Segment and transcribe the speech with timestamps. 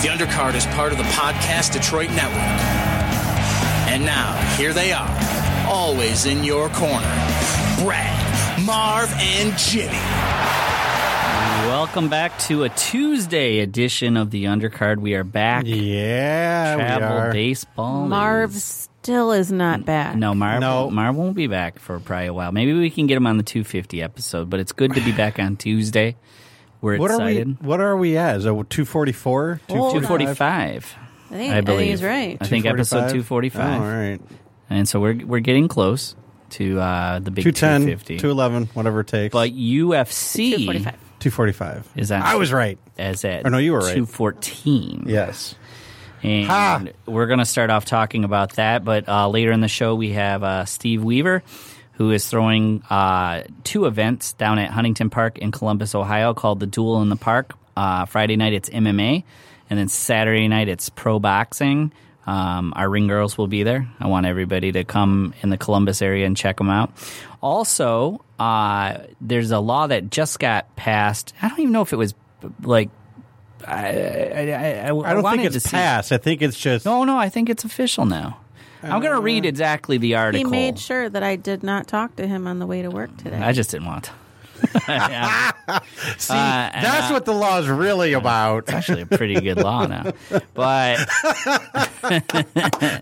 [0.00, 2.40] The undercard is part of the Podcast Detroit Network.
[3.92, 7.06] And now, here they are, always in your corner
[7.82, 9.92] Brad, Marv, and Jimmy.
[11.68, 15.00] Welcome back to a Tuesday edition of the Undercard.
[15.00, 15.64] We are back.
[15.66, 17.32] Yeah, we Travel are.
[17.32, 18.08] baseball.
[18.08, 20.16] Marv still is not back.
[20.16, 20.60] No, Marv.
[20.60, 20.90] No.
[20.90, 22.52] Marv won't be back for probably a while.
[22.52, 24.48] Maybe we can get him on the 250 episode.
[24.48, 26.16] But it's good to be back on Tuesday.
[26.80, 27.32] We're What are we?
[27.32, 27.62] excited.
[27.62, 28.36] What are we at?
[28.36, 29.60] Is it two forty four?
[29.68, 30.96] Oh, 245.
[31.32, 32.36] I think, I I think he's right.
[32.40, 33.80] I think episode 245.
[33.80, 34.20] Oh, all right.
[34.68, 36.16] And so we're we're getting close
[36.50, 38.18] to uh, the big 210, 250.
[38.18, 39.32] 211, whatever it takes.
[39.32, 40.94] But UFC 245.
[41.20, 41.88] 245.
[41.96, 42.78] is that I was right.
[42.98, 43.94] As at Or no, you were right.
[43.94, 45.04] 214.
[45.06, 45.54] Yes.
[46.22, 46.84] And Ha!
[47.06, 48.84] we're going to start off talking about that.
[48.84, 51.42] But uh, later in the show, we have uh, Steve Weaver,
[52.00, 56.66] who is throwing uh, two events down at Huntington Park in Columbus, Ohio, called the
[56.66, 57.52] Duel in the Park.
[57.76, 59.22] Uh, Friday night, it's MMA.
[59.68, 61.92] And then Saturday night, it's pro boxing.
[62.26, 63.86] Um, our ring girls will be there.
[64.00, 66.90] I want everybody to come in the Columbus area and check them out.
[67.42, 71.34] Also, uh, there's a law that just got passed.
[71.42, 72.14] I don't even know if it was
[72.62, 72.88] like.
[73.66, 76.12] I, I, I, I don't think it's passed.
[76.12, 76.86] I think it's just.
[76.86, 78.38] no, no, I think it's official now.
[78.82, 80.44] I'm going to read exactly the article.
[80.46, 83.14] He made sure that I did not talk to him on the way to work
[83.18, 83.36] today.
[83.38, 84.10] I just didn't want to.
[84.88, 85.52] Yeah,
[86.18, 88.64] See, Uh, that's what the law is really about.
[88.64, 90.12] it's actually a pretty good law now.
[90.54, 90.98] But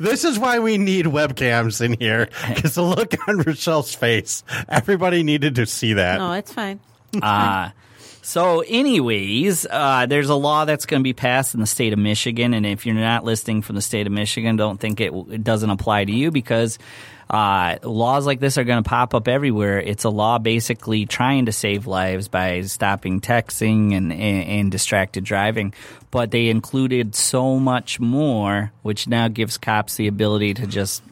[0.00, 5.22] this is why we need webcams in here because the look on Rochelle's face, everybody
[5.22, 6.18] needed to see that.
[6.18, 6.80] no, it's fine.
[7.22, 7.70] uh,
[8.28, 11.98] so, anyways, uh, there's a law that's going to be passed in the state of
[11.98, 15.42] Michigan, and if you're not listening from the state of Michigan, don't think it, it
[15.42, 16.78] doesn't apply to you because
[17.30, 19.80] uh, laws like this are going to pop up everywhere.
[19.80, 25.24] It's a law basically trying to save lives by stopping texting and, and, and distracted
[25.24, 25.72] driving,
[26.10, 31.02] but they included so much more, which now gives cops the ability to just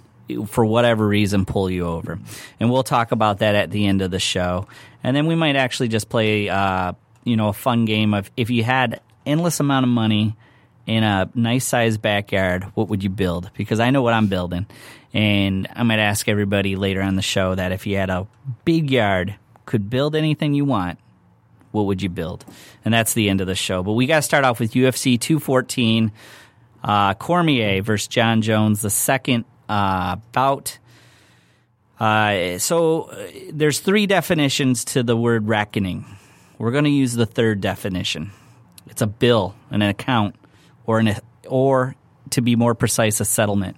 [0.49, 2.19] for whatever reason pull you over
[2.59, 4.67] and we'll talk about that at the end of the show
[5.05, 6.93] and then we might actually just play uh,
[7.27, 10.37] you know a fun game of if you had endless amount of money
[10.87, 14.67] in a nice sized backyard what would you build because i know what i'm building
[15.13, 18.27] and i might ask everybody later on the show that if you had a
[18.65, 20.99] big yard could build anything you want
[21.73, 22.45] what would you build
[22.85, 25.21] and that's the end of the show but we got to start off with ufc
[25.21, 26.13] 214
[26.87, 30.79] uh, Cormier versus John Jones, the second uh, bout.
[31.99, 36.05] Uh, so uh, there's three definitions to the word reckoning.
[36.59, 38.31] We're going to use the third definition.
[38.87, 40.37] It's a bill, an account,
[40.87, 41.15] or an
[41.47, 41.95] or
[42.31, 43.77] to be more precise, a settlement.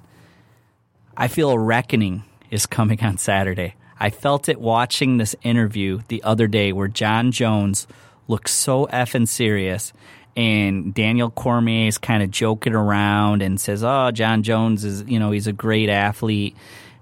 [1.16, 3.75] I feel a reckoning is coming on Saturday.
[3.99, 7.87] I felt it watching this interview the other day where John Jones
[8.28, 9.93] looks so effing serious
[10.37, 15.19] and Daniel Cormier is kind of joking around and says, "Oh, John Jones is, you
[15.19, 16.56] know, he's a great athlete."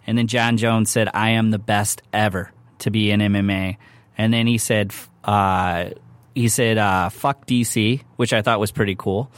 [0.07, 3.77] And then John Jones said, "I am the best ever to be in MMA."
[4.17, 4.95] And then he said,
[5.27, 5.91] uh,
[6.35, 9.31] "He said, uh, fuck DC," which I thought was pretty cool,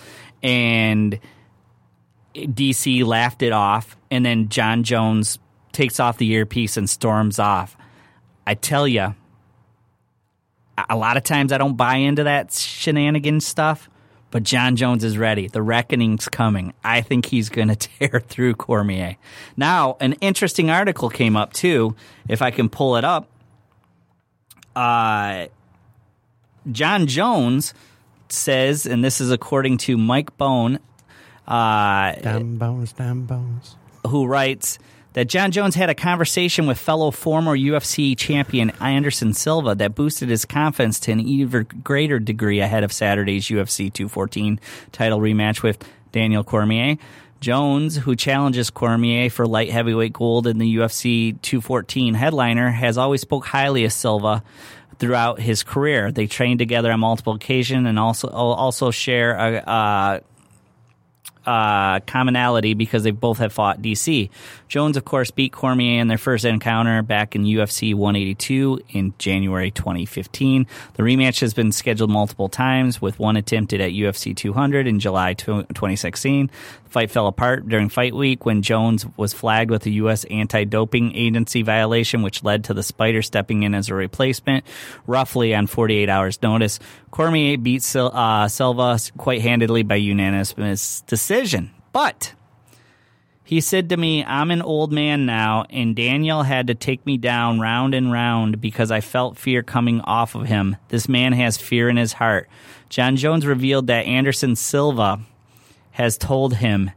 [0.43, 1.19] and
[2.35, 5.39] DC laughed it off, and then John Jones
[5.73, 7.77] takes off the earpiece and storms off.
[8.47, 9.15] I tell you,
[10.89, 13.91] a lot of times I don't buy into that shenanigan stuff,
[14.31, 15.49] but John Jones is ready.
[15.49, 16.73] The reckoning's coming.
[16.85, 19.17] I think he's going to tear through Cormier.
[19.57, 21.97] Now, an interesting article came up too,
[22.29, 23.29] if I can pull it up.
[24.77, 25.47] Uh,
[26.73, 27.75] John Jones
[28.29, 30.79] says, and this is according to Mike Bohn,
[31.47, 33.77] uh, Damn bones, damn bones.
[34.07, 34.79] who writes
[35.15, 40.29] that John Jones had a conversation with fellow former UFC champion Anderson Silva that boosted
[40.29, 44.61] his confidence to an even greater degree ahead of Saturday's UFC 214
[44.93, 45.83] title rematch with
[46.13, 46.97] Daniel Cormier.
[47.41, 53.21] Jones, who challenges Cormier for light heavyweight gold in the UFC 214 headliner, has always
[53.21, 54.43] spoke highly of Silva
[54.99, 56.11] throughout his career.
[56.13, 60.23] They trained together on multiple occasions and also also share a, a
[61.49, 64.29] uh, commonality because they both have fought DC.
[64.69, 69.71] Jones, of course, beat Cormier in their first encounter back in UFC 182 in January
[69.71, 70.67] 2015.
[70.95, 75.33] The rematch has been scheduled multiple times, with one attempted at UFC 200 in July
[75.33, 76.51] 2016.
[76.91, 80.25] Fight fell apart during fight week when Jones was flagged with a U.S.
[80.25, 84.65] anti doping agency violation, which led to the Spider stepping in as a replacement,
[85.07, 86.79] roughly on 48 hours' notice.
[87.11, 91.71] Cormier beat Sil- uh, Silva quite handedly by unanimous decision.
[91.93, 92.35] But
[93.49, 97.17] he said to me, I'm an old man now, and Daniel had to take me
[97.17, 100.77] down round and round because I felt fear coming off of him.
[100.89, 102.47] This man has fear in his heart.
[102.91, 105.21] John Jones revealed that Anderson Silva
[105.99, 106.93] has told him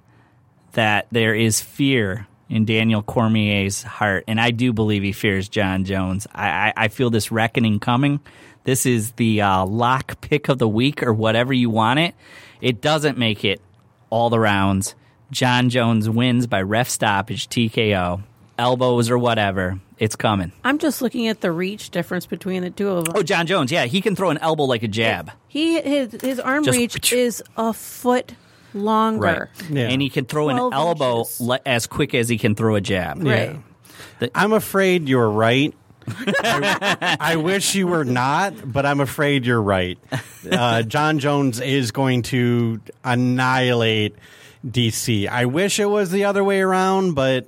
[0.74, 5.86] that there is fear in Daniel Cormier's heart, and I do believe he fears John
[5.86, 6.28] Jones.
[6.34, 8.20] I, I, I feel this reckoning coming.
[8.64, 12.14] This is the uh, lock pick of the week, or whatever you want it.
[12.62, 13.60] It doesn't make it
[14.12, 14.94] all the rounds.
[15.32, 18.22] John Jones wins by ref stoppage, TKO,
[18.60, 19.80] elbows or whatever.
[19.98, 20.52] It's coming.
[20.64, 23.16] I'm just looking at the reach difference between the two of them.
[23.18, 25.32] Oh, John Jones, yeah, he can throw an elbow like a jab.
[25.48, 28.34] He his his arm Just- reach is a foot
[28.74, 29.50] longer.
[29.70, 29.88] Yeah.
[29.90, 33.24] And he can throw an elbow le- as quick as he can throw a jab.
[33.24, 33.58] Right.
[34.36, 35.74] I'm afraid you're right.
[36.08, 39.98] I, I wish you were not, but I'm afraid you're right.
[40.50, 44.16] Uh, John Jones is going to annihilate
[44.66, 45.28] DC.
[45.28, 47.48] I wish it was the other way around, but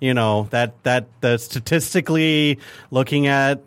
[0.00, 2.58] you know that that the statistically
[2.90, 3.62] looking at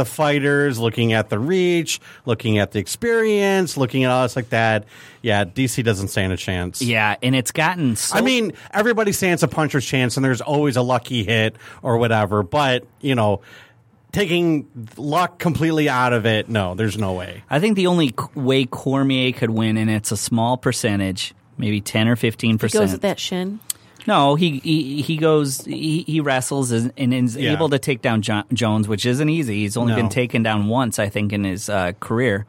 [0.00, 4.48] the fighters, looking at the reach, looking at the experience, looking at all this like
[4.48, 4.86] that.
[5.20, 6.80] Yeah, DC doesn't stand a chance.
[6.80, 10.76] Yeah, and it's gotten so I mean, everybody stands a puncher's chance, and there's always
[10.76, 12.42] a lucky hit or whatever.
[12.42, 13.42] But you know,
[14.12, 14.66] taking
[14.96, 17.44] luck completely out of it, no, there's no way.
[17.50, 22.08] I think the only way Cormier could win, and it's a small percentage, maybe 10
[22.08, 22.92] or 15 He goes percent.
[22.92, 23.60] with that shin.
[24.06, 27.52] No, he he, he goes he, he wrestles and, and is Yeah.
[27.52, 29.60] able to take down jo- Jones, which isn't easy.
[29.60, 29.96] He's only No.
[30.00, 32.46] been taken down once, I think, in his uh, career.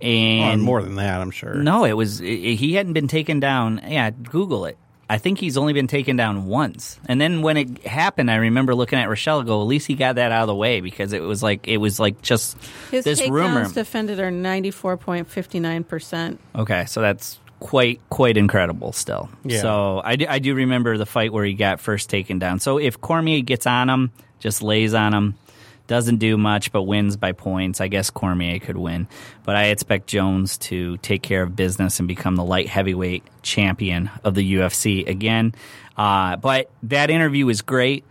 [0.00, 1.54] Or And more than that, I'm sure.
[1.54, 3.80] no, it was i he hadn't been taken down.
[3.88, 4.76] Yeah, Google it.
[5.08, 6.98] I think he's only been taken down once.
[7.06, 9.42] And then when it happened, I remember looking at Rochelle.
[9.42, 11.76] Go, at least he got that out of the way because it was like it
[11.76, 12.56] was like just
[12.90, 13.68] His this takedowns rumor.
[13.72, 16.38] defended are 94.59%.
[16.56, 19.30] Okay, so that's quite quite incredible still.
[19.42, 19.62] Yeah.
[19.62, 22.60] So I do, I do remember the fight where he got first taken down.
[22.60, 25.34] So if Cormier gets on him, just lays on him,
[25.86, 29.08] doesn't do much but wins by points, I guess Cormier could win.
[29.44, 34.10] But I expect Jones to take care of business and become the light heavyweight champion
[34.24, 35.54] of the UFC again.
[35.96, 38.04] Uh, but that interview is great.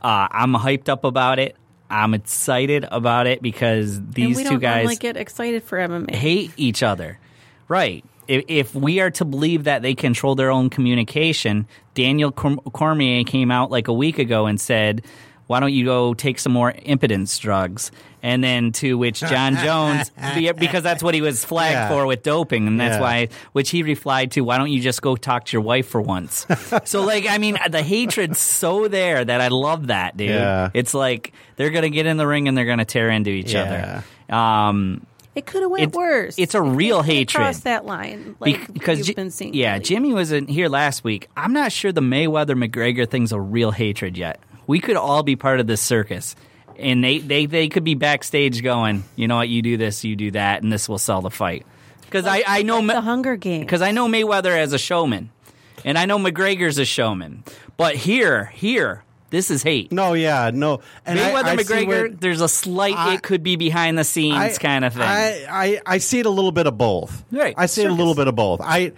[0.00, 1.56] Uh, I'm hyped up about it.
[1.90, 5.78] I'm excited about it because and these we two don't guys normally get excited for
[5.78, 6.14] MMA.
[6.14, 7.18] hate each other.
[7.66, 8.04] Right.
[8.30, 13.50] If, if we are to believe that they control their own communication, Daniel Cormier came
[13.50, 15.04] out like a week ago and said,
[15.48, 17.90] why don't you go take some more impotence drugs?
[18.22, 20.12] And then to which John Jones,
[20.56, 21.88] because that's what he was flagged Yeah.
[21.88, 23.00] for with doping, and that's Yeah.
[23.00, 26.00] why, which he replied to, why don't you just go talk to your wife for
[26.00, 26.46] once?
[26.84, 30.28] so, like, I mean, the hatred's so there that I love that, dude.
[30.28, 30.70] Yeah.
[30.72, 33.30] It's like they're going to get in the ring and they're going to tear into
[33.30, 34.04] each other.
[34.28, 35.04] Um,
[35.34, 36.34] It could have went It's- worse.
[36.38, 37.34] it's a real hatred.
[37.36, 39.54] Crossed that line, like Be- because you've been seeing.
[39.54, 39.84] yeah, lately.
[39.84, 41.28] Jimmy wasn't here last week.
[41.36, 44.40] I'm not sure the Mayweather McGregor thing's a real hatred yet.
[44.66, 46.34] We could all be part of this circus,
[46.78, 50.16] and they they they could be backstage going, you know what, you do this, you
[50.16, 51.64] do that, and this will sell the fight.
[52.02, 53.64] Because I I know the Hunger Games.
[53.64, 55.30] because I know Mayweather as a showman,
[55.84, 57.44] and I know McGregor's a showman,
[57.76, 59.90] but here here this is hate.
[59.92, 60.80] No, yeah, no.
[61.06, 64.04] And Mayweather I see McGregor, what- there's a slight I- it could be behind the
[64.04, 65.02] scenes I- kind of thing.
[65.02, 67.24] I, I, I see it a little bit of both.
[67.32, 68.60] Right, I see it a little bit of both.
[68.60, 68.92] I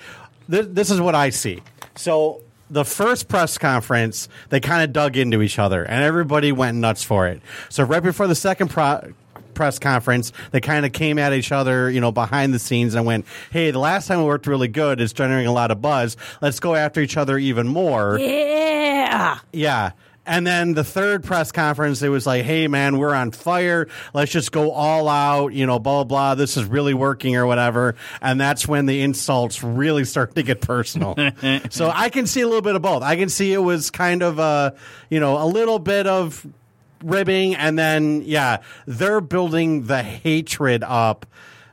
[0.50, 1.62] th- this is what I see.
[1.96, 6.78] So the first press conference, they kind of dug into each other, and everybody went
[6.78, 7.42] nuts for it.
[7.68, 9.12] So right before the second pro-
[9.52, 13.04] press conference, they kind of came at each other, you know, behind the scenes, and
[13.04, 14.98] went, "Hey, the last time we worked really good.
[14.98, 16.16] It's generating a lot of buzz.
[16.40, 19.90] Let's go after each other even more." yeah, Yeah.
[20.24, 23.88] And then the third press conference, it was like, hey, man, we're on fire.
[24.14, 26.34] Let's just go all out, you know, blah, blah, blah.
[26.36, 27.96] This is really working or whatever.
[28.20, 31.16] And that's when the insults really start to get personal.
[31.70, 33.02] so I can see a little bit of both.
[33.02, 34.72] I can see it was kind of, uh,
[35.10, 36.46] you know, a little bit of
[37.02, 37.56] ribbing.
[37.56, 41.26] And then, yeah, they're building the hatred up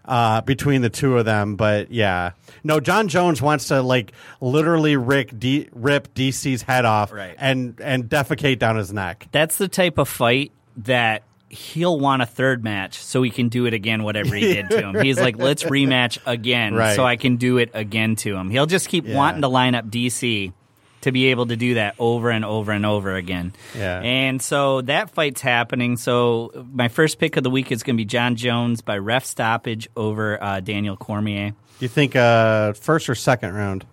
[0.10, 1.56] uh, between the two of them.
[1.56, 2.32] But yeah,
[2.64, 4.12] no, John Jones wants to like
[4.42, 7.36] literally Rick D- rip DC's head off Right.
[7.38, 9.28] and and defecate down his neck.
[9.32, 13.66] that's the type of fight that he'll want a third match so he can do
[13.66, 16.96] it again whatever he did to him he's like let's rematch again Right.
[16.96, 19.16] so i can do it again to him he'll just keep Yeah.
[19.18, 20.54] wanting to line up dc
[21.02, 24.02] to be able to do that over and over and over again Yeah.
[24.02, 28.02] and so that fight's happening so my first pick of the week is going to
[28.02, 33.10] be john jones by ref stoppage over uh, daniel cormier Do you think uh, first
[33.10, 33.86] or second round?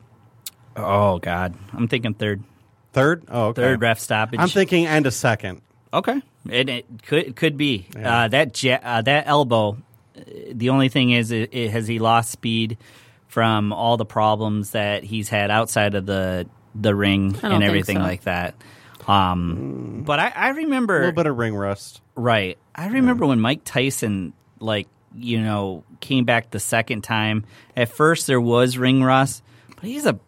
[0.76, 2.42] Oh God, I'm thinking third,
[2.92, 3.24] Third?
[3.28, 3.62] Oh, okay.
[3.62, 4.40] third ref stoppage.
[4.40, 5.62] I'm thinking end of second.
[5.92, 6.20] Okay,
[6.50, 9.78] it, it could it could be uh, that ja- uh, that elbow.
[10.18, 10.20] uh,
[10.52, 12.76] The only thing is, it, it, has he lost speed
[13.28, 16.46] from all the problems that he's had outside of the
[16.80, 18.02] the ring and everything so.
[18.02, 18.54] like that?
[19.06, 22.00] Um, but I remember a little bit of ring rust.
[22.16, 22.58] Right.
[22.74, 27.44] I remember when Mike Tyson, like, you know, came back the second time.
[27.76, 29.42] At first, there was ring rust,
[29.76, 30.18] but he's a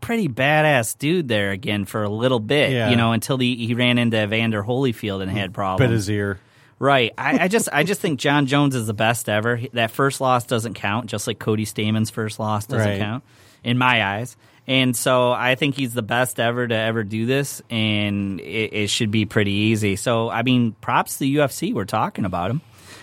[0.00, 2.90] pretty badass dude there again for a little bit, Yeah.
[2.90, 5.92] you know, until he, he ran into Evander Holyfield and had Bit problems.
[5.92, 6.40] his ear.
[6.78, 7.12] Right.
[7.18, 9.60] I, I just I just think John Jones is the best ever.
[9.74, 12.98] That first loss doesn't count, just like Cody Stamann's first loss doesn't Right.
[12.98, 13.22] count
[13.62, 14.36] in my eyes.
[14.70, 18.90] And so I think he's the best ever to ever do this, and it, it
[18.90, 19.96] should be pretty easy.
[19.96, 21.74] So I mean, props to the UFC.
[21.74, 22.60] We're talking about him.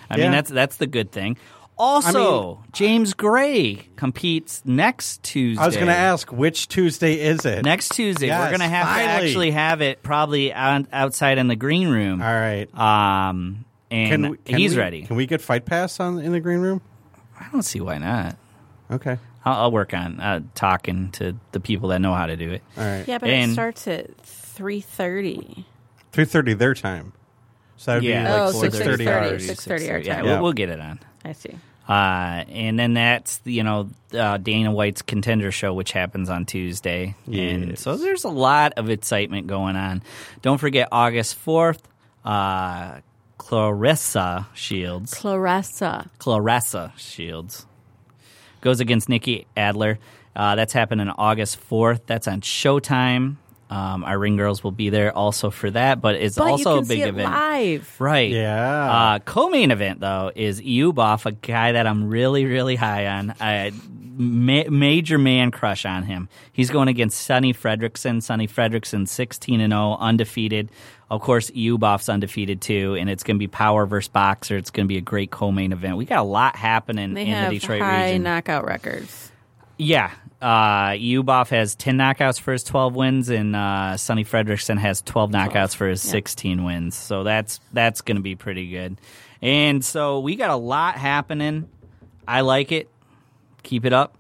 [0.09, 0.23] I Yeah.
[0.23, 1.35] mean, that's that's the good thing.
[1.77, 5.61] Also, James Gray competes next Tuesday.
[5.61, 7.63] I was going to ask which Tuesday is it?
[7.65, 8.27] next Tuesday.
[8.27, 11.89] Yes, we're going to have to actually have it probably on, outside in the green
[11.89, 12.19] room.
[12.21, 12.67] All right.
[12.75, 15.01] Um, and we- can he's we- ready.
[15.03, 16.81] Can we get Fight Pass on in the green room?
[17.39, 18.37] I don't see why not.
[18.89, 19.17] Okay.
[19.47, 22.61] I'll, I'll work on uh, talking to the people that know how to do it.
[22.77, 23.07] All right.
[23.07, 25.65] Yeah, but And- it starts at three thirty.
[26.11, 27.13] Three thirty their time.
[27.77, 28.23] So that would Yeah.
[28.23, 29.31] be like Oh, six thirty 6:30.
[29.31, 29.47] ours.
[29.47, 30.23] 6:30 our Yeah, time.
[30.25, 30.39] We'll, Yeah.
[30.41, 30.99] we'll get it on.
[31.23, 31.55] I see.
[31.87, 37.15] Uh, and then that's you know uh, Dana White's contender show, which happens on Tuesday,
[37.27, 37.81] and Yes.
[37.81, 40.01] so there's a lot of excitement going on.
[40.41, 41.87] Don't forget August fourth,
[42.25, 42.95] uh,
[43.39, 46.09] Claressa Shields, Claressa.
[46.19, 47.66] Claressa Shields
[48.67, 49.97] goes against Nikki Adler.
[50.35, 52.01] Uh, that's happening August fourth.
[52.05, 53.37] That's on Showtime.
[53.69, 56.79] Um, our ring girls will be there also for that, but it's But also you
[56.79, 57.29] a big see it event.
[57.31, 57.95] live.
[57.99, 58.31] Right.
[58.31, 58.91] Yeah.
[58.91, 63.33] Uh, co-main event though is Eubov, a guy that I'm really, really high on.
[63.41, 63.73] I
[64.17, 66.29] ma- major man crush on him.
[66.53, 68.23] He's going against Sonny Fredrickson.
[68.23, 70.69] Sonny Fredrickson, 16 and 0, undefeated.
[71.09, 74.55] Of course, Eubov's undefeated too, and it's going to be power versus boxer.
[74.57, 75.97] It's going to be a great co-main event.
[75.97, 78.23] We got a lot happening They in have the Detroit high region.
[78.23, 79.31] knockout records.
[79.77, 80.11] Yeah.
[80.41, 80.95] Uh,
[81.49, 85.87] has 10 knockouts for his 12 wins, and uh, Sonny Fredrickson has 12 knockouts for
[85.87, 86.11] his Yeah.
[86.11, 86.95] 16 wins.
[86.95, 88.97] So that's that's going to be pretty good.
[89.41, 91.69] And so we got a lot happening.
[92.27, 92.89] I like it.
[93.63, 94.15] Keep it up.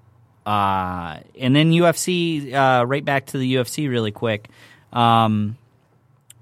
[0.45, 4.49] Uh, and then UFC, uh, right back to the UFC really quick.
[4.93, 5.57] Um,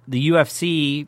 [0.08, 1.08] the UFC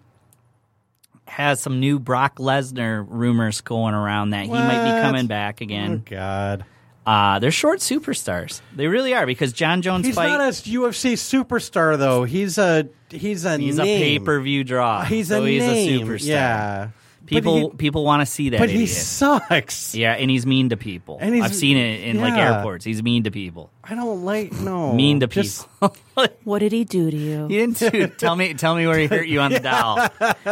[1.27, 5.63] has some new Brock Lesnar rumors going around that he might be coming back oh
[5.63, 6.03] again.
[6.05, 6.65] God.
[7.07, 8.59] Uh, they're short superstars.
[8.75, 10.27] They really are because John Jones He's fight.
[10.27, 12.25] not a UFC superstar though.
[12.25, 15.03] He's a he's a he's a pay per view draw.
[15.05, 16.01] He's so a he's name.
[16.01, 16.25] a superstar.
[16.27, 16.89] Yeah.
[17.25, 18.59] people he, people want to see that.
[18.59, 19.95] but he sucks.
[19.95, 21.17] yeah, and he's mean to people.
[21.21, 22.83] And I've seen it in like airports.
[22.83, 23.71] He's mean to people.
[23.83, 25.95] I don't like no mean to Just- people.
[26.43, 27.47] What did he do to you?
[27.47, 30.07] he didn't do, tell me tell me where he hurt you on the doll.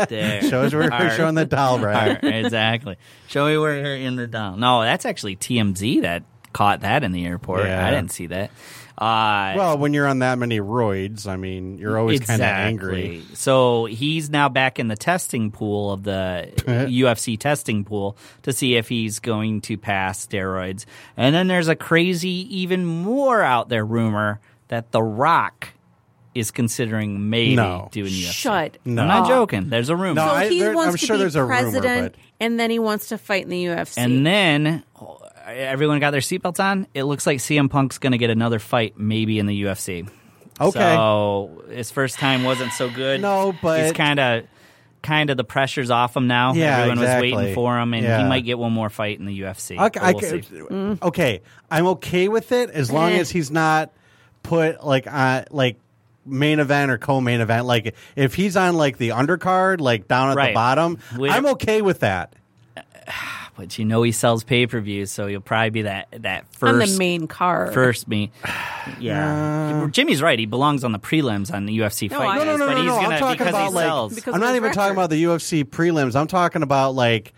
[0.07, 0.41] There.
[0.43, 1.17] Show us where All we're right.
[1.17, 2.97] showing the doll, All right, exactly.
[3.27, 4.55] Show me where he hurt you in the doll.
[4.57, 6.23] No, that's actually TMZ that
[6.55, 7.65] caught that in the airport.
[7.65, 7.85] Yeah.
[7.85, 8.49] I didn't see that.
[8.97, 13.23] Uh, Well, when you're on that many roids, I mean, you're always kind of angry.
[13.33, 16.49] So he's now back in the testing pool of the
[16.89, 20.85] UFC testing pool to see if he's going to pass steroids.
[21.17, 25.73] And then there's a crazy, even more out there rumor that The Rock
[26.33, 27.89] is considering maybe No.
[27.91, 28.31] doing UFC.
[28.31, 28.77] Shut.
[28.85, 29.01] No.
[29.01, 29.67] I'm not joking.
[29.69, 30.15] There's a rumor.
[30.15, 32.21] No, So I- he there- wants I'm to sure be there's a rumor, president, but-
[32.39, 33.97] and then he wants to fight in the UFC.
[33.97, 36.87] And then oh, everyone got their seatbelts on.
[36.93, 40.09] It looks like CM Punk's going to get another fight, maybe in the UFC.
[40.59, 40.79] Okay.
[40.79, 43.21] So his first time wasn't so good.
[43.21, 44.45] No, but- he's kind of,
[45.01, 46.53] kind of the pressure's off him now.
[46.53, 47.31] Yeah, everyone exactly.
[47.31, 49.79] was waiting for him, and he might get one more fight in the UFC.
[49.79, 51.05] Okay, I we'll ca- see.
[51.05, 53.19] okay, I'm okay with it as long Eh.
[53.19, 53.91] as he's not
[54.43, 55.77] put like on like
[56.25, 57.65] main event or co-main event.
[57.67, 60.47] Like if he's on like the undercard, like down at Right.
[60.49, 62.33] the bottom, We- I'm okay with that.
[63.57, 66.47] But you know he sells pay per views, so he'll probably be that that on
[66.79, 67.73] first the main card.
[67.73, 68.31] first me.
[68.99, 70.37] Yeah, Jimmy's right.
[70.37, 72.27] He belongs on the prelims on the UFC No, fight.
[72.29, 74.27] I- No, no, no, but no, he's no, I'm talking about, like- sells.
[74.27, 76.15] I'm not his even talking about the UFC prelims.
[76.15, 77.33] I'm talking about like.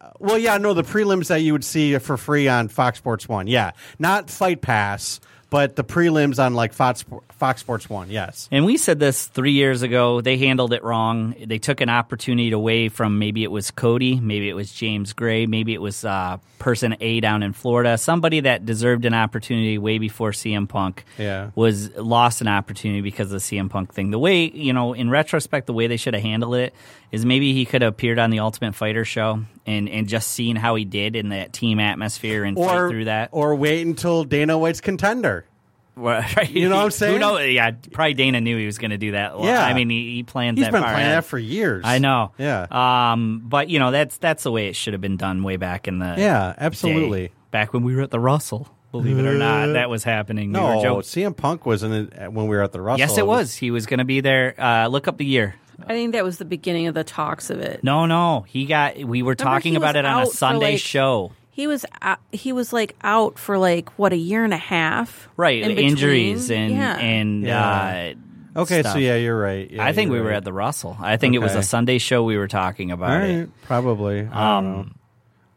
[0.00, 3.28] uh, Well, yeah, no, the prelims that you would see for free on Fox Sports
[3.28, 3.48] One.
[3.48, 5.18] Yeah, not Fight Pass,
[5.52, 8.08] but the prelims on like Fox Fox Sports One.
[8.10, 8.48] Yes.
[8.50, 10.22] And we said this three years ago.
[10.22, 11.34] They handled it wrong.
[11.44, 15.44] They took an opportunity away from maybe it was Cody, maybe it was James Gray,
[15.46, 19.98] maybe it was uh, person A down in Florida, somebody that deserved an opportunity way
[19.98, 21.50] before CM Punk Yeah.
[21.54, 24.10] was lost an opportunity because of the CM Punk thing.
[24.10, 26.72] The way you know, in retrospect, the way they should have handled it
[27.12, 30.56] is maybe he could have appeared on the Ultimate Fighter show and and just seen
[30.56, 33.28] how he did in that team atmosphere and fight Or through that.
[33.32, 35.44] or wait until Dana White's contender.
[35.94, 36.48] Right.
[36.48, 37.12] You know what I'm saying?
[37.12, 37.36] Who know?
[37.36, 39.38] Yeah, probably Dana knew he was going to do that.
[39.40, 39.62] Yeah.
[39.62, 41.18] I mean, he, he planned He's that been ahead.
[41.18, 41.82] that for years.
[41.86, 42.32] I know.
[42.38, 42.66] Yeah.
[42.70, 45.86] Um, but you know that's that's the way it should have been done way back
[45.88, 47.28] in the Yeah, absolutely.
[47.28, 47.32] day.
[47.50, 48.68] back when we were at the Russell.
[48.90, 50.48] Believe it or not, that was happening.
[50.48, 51.02] We No, joking.
[51.02, 52.98] CM Punk wasn't it when we were at the Russell.
[53.06, 53.54] Yes, it was.
[53.54, 54.54] He was going to be there.
[54.58, 55.54] Uh, look up the year.
[55.84, 57.82] I think that was the beginning of the talks of it.
[57.82, 58.96] No, no, he got.
[58.96, 61.32] We were Remember, talking about it on a out for, Sunday like- show.
[61.54, 65.28] He was out, he was like out for like what a year and a half.
[65.36, 65.88] Right, in between.
[65.90, 66.96] injuries and yeah.
[66.98, 68.14] and Yeah.
[68.56, 68.94] uh, Okay, stuff.
[68.94, 69.70] so yeah, you're right.
[69.70, 70.36] Yeah, I think you're we were right.
[70.36, 70.96] at the Russell.
[71.00, 71.60] I think it was Okay.
[71.60, 73.50] a Sunday show we were talking All about right, it.
[73.64, 74.20] probably.
[74.20, 74.86] I don't Um, know.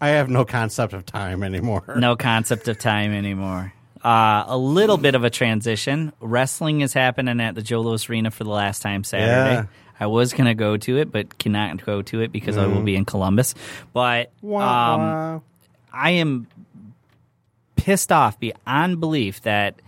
[0.02, 1.84] I have no concept of time anymore.
[1.98, 3.72] No concept of time anymore.
[4.04, 6.12] Uh, a little bit of a transition.
[6.20, 9.68] Wrestling is happening at the Joe Louis Arena for the last time Saturday.
[10.00, 10.06] Yeah.
[10.06, 12.82] I was going to go to it, but cannot go to it because I will
[12.82, 13.56] be in Columbus.
[13.94, 15.40] But Wah, um, wah.
[15.94, 16.48] I am
[17.76, 19.82] pissed off beyond belief that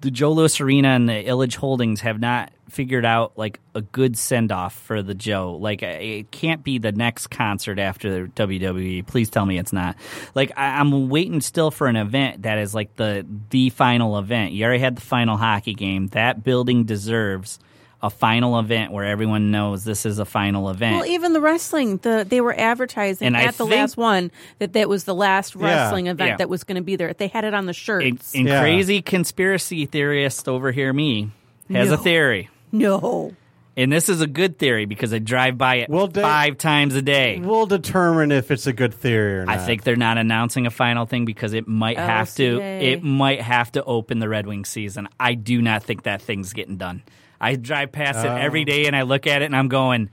[0.00, 4.16] the Joe Louis Arena and the Ilitch Holdings have not figured out like a good
[4.16, 5.56] send off for the Joe.
[5.56, 9.06] Like it can't be the next concert after WWE.
[9.06, 9.96] Please tell me it's not.
[10.34, 14.52] Like I, I'm waiting still for an event that is like the the final event.
[14.52, 16.08] You already had the final hockey game.
[16.08, 17.58] That building deserves
[18.02, 20.96] a final event where everyone knows this is a final event.
[20.96, 24.30] Well, even the wrestling, the they were advertising And I at the think- last one
[24.58, 26.36] that that was the last wrestling event Yeah.
[26.36, 27.12] that was going to be there.
[27.12, 28.34] They had it on the and, shirts.
[28.34, 28.60] and Yeah.
[28.60, 31.30] crazy conspiracy theorist over here, me,
[31.70, 31.94] has No.
[31.94, 32.48] a theory.
[32.72, 33.32] no,
[33.76, 36.94] And this is a good theory because I drive by it Well, Dave- five times
[36.96, 37.40] a day.
[37.42, 39.56] We'll determine if it's a good theory or not.
[39.58, 42.60] I think they're not announcing a final thing because it might have to.
[42.60, 45.08] It might have to open the Red Wings season.
[45.18, 47.02] I do not think that thing's getting done.
[47.40, 50.10] I drive past it every day and I look at it and I'm going,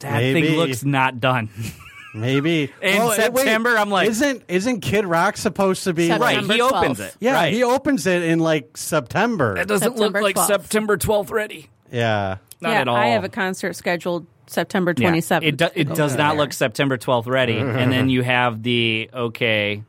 [0.00, 0.42] that Maybe.
[0.48, 1.50] thing looks not done.
[2.14, 6.06] maybe In Oh, eh, wait, September, I'm like- isn't isn't Kid Rock supposed to be
[6.08, 6.24] September.
[6.24, 6.54] right, like?
[6.56, 7.14] he opens it.
[7.20, 7.52] Yeah, right.
[7.52, 9.54] he opens it in like September.
[9.56, 10.46] That doesn't September look like 12th.
[10.46, 11.68] September 12th ready.
[11.92, 12.96] yeah, Not yeah, at all.
[12.96, 15.04] I have a concert scheduled September Yeah.
[15.08, 15.48] twenty seventh.
[15.48, 17.58] It, do, it does not look September 12th ready.
[17.58, 19.82] and then you have the, okay,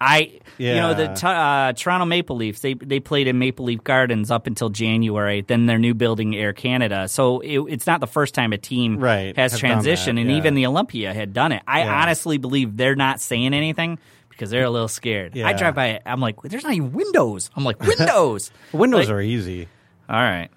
[0.00, 3.82] I, you know, the t- uh, Toronto Maple Leafs, they, they played in Maple Leaf
[3.84, 7.08] Gardens up until January, then their new building, Air Canada.
[7.08, 10.36] So it, it's not the first time a team Right, has done transitioned, and yeah.
[10.36, 11.62] even the Olympia had done it.
[11.66, 12.02] I Yeah.
[12.02, 13.98] honestly believe they're not saying anything.
[14.28, 15.38] Because they're a little scared.
[15.38, 16.02] I drive by it.
[16.04, 17.50] I'm like, there's not even windows.
[17.54, 18.50] I'm like, windows.
[18.72, 19.68] windows Like- are easy
[20.08, 20.48] All right.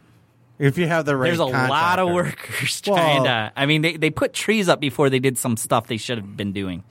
[0.58, 1.28] if you have the right.
[1.28, 3.52] There's a lot of workers Well- trying to.
[3.56, 6.36] I mean, they, they put trees up before they did some stuff they should have
[6.36, 6.84] been doing.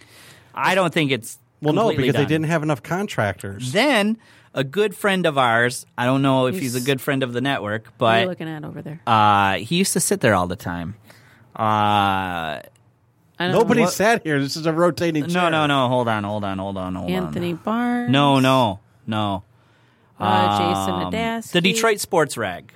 [0.55, 3.72] I don't think it's Well, no, completely because they didn't have enough contractors.
[3.72, 4.18] Then
[4.55, 5.85] a good friend of ours.
[5.98, 8.31] I don't know if he's, a good friend of the network, What are you but
[8.31, 9.00] looking at over there?
[9.07, 10.96] uh, he used to sit there all the time.
[11.55, 12.61] Uh,
[13.38, 13.88] I don't Nobody know.
[13.88, 14.40] sat here.
[14.40, 15.24] This is a rotating.
[15.24, 15.50] no, chair.
[15.50, 15.88] no, no.
[15.88, 17.26] Hold on, hold on, hold on, hold Anthony on.
[17.26, 18.11] Anthony Barnes.
[18.11, 19.42] No, no, no.
[20.18, 21.52] Uh, Jason Um, Adasky.
[21.52, 22.72] The Detroit Sports Rag.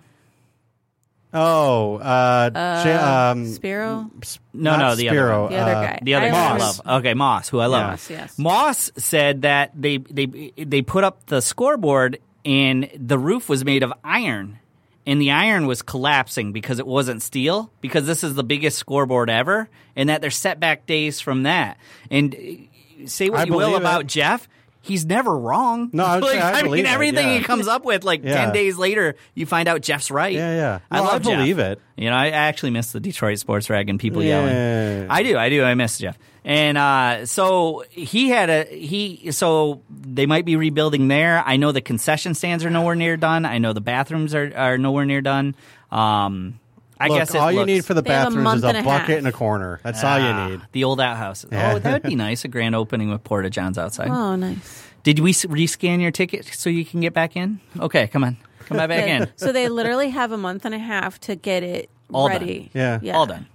[1.32, 4.10] Oh, uh, Ja- um, Spiro.
[4.52, 5.98] No, no, the Spiro, other The other uh, guy.
[6.02, 6.80] The other I guy I love.
[6.86, 7.90] Okay, Moss, who I love.
[7.90, 8.38] Moss, yes.
[8.38, 13.82] Moss said that they they they put up the scoreboard and the roof was made
[13.82, 14.58] of iron.
[15.06, 19.30] And the iron was collapsing because it wasn't steel, because this is the biggest scoreboard
[19.30, 21.78] ever, and that there's setback days from that.
[22.10, 24.06] And uh, say what I you will about it.
[24.08, 24.46] Jeff,
[24.82, 25.90] he's never wrong.
[25.92, 27.38] No, I- like, I I, mean everything yeah.
[27.38, 28.34] he comes up with, like Yeah.
[28.46, 30.32] ten days later, you find out Jeff's right.
[30.34, 30.78] Yeah, yeah.
[30.90, 31.36] I I love Jeff.
[31.38, 31.80] believe it.
[31.96, 34.44] You know, I actually miss the Detroit sports rag and people Yeah.
[34.44, 35.10] yelling.
[35.10, 35.62] I do, I do.
[35.62, 36.16] I miss Jeff.
[36.42, 39.30] And uh, so he had a he.
[39.30, 41.42] So they might be rebuilding there.
[41.44, 43.44] I know the concession stands are nowhere near done.
[43.44, 45.54] I know the bathrooms are, are nowhere near done.
[45.90, 46.58] Um,
[47.00, 48.64] I Look, guess it all you looks- need for the They have a bathrooms is
[48.64, 49.18] a and a bucket half.
[49.18, 49.80] and a corner.
[49.82, 50.60] That's all Ah, you need.
[50.72, 51.48] the old outhouses.
[51.50, 51.72] Yeah.
[51.74, 52.44] Oh, that would be nice.
[52.44, 54.08] A grand opening with Porta Johns outside.
[54.10, 54.84] Oh, nice.
[55.02, 57.58] Did we s- rescan your ticket so you can get back in?
[57.80, 58.36] Okay, come on,
[58.66, 59.28] come back back in.
[59.36, 62.38] so they literally have a month and a half to get it All done.
[62.40, 62.70] ready.
[62.74, 62.98] Yeah.
[63.14, 63.46] All done.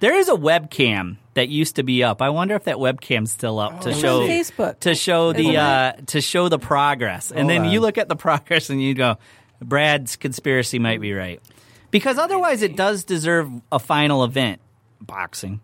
[0.00, 2.20] There is a webcam that used to be up.
[2.20, 4.80] I wonder if that webcam's still up to It's show on Facebook.
[4.80, 7.30] to show the Isn't uh, to show the progress.
[7.30, 7.70] And Hold then on.
[7.72, 9.16] you look at the progress and you go,
[9.62, 11.40] Brad's conspiracy might be right.
[11.96, 14.60] Because otherwise it does deserve a final event,
[15.00, 15.62] boxing.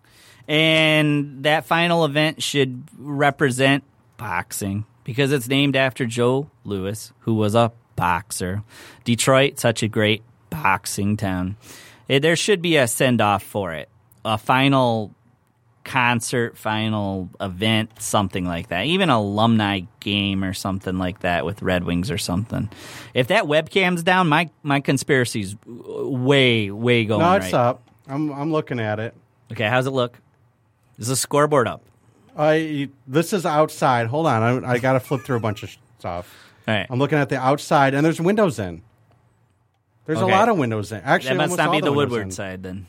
[0.48, 3.84] And that final event should represent
[4.16, 8.62] boxing because it's named after Joe Louis, who was a boxer.
[9.04, 11.58] Detroit, such a great boxing town.
[12.08, 13.90] Eh, there should be a send off for it,
[14.24, 15.14] a final
[15.84, 18.86] concert, final event, something like that.
[18.86, 22.70] Even alumni game or something like that with Red Wings or something.
[23.14, 27.54] If that webcam's down, my my conspiracy's way way going No, it's right.
[27.54, 27.88] up.
[28.06, 29.14] I'm I'm looking at it.
[29.52, 30.18] Okay, how's it look?
[30.98, 31.82] Is the scoreboard up?
[32.36, 34.06] I this is outside.
[34.06, 36.34] Hold on, I, I got to flip through a bunch of stuff.
[36.66, 36.86] Right.
[36.88, 38.82] I'm looking at the outside, and there's windows in.
[40.06, 40.32] There's Okay.
[40.32, 41.00] a lot of windows in.
[41.02, 42.30] Actually, that must not be the, Woodward in.
[42.30, 42.86] side then.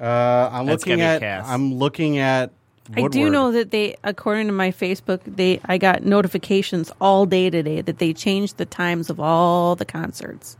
[0.00, 1.22] Uh, I'm That's looking at.
[1.22, 2.52] I'm looking at.
[2.94, 7.50] I do know that they, according to my Facebook, they I got notifications all day
[7.50, 10.56] today that they changed the times of all the concerts.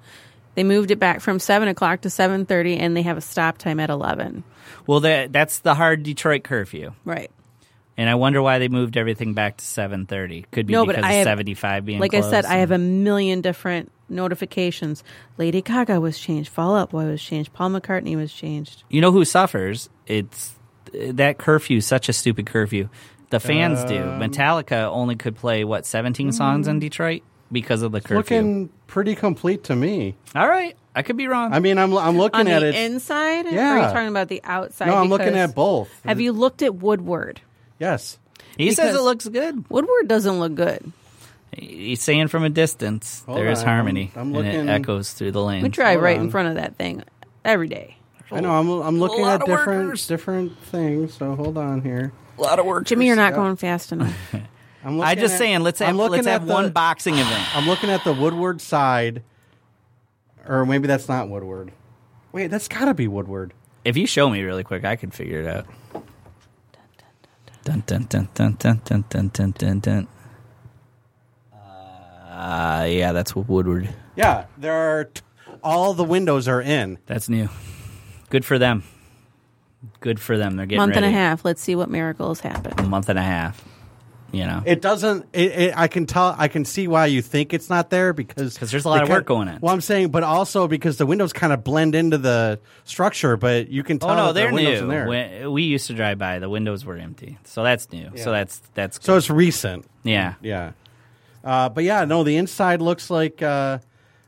[0.56, 3.58] They moved it back from seven o'clock to seven thirty, and they have a stop
[3.58, 4.42] time at eleven.
[4.86, 7.30] Well, that that's the hard Detroit curfew, Right.
[7.96, 10.44] And I wonder why they moved everything back to seven thirty.
[10.50, 12.46] Could be No, but because I of have- seventy five being Like I said, closed
[12.46, 15.02] I have a million different notifications.
[15.38, 16.48] Lady Gaga was changed.
[16.50, 17.52] Fall Out Boy was changed.
[17.52, 18.84] Paul McCartney was changed.
[18.88, 19.88] You know who suffers?
[20.06, 20.54] It's
[20.92, 21.80] that curfew.
[21.80, 22.88] Such a stupid curfew.
[23.30, 24.00] The fans do.
[24.02, 28.16] Um, Metallica only could play what seventeen songs in Detroit because of the curfew.
[28.16, 30.14] Looking pretty complete to me.
[30.36, 31.52] All right, I could be wrong.
[31.52, 32.74] I mean, I'm I'm looking On at the it.
[32.76, 33.46] inside?
[33.46, 33.86] Or are Yeah.
[33.88, 34.86] you talking about the outside?
[34.86, 35.88] no, I'm looking at both.
[36.04, 37.40] Have you looked at Woodward?
[37.78, 38.18] Yes.
[38.56, 39.68] he says it looks good.
[39.70, 40.92] Woodward doesn't look good.
[41.52, 44.72] He's saying from a distance Hold there is on, harmony, I'm- I'm and looking- it
[44.72, 45.62] echoes through the lane.
[45.62, 46.24] We drive Hold right on.
[46.24, 47.02] in front of that thing
[47.44, 47.96] every day.
[48.30, 48.50] I know.
[48.52, 50.06] I'm I'm looking lot at of different workers.
[50.06, 51.14] different things.
[51.14, 52.12] So hold on here.
[52.38, 52.84] A lot of work.
[52.84, 54.14] Jimmy, you're not going fast enough.
[54.84, 56.70] I'm I looking just at- saying, let's have I'm looking let's at have the- one
[56.72, 57.44] boxing event.
[57.56, 59.22] I'm looking at the Woodward side,
[60.46, 61.72] or maybe that's not Woodward.
[62.32, 63.54] Wait, that's got to be Woodward.
[63.84, 65.66] If you show me really quick, I can figure it out.
[67.66, 70.06] Dun dun dun dun dun dun dun dun dun dun.
[71.52, 73.92] Uh, yeah, that's what Woodward.
[74.14, 75.22] Yeah, there are t-
[75.64, 76.98] all the windows are in.
[77.06, 77.48] That's new.
[78.30, 78.84] Good for them.
[79.98, 80.54] Good for them.
[80.54, 81.44] They're getting Month and a half.
[81.44, 82.72] Let's see what miracles happen.
[82.78, 83.64] A month and a half.
[84.32, 85.24] You know, It doesn't.
[85.32, 86.34] It, it, I can tell.
[86.36, 89.08] I can see why you think it's not there because because there's a lot of
[89.08, 89.58] work going in.
[89.60, 93.68] Well, I'm saying, but also because the windows kind of blend into the structure, but
[93.68, 94.10] you can tell.
[94.10, 94.84] oh no, they're windows new.
[94.84, 95.06] in there.
[95.08, 98.10] When, we used to drive by; the windows were empty, so that's new.
[98.16, 98.38] So Yeah.
[98.38, 99.86] that's that's so it's recent.
[100.02, 100.34] yeah.
[100.42, 100.72] Yeah.
[101.44, 103.40] Uh, but yeah, no, the inside looks like.
[103.42, 103.78] Uh,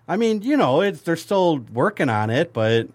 [0.06, 2.88] I mean, you know, it's they're still working on it, but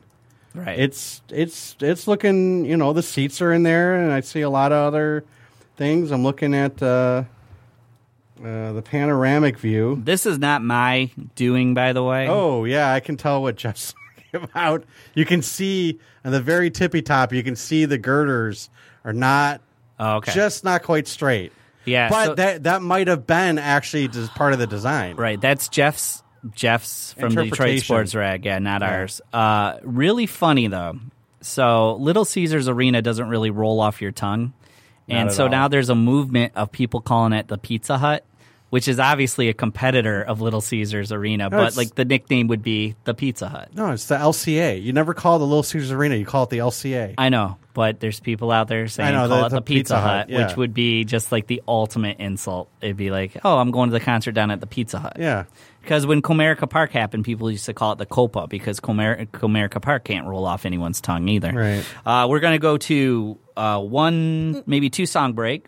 [0.55, 0.79] Right.
[0.79, 2.63] it's it's it's looking.
[2.65, 5.25] You know, the seats are in there, and I see a lot of other
[5.83, 6.11] things.
[6.11, 7.23] I'm looking at uh,
[8.43, 10.01] uh, the panoramic view.
[10.03, 12.27] this is not my doing, by the way.
[12.29, 13.93] Oh yeah, I can tell what Jeff's
[14.31, 14.83] talking about.
[15.13, 17.33] You can see on the very tippy top.
[17.33, 18.69] You can see the girders
[19.03, 19.61] are not
[19.99, 20.31] Oh, okay.
[20.33, 21.51] just not quite straight.
[21.85, 25.15] yeah, but so- that that might have been actually just part of the design.
[25.17, 25.39] Right.
[25.39, 26.23] That's Jeff's
[26.55, 27.85] Jeff's from the Detroit Interpretation.
[27.85, 28.45] Sports Rag.
[28.45, 29.21] Yeah, not ours.
[29.33, 30.97] Uh, really funny though.
[31.41, 34.53] So Little Caesars Arena doesn't really roll off your tongue,
[35.09, 35.49] and so all.
[35.49, 38.25] now there's a movement of people calling it the Pizza Hut.
[38.69, 42.95] Which is obviously a competitor of Little Caesars Arena, but like the nickname would be
[43.03, 43.69] the Pizza Hut.
[43.75, 44.81] No, it's the LCA.
[44.81, 46.15] You never call it the Little Caesars Arena.
[46.15, 47.13] You call it the LCA.
[47.19, 49.93] I know, but there's people out there saying know, call the- it the, the Pizza,
[49.93, 50.47] Pizza Hut, Hut, yeah.
[50.47, 52.67] which would be just like the ultimate insult.
[52.81, 55.17] It'd be like, oh, I'm going to the concert down at the Pizza Hut.
[55.19, 55.43] yeah.
[55.83, 59.81] Because when Comerica Park happened, people used to call it the Copa because Comer- Comerica
[59.81, 61.51] Park can't roll off anyone's tongue either.
[61.51, 61.85] Right.
[62.05, 65.65] Uh, we're going to go to uh, one, maybe two song break.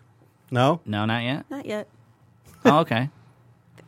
[0.50, 0.80] No.
[0.86, 1.44] No, not yet.
[1.50, 1.86] Not yet.
[2.64, 3.10] Oh, okay.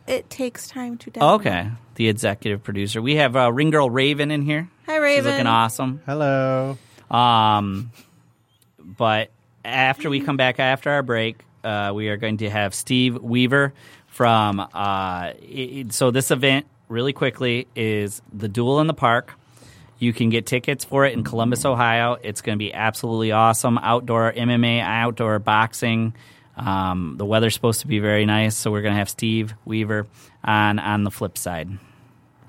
[0.07, 1.35] It takes time to Oh, download.
[1.41, 1.71] okay.
[1.97, 3.03] The executive producer.
[3.03, 4.71] We have uh, Ring Girl Raven in here.
[4.87, 5.23] Hi, Raven.
[5.25, 6.01] She's looking awesome.
[6.07, 6.79] Hello.
[7.11, 7.91] Um,
[8.79, 9.31] but
[9.67, 13.75] after we come back after our break, uh, we are going to have Steve Weaver
[14.09, 14.61] from.
[14.61, 19.35] Uh, it, so this event, really quickly, is the Duel in the Park.
[19.99, 22.17] You can get tickets for it in Columbus, Ohio.
[22.23, 23.79] It's going to be absolutely awesome.
[23.79, 26.15] Outdoor MMA, outdoor boxing.
[26.57, 30.07] Um, the weather's supposed to be very nice, so we're going to have Steve Weaver
[30.45, 31.69] on on the flip side.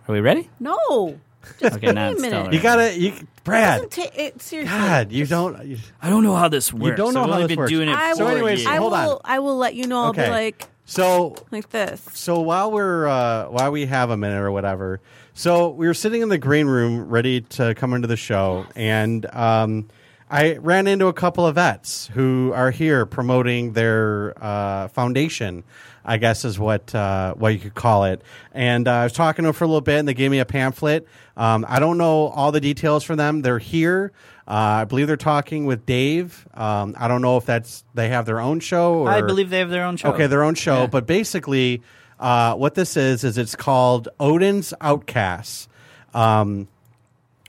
[0.08, 0.50] Are we ready?
[0.60, 1.20] No.
[1.60, 2.54] Just Okay, give now a it's minute.
[2.54, 3.90] You gotta, you, Brad.
[3.90, 4.78] Doesn't ta- it, seriously.
[4.78, 5.66] God, you don't.
[5.66, 6.86] You, I don't know how this works.
[6.86, 7.72] You don't know I've how only this been works.
[7.72, 9.20] doing it I So anyways, I hold on.
[9.24, 10.04] I will let you know.
[10.04, 10.26] I'll okay.
[10.26, 12.02] be like, so like this.
[12.14, 15.00] So while we're uh, while we have a minute or whatever,
[15.34, 19.26] so we were sitting in the green room ready to come into the show, and
[19.36, 19.88] um,
[20.30, 25.64] I ran into a couple of vets who are here promoting their uh, foundation.
[26.10, 28.24] I guess is what uh, what you could call it.
[28.52, 30.40] And uh, I was talking to them for a little bit, and they gave me
[30.40, 31.08] a pamphlet.
[31.38, 33.44] Um, I don't know all the details for them.
[33.44, 34.12] They're here.
[34.48, 36.48] Uh, I believe they're talking with Dave.
[36.56, 38.96] Um, I don't know if that's they have their own show.
[38.96, 40.12] Or, I believe they have their own show.
[40.14, 40.82] Okay, their own show.
[40.82, 40.88] Yeah.
[40.88, 41.84] But basically,
[42.20, 45.70] uh, what this is is it's called Odin's Outcasts,
[46.16, 46.68] um,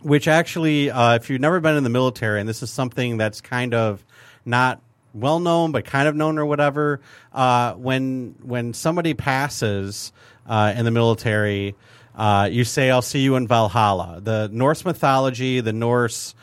[0.02, 3.40] which actually, uh, if you've never been in the military, and this is something that's
[3.40, 4.04] kind of
[4.44, 4.82] not
[5.14, 7.00] well known, but kind of known or whatever,
[7.32, 10.12] uh, when when somebody passes
[10.46, 11.74] uh, in the military,
[12.16, 16.34] uh, you say, "I'll see you in Valhalla." The Norse mythology, the Norse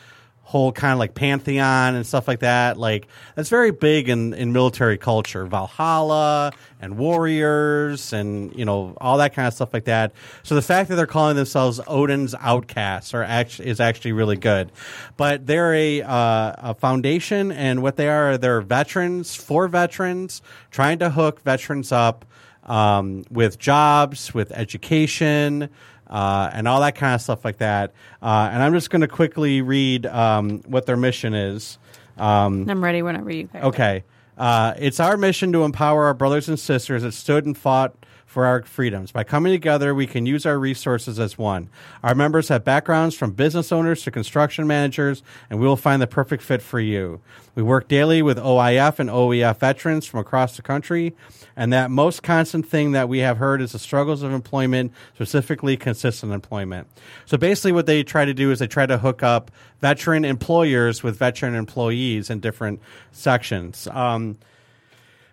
[0.48, 2.78] whole kind of like pantheon and stuff like that.
[2.78, 9.18] Like that's very big in, in military culture, Valhalla and warriors and you know all
[9.18, 10.12] that kind of stuff like that.
[10.44, 14.72] So the fact that they're calling themselves Odin's outcasts are actually is actually really good.
[15.18, 20.98] But they're a, uh, a foundation, and what they are, they're veterans for veterans, trying
[21.00, 22.24] to hook veterans up
[22.64, 25.68] um, with jobs, with education
[26.08, 27.92] uh, and all that kind of stuff like that.
[28.22, 31.78] Uh, and I'm just going to quickly read um, what their mission is.
[32.16, 33.62] Um, I'm ready whenever you guys.
[33.62, 33.66] are.
[33.66, 34.04] okay.
[34.36, 37.94] Uh, it's our mission to empower our brothers and sisters that stood and fought
[38.28, 39.10] for our freedoms.
[39.10, 41.70] By coming together, we can use our resources as one.
[42.02, 46.06] Our members have backgrounds from business owners to construction managers, and we will find the
[46.06, 47.22] perfect fit for you.
[47.54, 51.16] We work daily with OIF and OEF veterans from across the country,
[51.56, 55.78] and that most constant thing that we have heard is the struggles of employment, specifically
[55.78, 56.86] consistent employment.
[57.24, 61.02] So basically, what they try to do is they try to hook up veteran employers
[61.02, 63.88] with veteran employees in different sections.
[63.90, 64.36] Um,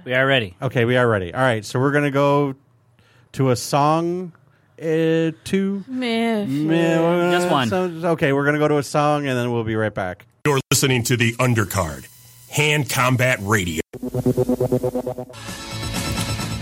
[0.07, 0.57] We are ready.
[0.63, 1.35] Okay, we are ready.
[1.35, 2.55] All right, so we're gonna go
[3.33, 4.33] to a song.
[4.81, 6.47] Uh, two, Meh.
[7.33, 8.03] Just one.
[8.03, 10.25] okay, we're gonna go to a song, and then we'll be right back.
[10.47, 12.07] You're listening to the Undercard,
[12.51, 13.81] Hand Combat Radio.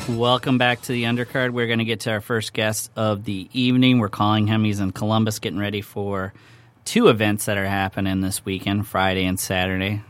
[0.06, 1.52] Welcome back to the undercard.
[1.52, 3.98] We're going to get to our first guest of the evening.
[3.98, 4.64] We're calling him.
[4.64, 6.34] He's in Columbus, getting ready for
[6.84, 10.02] two events that are happening this weekend, Friday and Saturday,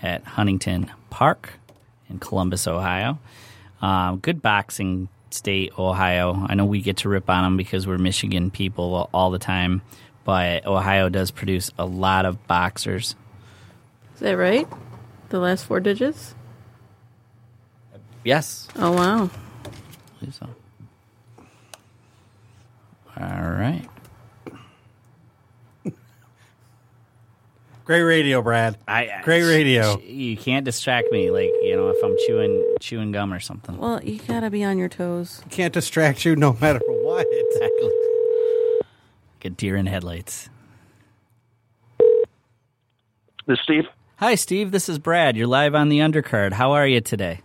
[0.00, 1.54] at Huntington Park
[2.08, 3.18] in Columbus, Ohio.
[3.80, 6.46] Um, good boxing state, Ohio.
[6.48, 9.82] I know we get to rip on them because we're Michigan people all the time,
[10.22, 13.16] but Ohio does produce a lot of boxers.
[14.14, 14.68] Is that right?
[15.32, 16.34] The last four digits?
[18.22, 19.30] Yes, Oh wow.
[19.64, 19.70] I
[20.20, 20.46] believe so.
[23.18, 23.88] All right.
[27.86, 28.76] Great radio, Brad.
[28.86, 29.98] I, Great radio.
[30.00, 33.78] You can't distract me, like you know, if I'm chewing chewing gum or something.
[33.78, 35.42] Well, you gotta be on your toes.
[35.48, 37.26] Can't distract you no matter what.
[37.30, 37.90] Exactly.
[39.40, 40.50] Good deer in headlights.
[43.46, 43.86] This Steve.
[44.22, 44.70] Hi, Steve.
[44.70, 45.36] This is Brad.
[45.36, 46.52] You're live on the undercard.
[46.52, 47.40] How are you today?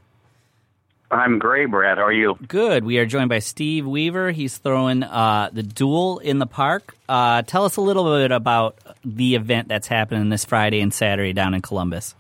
[1.09, 1.97] I'm great, Brad.
[1.97, 2.37] How are you?
[2.47, 2.83] Good.
[2.83, 4.29] We are joined by Steve Weaver.
[4.29, 6.95] He's throwing uh, the duel in the park.
[7.09, 11.33] Uh, tell us a little bit about the event that's happening this Friday and Saturday
[11.33, 12.13] down in Columbus.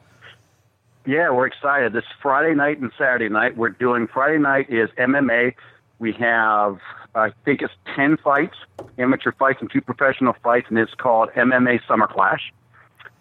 [1.05, 1.93] Yeah, we're excited.
[1.93, 5.53] This Friday night and Saturday night, we're doing Friday night is MMA.
[5.99, 6.79] We have,
[7.13, 8.55] I think it's 10 fights,
[8.97, 12.51] amateur fights and two professional fights, and it's called MMA Summer Clash.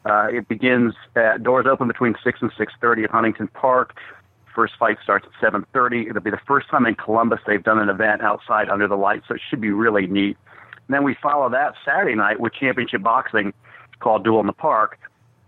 [0.09, 3.97] Uh, it begins at doors open between 6 and 6.30 at Huntington Park.
[4.55, 6.09] First fight starts at 7.30.
[6.09, 9.27] It'll be the first time in Columbus they've done an event outside under the lights,
[9.29, 10.37] so it should be really neat.
[10.87, 13.53] And then we follow that Saturday night with championship boxing
[13.99, 14.99] called Duel in the Park.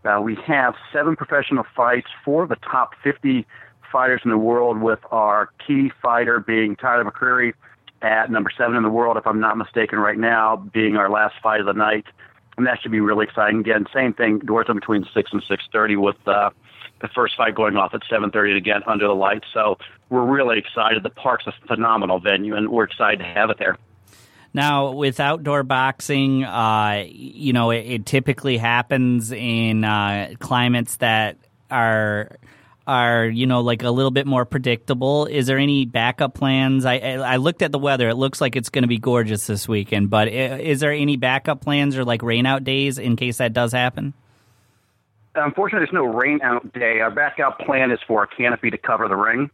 [0.05, 3.47] Uh, we have seven professional fights, four of the top 50
[3.93, 7.55] fighters in the world, with our key fighter being Tyler McCreary
[8.03, 11.35] at number seven in the world, if I'm not mistaken, right now, being our last
[11.43, 12.05] fight of the night.
[12.59, 13.61] And that should be really exciting.
[13.61, 16.51] Again, same thing, open between 6 and 6.30 with uh,
[17.01, 19.47] the first fight going off at 7.30 again under the lights.
[19.55, 19.79] So
[20.11, 21.05] we're really excited.
[21.05, 23.79] The park's a phenomenal venue, and we're excited to have it there.
[24.53, 31.37] Now, with outdoor boxing, uh, you know, it, it typically happens in uh, climates that
[31.71, 32.39] are
[32.89, 35.27] are you know like a little bit more predictable.
[35.27, 36.87] Is there any backup plans?
[36.87, 39.69] I I looked at the weather; it looks like it's going to be gorgeous this
[39.69, 40.09] weekend.
[40.11, 44.15] But is there any backup plans or like rainout days in case that does happen?
[45.35, 47.01] Unfortunately, there's no rain out day.
[47.01, 49.51] Our backup plan is for a canopy to cover the ring.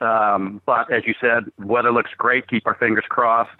[0.00, 2.48] Um, but as you said, weather looks great.
[2.48, 3.58] Keep our fingers crossed.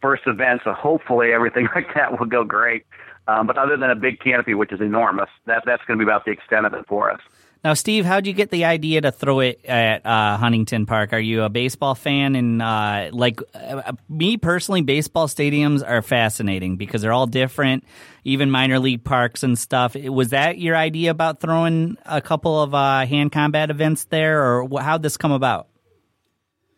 [0.00, 2.86] First event, so hopefully everything like that will go great.
[3.28, 6.08] Um, but other than a big canopy, which is enormous, that that's going to be
[6.08, 7.20] about the extent of it for us.
[7.66, 11.12] Now, Steve, how'd you get the idea to throw it at uh, Huntington Park?
[11.12, 12.36] Are you a baseball fan?
[12.36, 17.82] And uh, like uh, me personally, baseball stadiums are fascinating because they're all different,
[18.22, 19.96] even minor league parks and stuff.
[19.96, 24.80] Was that your idea about throwing a couple of uh, hand combat events there, or
[24.80, 25.66] how'd this come about?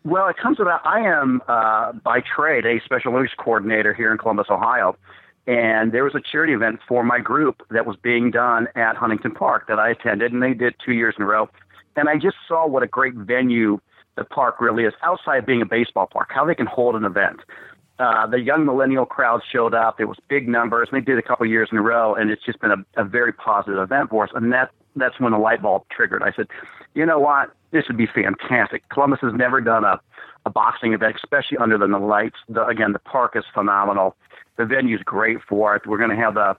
[0.04, 0.86] Well, it comes about.
[0.86, 4.96] I am uh, by trade a special Olympics coordinator here in Columbus, Ohio
[5.48, 9.32] and there was a charity event for my group that was being done at Huntington
[9.32, 11.48] Park that I attended, and they did two years in a row.
[11.96, 13.80] And I just saw what a great venue
[14.16, 17.40] the park really is, outside being a baseball park, how they can hold an event.
[17.98, 19.96] Uh, the young millennial crowd showed up.
[19.96, 20.90] There was big numbers.
[20.92, 23.04] And they did a couple years in a row, and it's just been a, a
[23.04, 24.30] very positive event for us.
[24.34, 26.22] And that that's when the light bulb triggered.
[26.22, 26.48] I said,
[26.94, 28.86] you know what, this would be fantastic.
[28.90, 29.98] Columbus has never done a
[30.46, 32.36] a boxing event, especially under the lights.
[32.48, 34.16] The, again, the park is phenomenal
[34.58, 35.86] the venue's great for it.
[35.86, 36.56] We're going to have the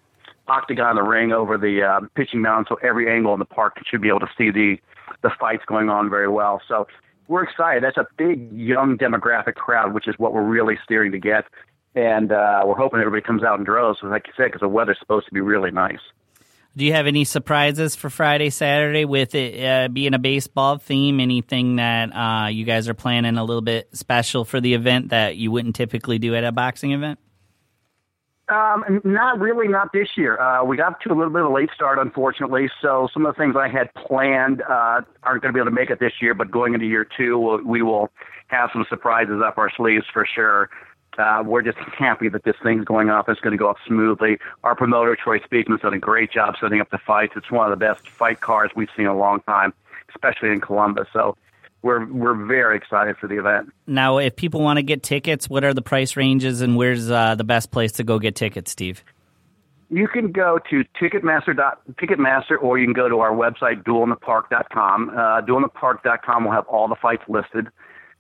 [0.48, 4.02] octagon, the ring over the uh, pitching mound, so every angle in the park should
[4.02, 4.78] be able to see the
[5.22, 6.62] the fights going on very well.
[6.68, 6.88] So
[7.28, 7.84] we're excited.
[7.84, 11.46] That's a big young demographic crowd, which is what we're really steering to get,
[11.94, 14.00] and uh, we're hoping everybody comes out in droves.
[14.02, 16.00] Like you said, because the weather's supposed to be really nice.
[16.78, 21.20] Do you have any surprises for Friday, Saturday with it uh, being a baseball theme?
[21.20, 25.36] Anything that uh, you guys are planning a little bit special for the event that
[25.36, 27.20] you wouldn't typically do at a boxing event?
[28.50, 30.40] Um, not really, not this year.
[30.40, 32.70] Uh, we got to a little bit of a late start, unfortunately.
[32.82, 35.76] So some of the things I had planned uh, aren't going to be able to
[35.76, 36.34] make it this year.
[36.34, 38.10] But going into year two, we'll, we will
[38.48, 40.70] have some surprises up our sleeves for sure.
[41.18, 43.28] Uh, we're just happy that this thing's going off.
[43.28, 44.40] It's going to go off smoothly.
[44.64, 47.34] Our promoter, Troy Speakman's done a great job setting up the fights.
[47.36, 49.74] It's one of the best fight cards we've seen in a long time,
[50.10, 51.08] especially in Columbus.
[51.12, 51.36] So
[51.82, 53.72] we're we're very excited for the event.
[53.88, 57.36] Now, if people want to get tickets, what are the price ranges, and where's uh,
[57.36, 59.04] the best place to go get tickets, Steve?
[59.90, 65.10] You can go to Ticketmaster dot, Ticketmaster, or you can go to our website duelinthepark.com.
[65.10, 67.70] Uh, duelinthepark.com will have all the fights listed.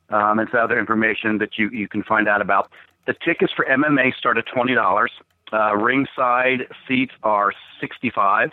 [0.09, 2.71] Um, it's other information that you you can find out about.
[3.05, 5.11] The tickets for MMA start at twenty dollars.
[5.51, 8.51] Uh, ringside seats are sixty five,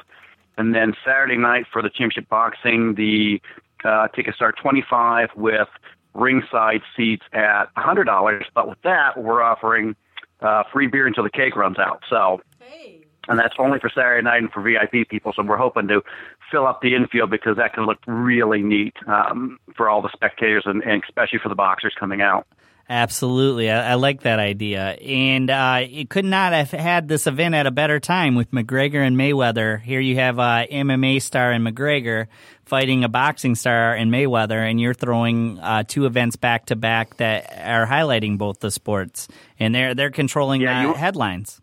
[0.58, 3.40] and then Saturday night for the championship boxing, the
[3.84, 5.68] uh, tickets start 25 with
[6.14, 8.44] ringside seats at $100.
[8.54, 9.96] But with that, we're offering
[10.40, 12.02] uh, free beer until the cake runs out.
[12.08, 13.04] So, hey.
[13.28, 15.32] and that's only for Saturday night and for VIP people.
[15.34, 16.02] So we're hoping to
[16.50, 20.64] fill up the infield because that can look really neat um, for all the spectators
[20.66, 22.46] and, and especially for the boxers coming out.
[22.88, 23.68] Absolutely.
[23.68, 24.90] I, I, like that idea.
[24.90, 29.05] And uh, it could not have had this event at a better time with McGregor
[29.05, 29.81] and Mayweather.
[29.81, 32.29] Here you have uh, MMA star and McGregor
[32.64, 37.16] fighting a boxing star and Mayweather, and you're throwing uh, two events back to back
[37.16, 39.27] that are highlighting both the sports.
[39.59, 41.61] And they're, they're controlling yeah, you, headlines.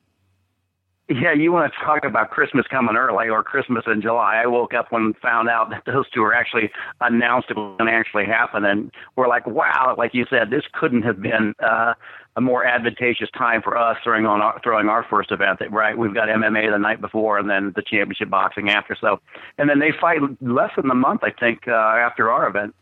[1.14, 4.42] Yeah, you want to talk about Christmas coming early or Christmas in July.
[4.44, 6.72] I woke up and found out that those two were actually
[7.02, 8.66] announced it was going to actually happen.
[8.66, 11.94] And we're like, wow, like you said, this couldn't have been uh,
[12.36, 15.60] a more advantageous time for us throwing on our, throwing our first event.
[15.70, 18.98] Right, we've got MMA the night before, and then the championship boxing after.
[19.00, 19.20] So,
[19.60, 22.74] and then they fight less than a month, I think, uh, after our event.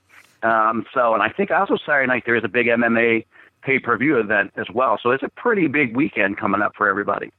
[0.41, 3.25] Um, so, and I think also Saturday night there is a big MMA
[3.61, 4.97] pay per view event as well.
[5.03, 7.29] So it's a pretty big weekend coming up for everybody.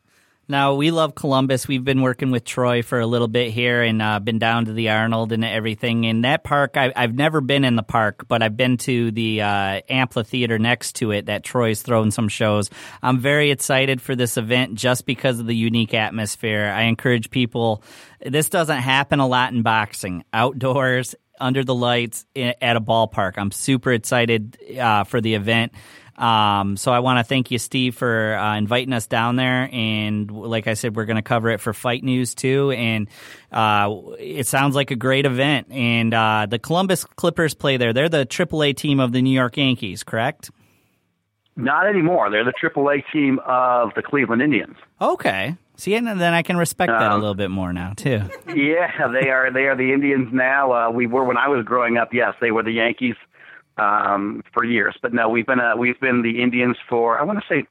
[0.52, 1.66] Now we love Columbus.
[1.66, 4.74] We've been working with Troy for a little bit here, and uh, been down to
[4.74, 6.04] the Arnold and everything.
[6.04, 9.40] In that park, I, have never been in the park, but I've been to the
[9.40, 12.68] uh, amphitheater next to it that Troy's thrown some shows.
[13.02, 16.70] I'm very excited for this event just because of the unique atmosphere.
[16.76, 17.82] I encourage people.
[18.20, 23.38] This doesn't happen a lot in boxing, outdoors, under the lights, at a ballpark.
[23.38, 25.72] I'm super excited uh, for the event.
[26.16, 29.68] Um, so I want to thank you, Steve, for uh, inviting us down there.
[29.72, 32.70] And like I said, we're going to cover it for Fight News too.
[32.72, 33.08] And
[33.50, 35.68] uh, it sounds like a great event.
[35.70, 37.92] And uh, the Columbus Clippers play there.
[37.92, 40.50] They're the AAA team of the New York Yankees, correct?
[41.56, 42.30] Not anymore.
[42.30, 44.76] They're the AAA team of the Cleveland Indians.
[45.00, 45.56] Okay.
[45.76, 48.22] See, and then I can respect that a um, little bit more now too.
[48.54, 49.50] Yeah, they are.
[49.50, 50.72] They are the Indians now.
[50.72, 52.12] Uh, we were when I was growing up.
[52.12, 53.14] Yes, they were the Yankees
[53.76, 54.96] um, for years.
[55.02, 57.66] But no, we've been uh, we've been the Indians for I want to say,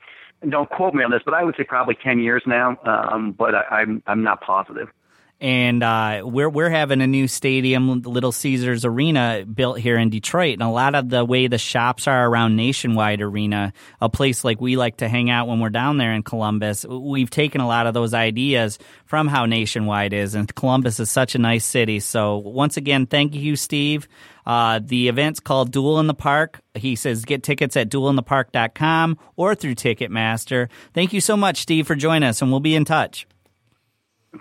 [0.48, 2.78] don't quote me on this, but I would say probably ten years now.
[2.86, 4.88] Um, but I, I'm I'm not positive.
[4.88, 4.96] positive
[5.42, 10.54] and uh, we're we're having a new stadium, Little Caesars Arena, built here in Detroit,
[10.54, 14.62] and a lot of the way the shops are around Nationwide Arena, a place like
[14.62, 16.86] we like to hang out when we're down there in Columbus.
[16.86, 21.34] We've taken a lot of those ideas from how Nationwide is, and Columbus is such
[21.34, 22.00] a nice city.
[22.00, 24.08] So once again, thank you, Steve.
[24.52, 26.60] Uh, the event's called Duel in the Park.
[26.76, 30.68] He says get tickets at duelinthepark.com or through Ticketmaster.
[30.94, 33.26] Thank you so much, Steve, for joining us, and we'll be in touch.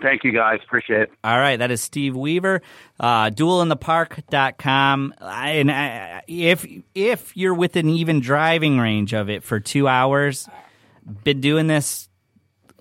[0.03, 0.59] Thank you, guys.
[0.65, 1.13] Appreciate it.
[1.23, 2.61] All right, that is Steve Weaver,
[2.99, 5.15] uh, duelinthepark.com.
[5.21, 10.49] And uh, if if you're within even driving range of it for two hours,
[11.23, 12.09] been doing this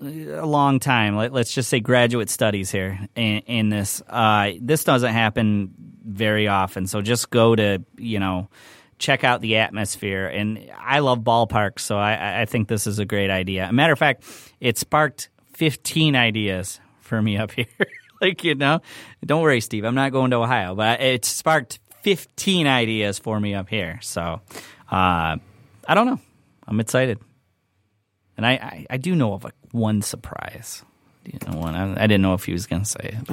[0.00, 1.14] a long time.
[1.14, 4.02] Let, us just say graduate studies here in, in this.
[4.08, 5.74] Uh, this doesn't happen
[6.04, 8.48] very often, so just go to you know
[9.00, 10.28] check out the atmosphere.
[10.28, 13.72] And I love ballparks, so I, I think this is a great idea.
[13.72, 14.24] Matter of fact,
[14.60, 17.66] it sparked 15 ideas for me up here.
[18.20, 18.80] like, you know,
[19.24, 23.54] don't worry, Steve, I'm not going to Ohio, but it sparked 15 ideas for me
[23.54, 23.98] up here.
[24.02, 24.40] So,
[24.90, 25.36] uh,
[25.88, 26.20] I don't know.
[26.68, 27.18] I'm excited.
[28.36, 30.84] And I, I, I do know of like one surprise.
[31.24, 33.30] You know, one I, I didn't know if he was going to say it.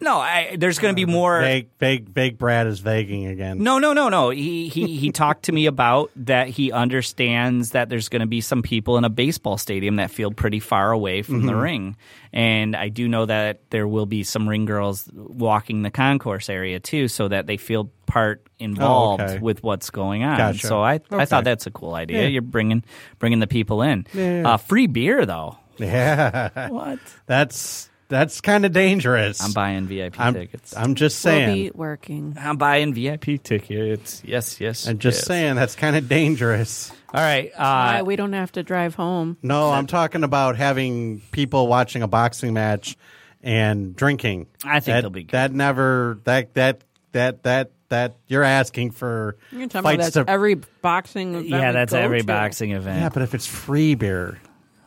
[0.00, 1.40] No, I, there's going to be more.
[1.40, 2.38] Vague, vague, vague.
[2.38, 3.62] Brad is vaguing again.
[3.62, 4.30] No, no, no, no.
[4.30, 6.48] He he he talked to me about that.
[6.48, 10.30] He understands that there's going to be some people in a baseball stadium that feel
[10.30, 11.46] pretty far away from Mm-hmm.
[11.46, 11.96] the ring,
[12.32, 16.80] and I do know that there will be some ring girls walking the concourse area
[16.80, 19.38] too, so that they feel part involved Oh, okay.
[19.38, 20.38] with what's going on.
[20.38, 20.66] Gotcha.
[20.66, 22.22] So I I thought that's a cool idea.
[22.22, 22.28] Yeah.
[22.28, 22.84] You're bringing
[23.18, 24.06] bringing the people in.
[24.14, 24.42] Yeah.
[24.54, 25.58] Uh, free beer though.
[25.78, 26.98] Yeah, What?
[27.26, 29.42] that's that's kind of dangerous.
[29.42, 30.76] I'm buying VIP I'm, tickets.
[30.76, 31.46] I'm just saying.
[31.46, 31.64] We'll saying.
[31.64, 32.36] be working.
[32.40, 34.22] I'm buying VIP tickets.
[34.24, 34.86] Yes, yes.
[34.86, 35.26] I'm just yes.
[35.26, 36.92] saying that's kind of dangerous.
[37.12, 37.50] All right.
[37.56, 39.36] Why Uh, we don't have to drive home.
[39.42, 42.96] No, I'm talking about having people watching a boxing match
[43.42, 44.46] and drinking.
[44.64, 45.32] I think that, they'll be good.
[45.32, 46.82] That never that that
[47.12, 51.48] that that that you're asking for You're talking about fights that's to every boxing event
[51.48, 52.26] yeah, that's every to.
[52.26, 53.00] boxing event.
[53.00, 54.38] Yeah, but if it's free beer,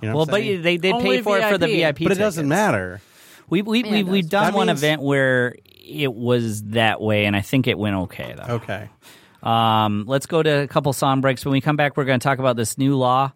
[0.02, 1.98] you know well, but I'm they did Only pay for it for the VIP.
[2.00, 2.10] VIP.
[2.10, 3.02] but it doesn't matter.
[3.50, 7.02] We we, Yeah, we it we've done That one means- event where it was that
[7.02, 8.56] way, and I think it went okay though.
[8.56, 8.90] Okay.
[9.42, 11.46] Um, let's go to a couple song breaks.
[11.46, 13.32] When we come back, we're going to talk about this new law.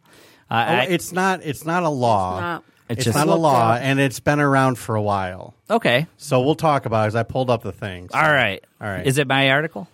[0.51, 1.41] Uh, Oh, I- it's not.
[1.43, 2.35] It's not a law.
[2.35, 2.63] It's not.
[2.89, 3.81] It's It's, just- not a law, up.
[3.81, 5.55] and it's been around for a while.
[5.69, 6.05] okay.
[6.17, 7.07] So we'll talk about it.
[7.11, 8.09] 'cause I pulled up the thing.
[8.11, 8.63] So All right.
[8.81, 9.05] All right.
[9.07, 9.87] Is it my article?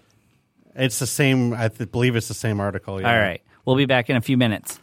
[0.76, 1.54] It's the same.
[1.54, 3.00] I th- believe it's the same article.
[3.00, 3.12] Yeah.
[3.14, 3.42] All right.
[3.66, 4.80] We'll be back in a few minutes.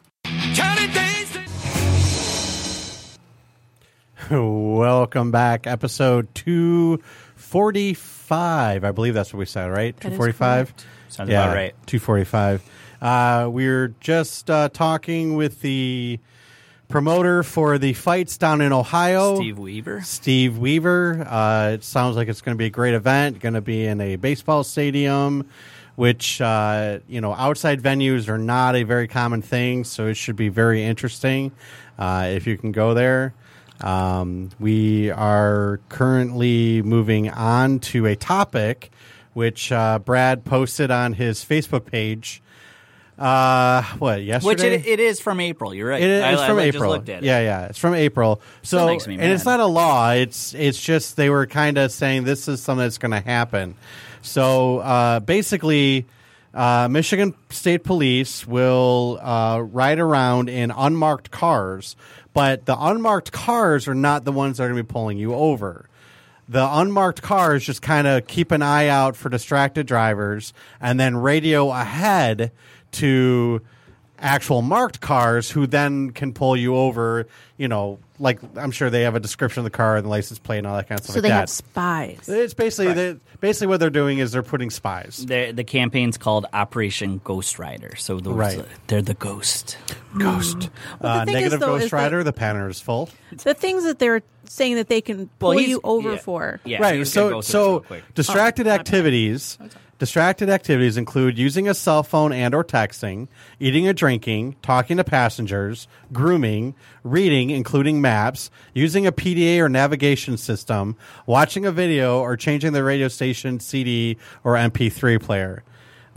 [4.31, 7.01] Welcome back, episode two
[7.37, 8.83] forty five.
[8.83, 9.97] I believe that's what we said, right?
[9.99, 10.75] That Two is forty five.
[11.09, 11.75] Sounds about right.
[11.87, 12.61] Two forty five.
[13.01, 16.19] Uh, we're just uh, talking with the
[16.89, 20.03] promoter for the fights down in Ohio, Steve Weaver.
[20.03, 21.25] Steve Weaver.
[21.25, 23.39] Uh, it sounds like it's going to be a great event.
[23.39, 25.49] Going to be in a baseball stadium,
[25.95, 30.37] which uh, you know outside venues are not a very common thing, so it should
[30.37, 31.53] be very interesting
[31.97, 33.33] uh, if you can go there.
[33.81, 38.91] Um, we are currently moving on to a topic
[39.35, 42.43] which uh, Brad posted on his Facebook page.
[43.19, 44.77] Uh, what yesterday?
[44.77, 45.75] Which it, it is from April.
[45.75, 46.03] You're right.
[46.03, 46.91] It is I- from I just April.
[46.91, 47.25] looked at it.
[47.27, 48.41] Yeah, yeah, it's from April.
[48.63, 50.11] So, makes me and it's not a law.
[50.11, 53.75] It's it's just they were kind of saying this is something that's going to happen.
[54.21, 56.07] So uh, basically,
[56.53, 61.97] uh, Michigan State Police will uh, ride around in unmarked cars,
[62.37, 65.33] but the unmarked cars are not the ones that are going to be pulling you
[65.33, 65.89] over.
[66.47, 71.17] The unmarked cars just kind of keep an eye out for distracted drivers and then
[71.17, 72.53] radio ahead
[72.93, 73.63] to
[74.19, 77.27] actual marked cars who then can pull you over
[77.59, 80.39] you know like i'm sure they have a description of the car and the license
[80.39, 82.29] plate and all that kind of stuff So like they that have spies.
[82.29, 86.47] it's basically they, basically what they're doing is they're putting spies The, the campaign's called
[86.53, 87.95] Operation Ghost Rider.
[87.97, 88.65] So those, Right.
[88.87, 89.77] they're the ghost.
[90.19, 92.81] ghost Well, the uh, thing is, negative though, ghost is that- rider the panner is
[92.81, 93.11] full
[93.43, 96.19] The things that they're saying that they can pull Well, you over yeah.
[96.19, 96.61] for.
[96.65, 98.87] Yeah, right was gonna so go through this so distracted Oh, my bad.
[99.99, 103.29] Distracted activities include using a cell phone and or texting
[103.59, 110.37] eating or drinking talking to passengers grooming reading including maps using a pda or navigation
[110.37, 115.63] system watching a video or changing the radio station cd or mp3 player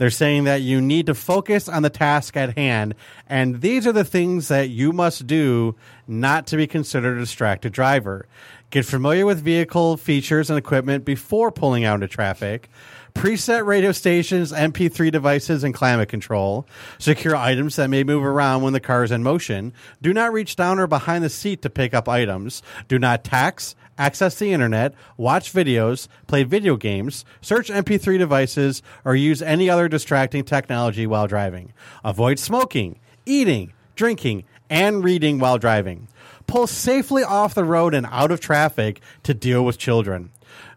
[0.00, 2.94] they're saying that you need to focus on the task at hand,
[3.28, 5.76] and these are the things that you must do
[6.08, 8.26] not to be considered a distracted driver.
[8.70, 12.70] Get familiar with vehicle features and equipment before pulling out into traffic.
[13.14, 16.66] Preset radio stations, MP3 devices, and climate control.
[16.98, 19.72] Secure items that may move around when the car is in motion.
[20.00, 22.62] Do not reach down or behind the seat to pick up items.
[22.88, 29.14] Do not tax, access the internet, watch videos, play video games, search MP3 devices, or
[29.14, 31.72] use any other distracting technology while driving.
[32.04, 36.08] Avoid smoking, eating, drinking, and reading while driving.
[36.46, 40.30] Pull safely off the road and out of traffic to deal with children.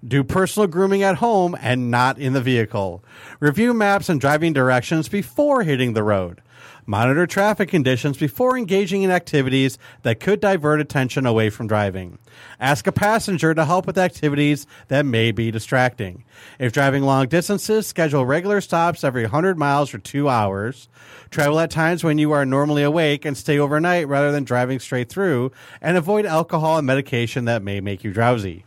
[0.06, 3.04] Do personal grooming at home and not in the vehicle.
[3.39, 6.41] Review maps and driving directions before hitting the road.
[6.86, 12.18] Monitor traffic conditions before engaging in activities that could divert attention away from driving.
[12.60, 16.26] Ask a passenger to help with activities that may be distracting.
[16.60, 20.89] If driving long distances, schedule regular stops every 100 miles for two hours.
[21.30, 25.08] Travel at times when you are normally awake and stay overnight rather than driving straight
[25.08, 25.54] through.
[25.82, 28.66] And avoid alcohol and medication that may make you drowsy.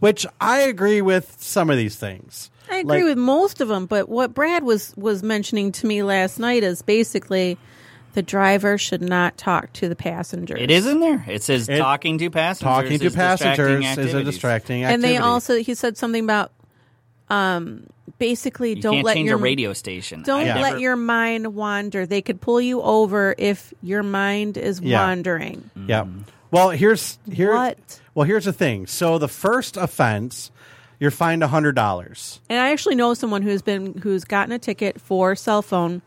[0.00, 2.50] Which I agree with some of these things.
[2.70, 6.02] I agree Like- with most of them, but what Brad was was mentioning to me
[6.02, 7.56] last night is basically
[8.14, 10.58] the driver should not talk to the passengers.
[10.60, 11.24] It is in there.
[11.28, 12.62] It says It- talking to passengers.
[12.62, 14.24] Talking to is distracting passengers is a activities.
[14.34, 16.52] distracting and they also he said something about
[17.30, 17.84] um
[18.18, 20.22] basically You don't can't let change your a radio station.
[20.22, 22.06] don't I let your mind wander.
[22.06, 25.00] They could pull you over if your mind is Yeah.
[25.06, 25.70] wandering.
[25.86, 26.04] Yeah.
[26.50, 27.54] Well, here's here.
[27.54, 28.00] What?
[28.18, 28.88] Well, here's the thing.
[28.88, 30.50] So the first offense,
[30.98, 32.40] you're fined a hundred dollars.
[32.48, 36.02] And I actually know someone who's been who's gotten a ticket for cell phone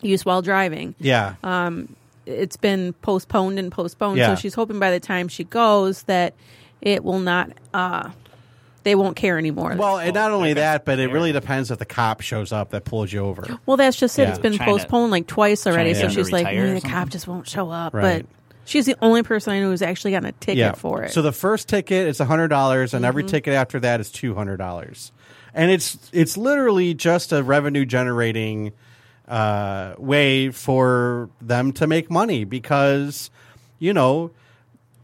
[0.00, 0.94] use while driving.
[1.00, 1.34] Yeah.
[1.42, 4.28] Um, It's been postponed and postponed, Yeah.
[4.36, 6.34] so she's hoping by the time she goes that
[6.80, 7.50] it will not.
[7.74, 8.10] uh
[8.84, 9.74] They won't care anymore.
[9.76, 12.84] well, and not only that, but it really depends if the cop shows up that
[12.84, 13.58] pulls you over.
[13.66, 14.22] Well, that's just it.
[14.22, 14.28] Yeah.
[14.30, 15.94] It's been Trying to- postponed like twice already.
[15.94, 17.92] trying to So get she's like, "Mm, the cop just won't show up.
[17.92, 18.24] Right.
[18.24, 20.72] But she's the only person I know who's actually gotten a ticket yeah.
[20.72, 21.12] for it.
[21.12, 23.08] So the first ticket is a hundred dollars, and Mm-hmm.
[23.08, 25.12] every ticket after that is two hundred dollars,
[25.54, 28.72] and it's it's literally just a revenue generating
[29.28, 33.30] uh, way for them to make money because
[33.78, 34.30] you know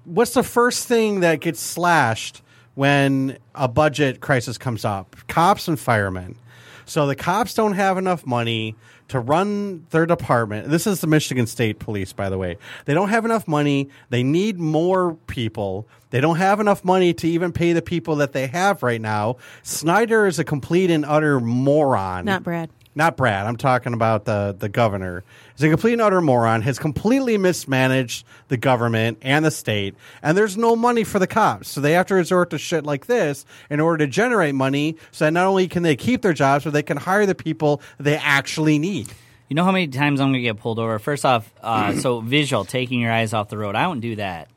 [0.05, 2.43] what's the first thing that gets slashed
[2.75, 5.17] when a budget crisis comes up?
[5.29, 6.37] Cops and firemen.
[6.85, 8.77] So the cops don't have enough money
[9.09, 10.69] to run their department.
[10.69, 12.59] This is the Michigan State Police, by the way.
[12.85, 13.89] They don't have enough money.
[14.11, 15.87] They need more people.
[16.11, 19.37] They don't have enough money to even pay the people that they have right now.
[19.63, 22.25] Snyder is a complete and utter moron.
[22.25, 22.71] Not Brad.
[22.97, 23.47] Not Brad.
[23.47, 25.23] I'm talking about the the governor.
[25.55, 26.63] He's a complete and utter moron.
[26.63, 31.69] Has completely mismanaged the government and the state, and there's no money for the cops,
[31.69, 34.97] so they have to resort to shit like this in order to generate money.
[35.13, 37.83] So that not only can they keep their jobs, but they can hire the people
[37.99, 39.13] they actually need.
[39.49, 40.99] You know how many times I'm going to get pulled over?
[40.99, 43.75] First off, uh, so visual, taking your eyes off the road.
[43.77, 44.49] I don't do that.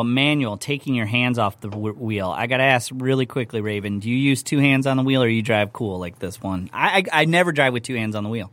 [0.00, 2.30] But manual, taking your hands off the w- wheel.
[2.30, 5.22] I got to ask really quickly, Raven, do you use two hands on the wheel
[5.22, 6.70] or you drive cool like this one?
[6.72, 8.50] I, I, I never drive with two hands on the wheel.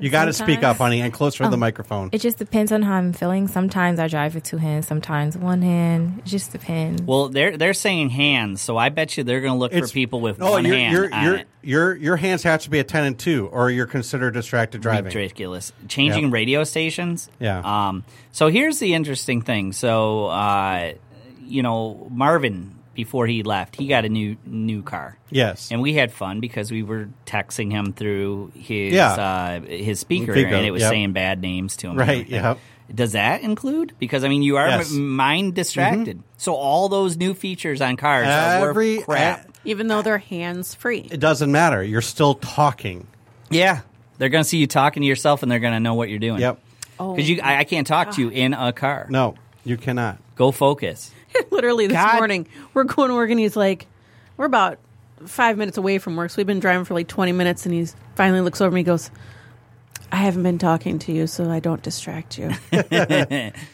[0.00, 2.10] You got to speak up, honey, and closer to the microphone.
[2.12, 3.48] It just depends on how I'm feeling.
[3.48, 6.18] Sometimes I drive with two hands, sometimes one hand.
[6.18, 7.02] It just depends.
[7.02, 10.20] Well, they're they're saying hands, so I bet you they're going to look for people
[10.20, 11.48] with oh, one your hand your on your, it.
[11.62, 15.06] your your hands have to be a ten and two, or you're considered distracted driving.
[15.06, 15.72] Ridiculous.
[15.88, 16.32] Changing Yep.
[16.32, 17.28] radio stations.
[17.38, 17.60] Yeah.
[17.64, 18.04] Um.
[18.32, 19.72] So here's the interesting thing.
[19.72, 20.92] So, uh,
[21.40, 25.16] you know, Marvin before he left, he got a new new car.
[25.30, 25.70] Yes.
[25.70, 29.12] And we had fun because we were texting him through his Yeah.
[29.12, 30.90] uh, his speaker, Vigo, and it was yep.
[30.90, 31.96] saying bad names to him.
[31.96, 32.34] Right, everything.
[32.34, 32.58] yep.
[32.92, 33.92] Does that include?
[33.98, 34.90] Because I mean, you are Yes.
[34.90, 35.08] Mm-hmm.
[35.08, 36.22] mind distracted.
[36.38, 39.48] So all those new features on cars are Every worth crap.
[39.64, 41.06] even though they're hands free.
[41.10, 41.82] it doesn't matter.
[41.82, 43.06] You're still talking.
[43.50, 43.80] yeah,
[44.18, 46.18] they're going to see you talking to yourself, and they're going to know what you're
[46.18, 46.40] doing.
[46.40, 46.60] Yep.
[46.98, 49.06] Oh, Because you, I, I can't talk to you in a car.
[49.10, 49.34] No,
[49.64, 50.18] you cannot.
[50.36, 51.10] Go focus.
[51.50, 52.16] literally this God.
[52.16, 53.86] morning we're going to work and he's like,
[54.36, 54.78] we're about
[55.24, 57.86] five minutes away from work, so we've been driving for like twenty minutes, and he
[58.16, 59.10] finally looks over and he goes,
[60.12, 62.50] "I haven't been talking to you, so I don't distract you."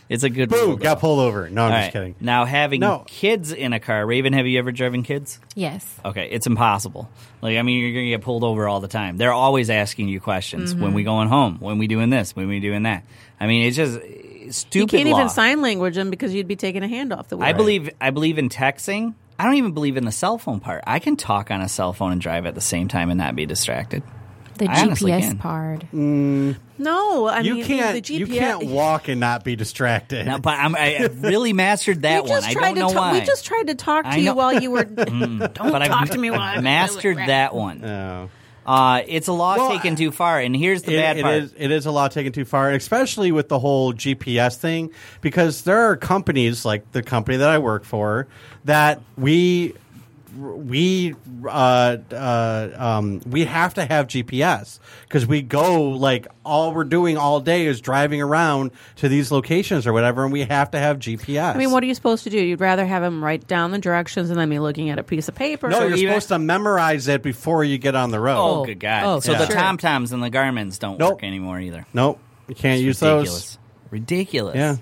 [0.08, 1.48] It's a good Boom, rule, got pulled over.
[1.48, 1.92] No, I'm All just right.
[1.92, 2.14] kidding.
[2.20, 3.04] Now having No.
[3.08, 5.40] kids in a car, Raven, have you ever driven kids?
[5.54, 5.84] yes.
[6.04, 7.10] Okay, it's impossible.
[7.40, 9.16] Like I mean, you're gonna get pulled over all the time.
[9.16, 10.74] They're always asking you questions.
[10.74, 10.82] Mm-hmm.
[10.82, 11.56] When we going home?
[11.60, 12.36] When we doing this?
[12.36, 13.04] When we doing that?
[13.40, 14.92] I mean, it's just it's stupid.
[14.92, 15.18] you can't law.
[15.20, 17.46] even sign language them because you'd be taking a hand off the wheel.
[17.46, 19.14] I believe I believe in texting.
[19.38, 20.84] I don't even believe in the cell phone part.
[20.86, 23.34] I can talk on a cell phone and drive at the same time and not
[23.34, 24.02] be distracted.
[24.58, 25.38] The I GPS can.
[25.38, 25.80] part.
[25.92, 26.56] Mm.
[26.78, 27.26] no.
[27.26, 27.94] I You mean, can't.
[27.94, 28.18] The GPS.
[28.18, 30.26] You can't walk and not be distracted.
[30.26, 32.40] Now, but I'm, I really mastered that We one.
[32.42, 33.12] just I tried don't know to ta- why.
[33.14, 34.84] We just tried to talk to you while you were.
[34.84, 35.38] Mm.
[35.54, 37.80] Don't but talk I've to me while I'm mastered that one.
[37.80, 38.28] No.
[38.66, 41.34] Uh, it's a law Well, taken too far, and here's the It- bad it part.
[41.34, 44.90] is- it is a law taken too far, especially with the whole GPS thing,
[45.20, 48.26] because there are companies like the company that I work for
[48.64, 49.74] that we
[50.36, 51.14] we
[51.46, 57.16] uh, uh, um, we have to have GPS because we go like all we're doing
[57.18, 60.98] all day is driving around to these locations or whatever, and we have to have
[60.98, 61.54] GPS.
[61.54, 62.38] I mean, what are you supposed to do?
[62.42, 65.28] You'd rather have him write down the directions and then be looking at a piece
[65.28, 65.68] of paper.
[65.68, 68.38] No, So you're even- supposed to memorize it before you get on the road.
[68.38, 68.64] oh, Oh.
[68.64, 69.04] good God!
[69.04, 69.38] Oh, so yeah.
[69.38, 69.56] the sure.
[69.56, 71.10] Tom Toms and the Garmins don't Nope.
[71.14, 71.86] work anymore either.
[71.92, 72.18] Nope,
[72.48, 73.30] you can't It's use ridiculous.
[73.32, 73.58] those.
[73.90, 74.56] Ridiculous.
[74.56, 74.76] Yeah.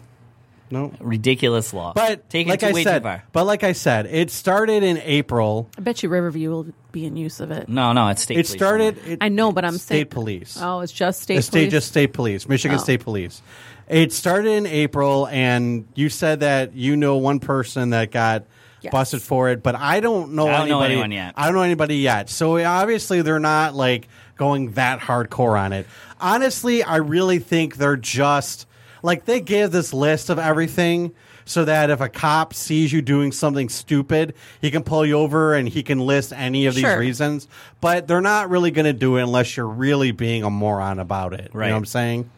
[0.71, 0.93] No.
[1.01, 1.93] Ridiculous law.
[1.95, 3.25] But taking like it I way said, too far.
[3.33, 5.69] but like I said, it started in April.
[5.77, 7.69] I bet you Riverview will be in use of it.
[7.69, 8.35] No, no, it's state.
[8.39, 8.99] It police started.
[9.07, 10.59] it- I know, but I'm state saying- police.
[10.61, 11.71] Oh, it's just state The state, police.
[11.73, 12.83] just state police, Michigan Oh.
[12.83, 13.43] State Police.
[13.89, 18.45] It started in April, and you said that you know one person that got
[18.83, 18.93] Yes.
[18.93, 20.93] busted for it, but I don't know I don't know anybody.
[20.95, 21.35] anyone yet.
[21.37, 22.31] I don't know anybody yet.
[22.31, 24.09] So obviously, they're not like
[24.39, 25.87] going that hardcore on it.
[26.21, 28.67] Honestly, I really think they're just
[29.03, 31.13] like they give this list of everything.
[31.47, 35.55] So that if a cop sees you doing something stupid, he can pull you over
[35.55, 36.97] and he can list any of these Sure.
[36.99, 37.49] reasons.
[37.81, 41.33] But they're not really going to do it unless you're really being a moron about
[41.33, 41.51] it.
[41.53, 41.69] You Right.
[41.69, 42.31] know what I'm saying?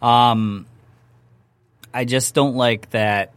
[0.00, 0.66] Um,
[1.92, 3.32] I just don't like that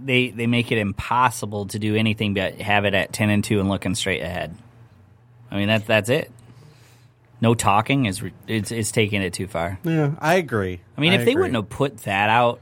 [0.00, 3.58] they they make it impossible to do anything but have it at ten and two
[3.58, 4.54] and looking straight ahead.
[5.50, 6.30] I mean that's that's it.
[7.42, 9.78] No talking is it's, it's taking it too far.
[9.84, 10.80] Yeah, I agree.
[10.96, 12.60] I mean, if they wouldn't have put that out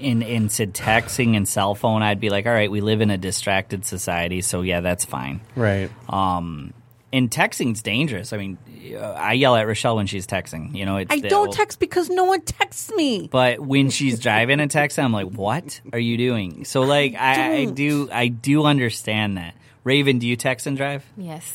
[0.00, 3.10] in in said texting and cell phone, I'd be like, all right, we live in
[3.10, 5.40] a distracted society, so yeah, that's fine.
[5.54, 6.72] right, Um,
[7.12, 8.32] and texting's dangerous.
[8.32, 8.56] I mean,
[8.96, 10.74] I yell at Rochelle when she's texting.
[10.74, 13.28] You know, it's I don't old- text because no one texts me.
[13.30, 17.52] But when she's driving and texting, I'm like, "What are you doing?" So like, I,
[17.52, 17.74] I don't.
[17.74, 19.54] do, I do understand that.
[19.84, 21.04] Raven, do you text and drive?
[21.16, 21.52] Yes.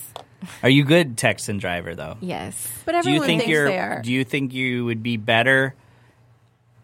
[0.64, 2.18] Are you good Texan driver though?
[2.22, 2.68] Yes.
[2.86, 3.68] But Do you everyone think thinks you're?
[3.68, 4.02] they are.
[4.02, 5.74] Do you think you would be better?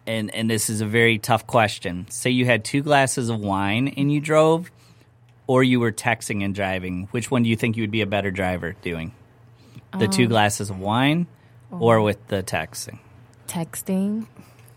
[0.06, 2.06] And and this is a very tough question.
[2.10, 4.70] Say you had two glasses of wine and you drove,
[5.46, 7.06] or you were texting and driving.
[7.12, 9.12] Which one do you think you would be a better driver doing?
[9.96, 11.26] The Um, two glasses of wine,
[11.70, 12.98] or with the texting?
[13.46, 14.26] Texting.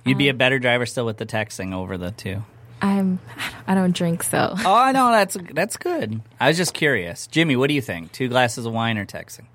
[0.06, 2.44] You'd be a better driver still with the texting over the two.
[2.82, 3.20] I'm.
[3.68, 6.22] I don't drink, so Oh, I know that's that's good.
[6.40, 7.56] I was just curious, Jimmy.
[7.56, 8.12] What do you think?
[8.12, 9.46] Two glasses of wine or texting?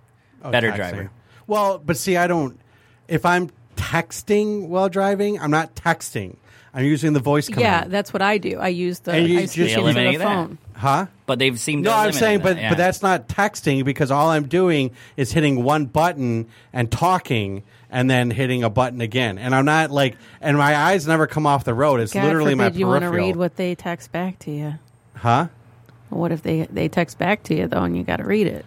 [0.43, 0.77] Oh, Better Texting.
[0.77, 1.11] driver.
[1.47, 2.59] Well, but see, I don't.
[3.09, 6.37] If I'm texting while driving, I'm not texting.
[6.73, 7.63] I'm using the voice command.
[7.63, 8.59] Yeah, that's what I do.
[8.59, 10.25] I use the And you I just- switch They into the eliminate that.
[10.25, 10.59] phone.
[10.75, 11.07] huh?
[11.27, 12.69] But they've seemed No, to I'm saying, that, but yeah.
[12.69, 18.09] but that's not texting because all I'm doing is hitting one button and talking, and
[18.11, 19.39] then hitting a button again.
[19.39, 22.01] And I'm not like, and my eyes never come off the road.
[22.01, 24.75] It's God literally my forbid you want to read what they text back to you.
[25.15, 25.49] huh?
[26.09, 28.65] What if they they text back to you though, and you got to read it?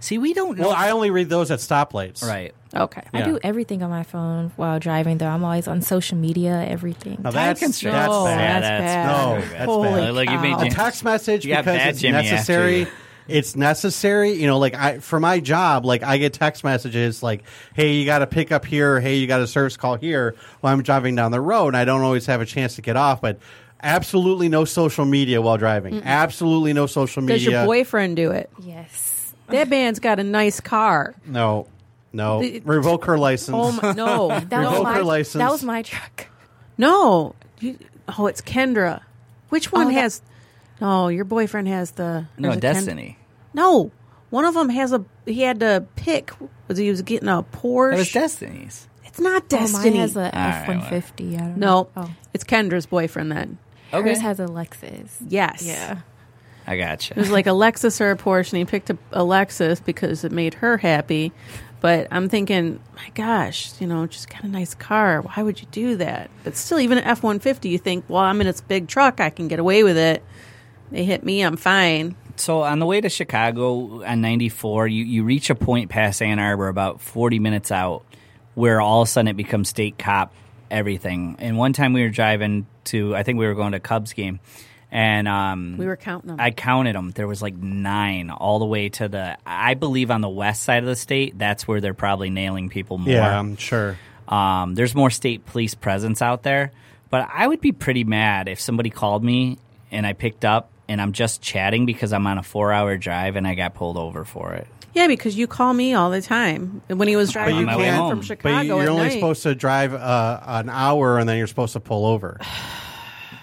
[0.00, 0.68] See, we don't know.
[0.68, 2.22] Well, I only read those at stoplights.
[2.22, 2.54] right.
[2.74, 3.02] Okay.
[3.12, 5.18] I do everything on my phone while driving.
[5.18, 7.20] Though I'm always on social media, everything.
[7.22, 7.96] Now that's constraints.
[7.96, 8.38] that's bad.
[8.38, 9.06] Yeah, that's, that's bad.
[9.06, 10.14] No, that's Holy bad.
[10.14, 12.86] Like, you made a text message You because it's Jimmy after necessary.
[13.28, 13.34] You.
[13.36, 14.58] It's necessary, you know.
[14.58, 17.42] Like I, for my job, like I get text messages like,
[17.74, 19.00] "Hey, you got to pick up here.
[19.00, 21.84] Hey, you got a service call here." While I'm driving down the road, and I
[21.84, 23.20] don't always have a chance to get off.
[23.20, 23.38] But
[23.82, 26.02] absolutely no social media while driving.
[26.04, 27.36] Absolutely no social media.
[27.36, 28.50] Does your boyfriend do it?
[28.62, 29.34] Yes.
[29.48, 31.14] That man's got a nice car.
[31.26, 31.66] no,
[32.14, 32.40] no.
[32.40, 33.54] The- Revoke her license.
[33.58, 34.94] Oh my, no, That was my.
[34.94, 35.38] her license.
[35.40, 36.28] That was my truck.
[36.78, 37.34] no.
[37.60, 37.78] You,
[38.18, 39.02] oh, it's Kendra.
[39.50, 40.22] Which one Oh, that- has?
[40.80, 42.26] No, your boyfriend has the.
[42.38, 43.18] No, there's a Ken- Destiny.
[43.52, 43.90] no,
[44.30, 45.04] one of them has a.
[45.26, 46.30] He had to pick.
[46.68, 47.90] Was he was getting a Porsche?
[47.92, 48.88] That was Destiny's.
[49.04, 49.90] it's not Oh, Destiny.
[49.90, 51.36] mine has a right, F one fifty.
[51.36, 51.88] I don't no, know.
[51.96, 52.10] Oh.
[52.32, 53.30] it's Kendra's boyfriend.
[53.32, 53.58] Then
[53.92, 55.10] Okay, Hers has a Lexus.
[55.28, 55.98] yes, Yeah.
[56.66, 57.12] I gotcha.
[57.12, 60.24] It was like a Lexus or a Porsche, and he picked a, a Lexus because
[60.24, 61.30] it made her happy.
[61.82, 65.20] But I'm thinking, my gosh, you know, just got a nice car.
[65.20, 66.30] Why would you do that?
[66.42, 69.20] But still, even an F 150, you think, well, I'm in its big truck.
[69.20, 70.24] I can get away with it.
[70.94, 72.14] They hit me, I'm fine.
[72.36, 76.38] So on the way to Chicago on 94, you, you reach a point past Ann
[76.38, 78.04] Arbor about 40 minutes out
[78.54, 80.32] where all of a sudden it becomes state cop
[80.70, 81.34] everything.
[81.40, 84.38] And one time we were driving to, I think we were going to Cubs game,
[84.92, 86.36] and um, We were counting them.
[86.38, 87.10] I counted them.
[87.10, 90.84] There was like nine all the way to the, I believe on the west side
[90.84, 93.14] of the state, that's where they're probably nailing people more.
[93.14, 93.98] yeah, I'm sure.
[94.28, 96.70] Um, there's more state police presence out there,
[97.10, 99.58] but I would be pretty mad if somebody called me
[99.90, 103.36] and I picked up and I'm just chatting because I'm on a four hour drive
[103.36, 104.66] and I got pulled over for it.
[104.94, 106.82] yeah, because you call me all the time.
[106.88, 109.02] When he was driving you back can't- from but Chicago But you- you're at only
[109.04, 109.12] night.
[109.14, 112.38] supposed to drive uh, an hour, and then you're supposed to pull over.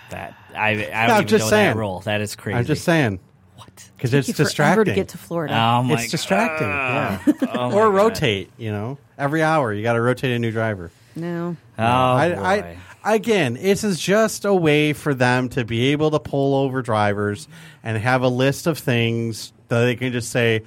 [0.10, 1.68] That I, I don't I'm even just know saying.
[1.74, 2.00] that rule.
[2.02, 2.58] That is crazy.
[2.60, 3.20] I'm just saying
[3.56, 3.90] What?
[3.96, 4.84] because it's you distracting.
[4.86, 5.54] to get to Florida.
[5.54, 6.68] Oh my it's distracting.
[6.68, 7.20] Yeah.
[7.54, 7.96] Oh my or God.
[7.96, 8.52] rotate.
[8.58, 10.92] You know, every hour you got to rotate a new driver.
[11.16, 11.56] no.
[11.80, 12.42] Oh I, boy.
[12.44, 16.82] I, again, this is just a way for them to be able to pull over
[16.82, 17.48] drivers
[17.84, 20.64] and have a list of things that they can just say,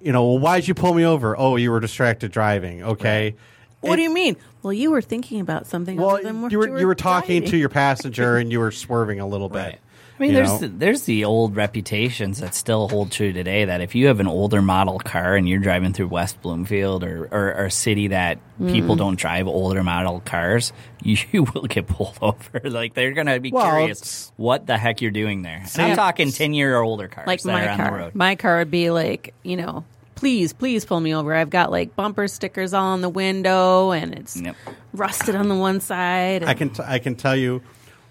[0.00, 1.38] you know, well, why'd you pull me over?
[1.38, 2.82] Oh, you were distracted driving.
[2.82, 3.34] Okay.
[3.80, 4.36] What It- do you mean?
[4.62, 5.96] Well, you were thinking about something.
[5.96, 9.20] Well, than what you were you were talking to your passenger and you were swerving
[9.20, 9.58] a little bit.
[9.58, 9.78] Right.
[10.18, 13.66] I mean, there's the, there's the old reputations that still hold true today.
[13.66, 17.24] That if you have an older model car and you're driving through West Bloomfield or,
[17.30, 18.98] or, or a city that people Mm.
[18.98, 21.18] don't drive older model cars, you,
[21.54, 22.60] will get pulled over.
[22.70, 25.62] like they're gonna be Well, curious what the heck you're doing there.
[25.74, 27.96] And I'm talking ten year or older cars like that my are on the car.
[27.98, 28.14] road.
[28.14, 31.34] My car would be like, you know, please, please pull me over.
[31.34, 34.56] I've got like bumper stickers all on the window, and it's Yep.
[34.94, 36.42] rusted on the one side.
[36.42, 37.60] I can t- I can tell you,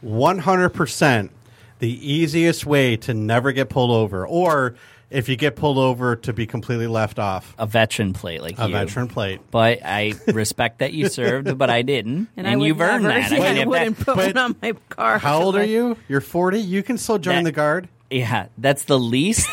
[0.01, 1.31] one hundred percent,
[1.79, 4.75] the easiest way to never get pulled over, or
[5.09, 8.65] if you get pulled over, to be completely left off a veteran plate like a
[8.67, 8.71] you.
[8.73, 9.39] veteran plate.
[9.51, 13.31] But I respect that you served, but I didn't, and, I you've earned never- that.
[13.31, 15.17] Yeah, I I, if wouldn't that, put but one on my car.
[15.19, 15.97] How old are you?
[16.07, 16.59] You're forty.
[16.59, 17.87] You can still join That- the guard.
[18.09, 19.47] yeah, that's the least.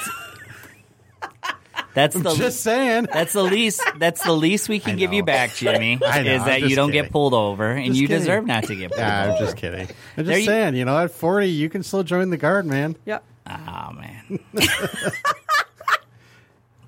[1.94, 3.08] That's the Just saying.
[3.12, 3.82] That's the least.
[3.98, 5.98] That's the least we can give you back, Jimmy.
[6.04, 7.02] I know, is that you don't kidding.
[7.04, 8.20] get pulled over, and Just you kidding.
[8.22, 9.32] deserve not to get pulled Nah, over.
[9.32, 9.88] I'm just kidding.
[10.16, 10.74] I'm just you- saying.
[10.76, 12.96] You know, at forty, you can still join the guard, man.
[13.04, 13.24] Yep.
[13.48, 14.38] Oh man,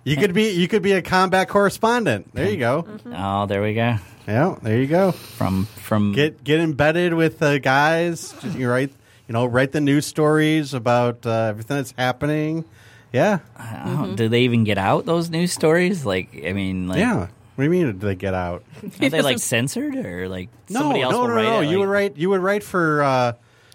[0.04, 0.50] You could be.
[0.50, 2.34] You could be a combat correspondent.
[2.34, 2.86] There you go.
[3.06, 3.96] oh there we go.
[4.28, 5.12] Yeah, there you go.
[5.12, 8.34] From from Get get embedded with the guys.
[8.56, 8.90] You write.
[9.28, 12.66] You know, write the news stories about uh, everything that's happening.
[13.14, 16.04] Yeah, oh, do they even get out those news stories?
[16.04, 17.28] Like I mean, like yeah.
[17.54, 17.86] What do you mean?
[17.86, 18.64] Did they get out?
[19.00, 21.60] are they like censored or like No, somebody else no, no, no.
[21.60, 21.66] it?
[21.66, 22.16] you like- would write.
[22.16, 23.02] You would write for.
[23.04, 23.32] Uh,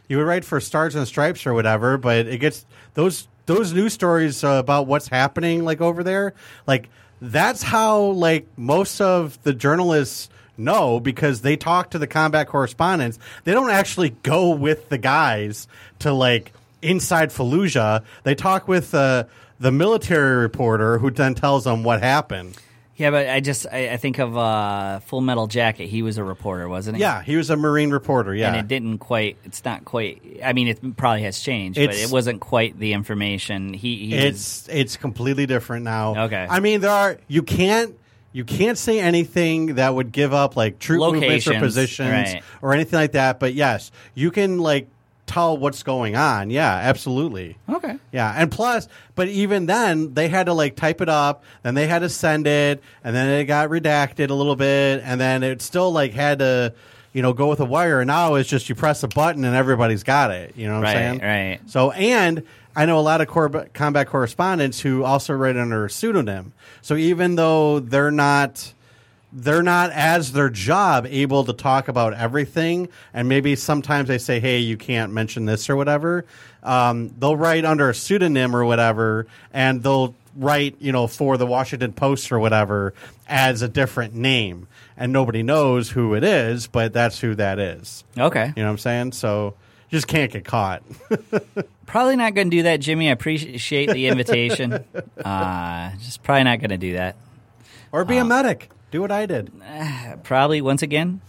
[0.09, 1.97] you would write for Stars and Stripes or whatever.
[1.97, 2.65] But it gets
[2.95, 6.33] those those news stories uh, about what's happening like over there.
[6.67, 6.89] Like
[7.21, 13.17] that's how like most of the journalists know because they talk to the combat correspondents.
[13.45, 15.69] They don't actually go with the guys
[15.99, 16.51] to like
[16.81, 18.03] inside Fallujah.
[18.23, 19.25] They talk with uh,
[19.59, 22.57] the military reporter who then tells them what happened.
[22.95, 25.87] Yeah, but I just I, I think of uh, Full Metal Jacket.
[25.87, 27.01] He was a reporter, wasn't he?
[27.01, 28.35] Yeah, he was a Marine reporter.
[28.35, 29.37] Yeah, And it didn't quite.
[29.45, 30.21] It's not quite.
[30.43, 33.73] I mean, it probably has changed, but It's- it wasn't quite the information.
[33.73, 36.25] He, he was- It's it's completely different now.
[36.25, 36.45] Okay.
[36.49, 37.95] I mean, there are you can't
[38.33, 42.43] you can't say anything that would give up like troop movements or Locations, positions right.
[42.61, 43.39] or anything like that.
[43.39, 44.89] But yes, you can like
[45.29, 46.49] tell what's going on.
[46.49, 47.55] Yeah, absolutely.
[47.69, 47.97] okay.
[48.11, 51.87] Yeah, and plus, but even then, they had to like type it up, then they
[51.87, 55.61] had to send it, and then it got redacted a little bit, and then it
[55.61, 56.73] still like had to,
[57.13, 58.01] you know, go with a wire.
[58.01, 60.53] And now it's just you press a button and everybody's got it.
[60.57, 61.21] You know what Right, I'm saying?
[61.21, 61.59] right.
[61.69, 62.43] So, and
[62.75, 66.53] I know a lot of cor- combat correspondents who also write under a pseudonym.
[66.81, 68.73] So even though they're not
[69.31, 74.39] they're not as their job able to talk about everything and maybe sometimes they say
[74.39, 76.25] hey you can't mention this or whatever
[76.63, 81.45] um, they'll write under a pseudonym or whatever and they'll write you know for the
[81.45, 82.93] washington post or whatever
[83.27, 84.67] as a different name
[84.97, 88.47] and nobody knows who it is but that's who that is Okay.
[88.55, 89.53] you know what i'm saying so
[89.91, 90.81] just can't get caught
[91.85, 93.09] Probably not going to do that, Jimmy.
[93.09, 94.73] I appreciate the invitation.
[95.25, 97.15] uh, just probably not going to do that.
[97.91, 99.51] or be a medic do what i did
[100.23, 101.21] Probably once again,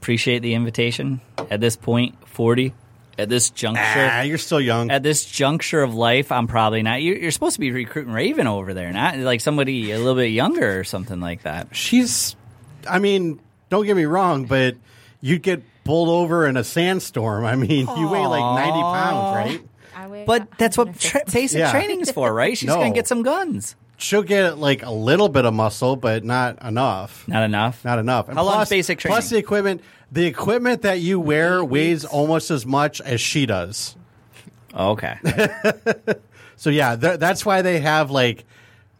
[0.00, 1.20] appreciate the invitation.
[1.50, 2.74] At this point, forty.
[3.18, 7.02] At this juncture, ah, you're still young at this juncture of life, I'm probably not.
[7.02, 10.26] You're, you're supposed to be recruiting Raven over there, not like somebody a little bit
[10.30, 11.74] younger or something like that.
[11.74, 12.36] she's
[12.88, 13.40] i mean
[13.70, 14.76] don't get me wrong but
[15.20, 19.62] you'd get pulled over in a sandstorm i mean you weigh like 90 pounds right
[19.96, 21.08] I weigh But that's what 150.
[21.10, 21.72] tra- basic Yeah.
[21.72, 22.56] training is for, right?
[22.56, 22.76] She's No.
[22.76, 23.74] going to get some guns.
[23.98, 27.84] She'll get like a little bit of muscle but not enough Not enough.
[27.84, 29.14] not enough And How plus- basic training?
[29.14, 33.94] plus the equipment the equipment that you wear weighs almost as much as she does
[34.74, 35.16] oh, Okay.
[36.56, 38.44] so yeah th- that's why they have like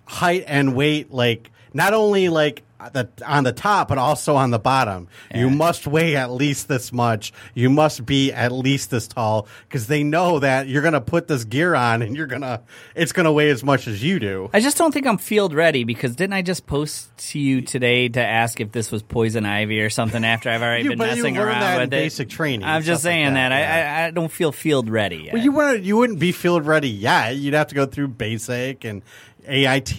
[0.04, 4.58] height and weight like not only like the, on the top but also on the
[4.58, 9.46] bottom you must weigh at least this much you must be at least this tall
[9.68, 12.60] because they know that you're gonna put this gear on and you're gonna
[12.94, 15.84] it's gonna weigh as much as you do I just don't think I'm field ready
[15.84, 19.80] because didn't I just post to you today to ask if this was poison ivy
[19.80, 21.90] or something after I've already You- been messing around with it?
[21.90, 23.98] basic training I'm just stuff like saying that, that, yeah.
[24.00, 25.34] I, I I don't feel field ready yet.
[25.34, 27.36] Well, you wouldn't you wouldn't be field ready yet.
[27.36, 29.02] You'd have to go through basic and
[29.46, 29.98] AIT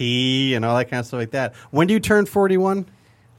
[0.54, 1.54] and all that kind of stuff like that.
[1.70, 2.86] When do you turn forty one?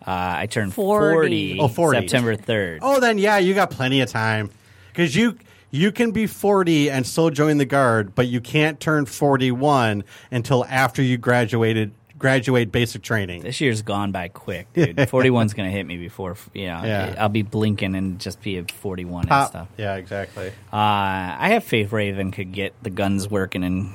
[0.06, 1.14] uh, I turned 40.
[1.14, 2.00] 40, Oh, 40.
[2.00, 2.80] September 3rd.
[2.82, 4.50] Oh, then yeah, you got plenty of time
[4.88, 5.38] because you
[5.70, 10.04] you can be forty and still join the guard, but you can't turn forty one
[10.32, 13.42] until after you graduated graduate basic training.
[13.44, 14.96] This year's gone by quick, dude.
[14.96, 17.16] 41's going to hit me before, you know, Yeah.
[17.18, 19.68] I'll be blinking and just be at 41 and Pop- stuff.
[19.76, 20.50] Yeah, exactly.
[20.72, 23.94] Uh, I have faith Raven could get the guns working and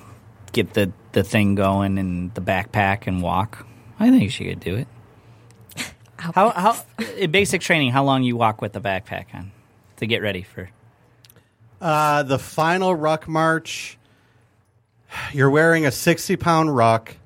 [0.52, 3.66] get the, the thing going and the backpack and walk.
[3.98, 4.86] I think she could do it.
[6.18, 6.76] How how
[7.16, 7.90] in basic training?
[7.90, 9.50] How long you walk with the backpack on
[9.96, 10.68] to get ready for?
[11.80, 13.98] Uh, the final ruck march,
[15.32, 17.16] you're wearing a 60 pound ruck,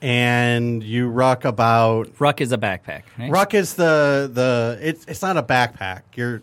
[0.00, 2.08] and you ruck about.
[2.18, 3.02] Ruck is a backpack.
[3.16, 3.30] Right?
[3.30, 6.02] Ruck is the the it's it's not a backpack.
[6.16, 6.42] You're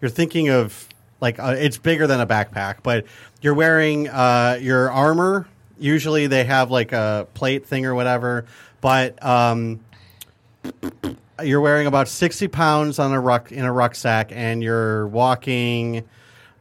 [0.00, 0.88] you're thinking of
[1.20, 3.06] like uh, it's bigger than a backpack, but
[3.40, 5.48] you're wearing uh, your armor.
[5.82, 8.46] Usually they have like a plate thing or whatever,
[8.80, 9.80] but um,
[11.42, 16.04] you're wearing about 60 pounds on a ruck in a rucksack, and you're walking.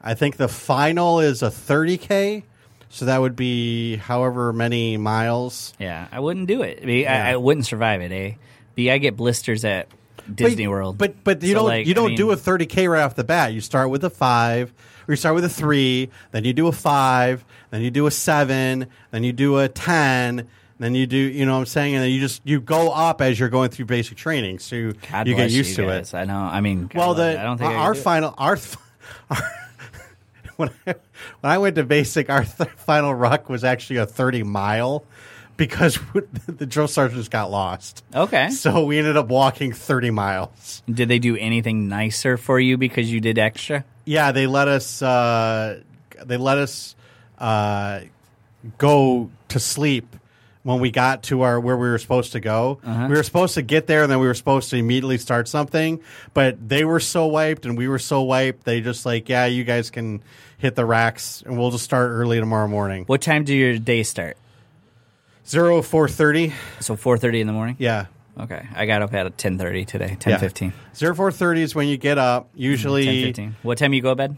[0.02, 2.44] I think the final is a 30k,
[2.90, 5.74] so that would be however many miles.
[5.80, 6.80] Yeah, I wouldn't do it.
[6.82, 7.08] I, mean.
[7.08, 8.12] I, I wouldn't survive it.
[8.12, 8.38] A.
[8.74, 8.90] B.
[8.90, 9.88] I get blisters at
[10.34, 10.98] Disney but, World.
[10.98, 13.16] But but you So, don't like, you I don't mean- do a 30k right off
[13.16, 13.54] the bat.
[13.54, 14.74] You start with a five,
[15.08, 18.12] or you start with a three, then you do a five, then you do a
[18.12, 20.48] seven, then you do a ten.
[20.80, 23.22] Then you do, you know what I'm saying, and then you just you go up
[23.22, 26.12] as you're going through basic training, so you, God you get used you to guys.
[26.12, 26.18] it.
[26.18, 26.40] I know.
[26.40, 28.04] I mean, God Well, the I don't think our could do it.
[28.04, 28.58] final our,
[29.30, 29.38] our
[30.58, 30.96] when I,
[31.42, 35.04] when I went to basic, our th- final ruck was actually a 30 mile
[35.56, 36.00] because
[36.48, 38.04] the drill sergeants got lost.
[38.16, 38.50] Okay.
[38.50, 40.82] So we ended up walking 30 miles.
[40.92, 43.86] Did they do anything nicer for you because you did extra?
[44.06, 45.02] Yeah, they let us.
[45.04, 45.82] Uh,
[46.26, 46.96] they let us
[47.42, 48.02] uh,
[48.78, 50.16] go to sleep
[50.64, 52.80] when we got to our where we were supposed to go.
[52.86, 53.08] Uh-huh.
[53.10, 56.00] We were supposed to get there, and then we were supposed to immediately start something.
[56.34, 58.64] But they were so wiped, and we were so wiped.
[58.64, 60.22] They just like, yeah, you guys can
[60.60, 63.06] hit the racks, and we'll just start early tomorrow morning.
[63.06, 64.38] What time do your day start?
[65.48, 66.54] Zero four thirty.
[66.80, 67.76] So four thirty in the morning.
[67.80, 68.06] Yeah.
[68.40, 70.16] Okay, I got up at ten thirty today.
[70.20, 70.38] Ten Yeah.
[70.38, 70.72] fifteen.
[70.96, 72.52] Zero four thirty is when you get up.
[72.54, 73.56] Ten Usually, fifteen.
[73.64, 74.38] What time you go to bed?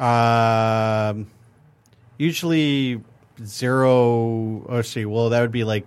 [0.00, 1.26] Um,
[2.18, 3.00] usually
[3.44, 4.64] zero.
[4.68, 5.04] Let's see.
[5.06, 5.86] Well, that would be like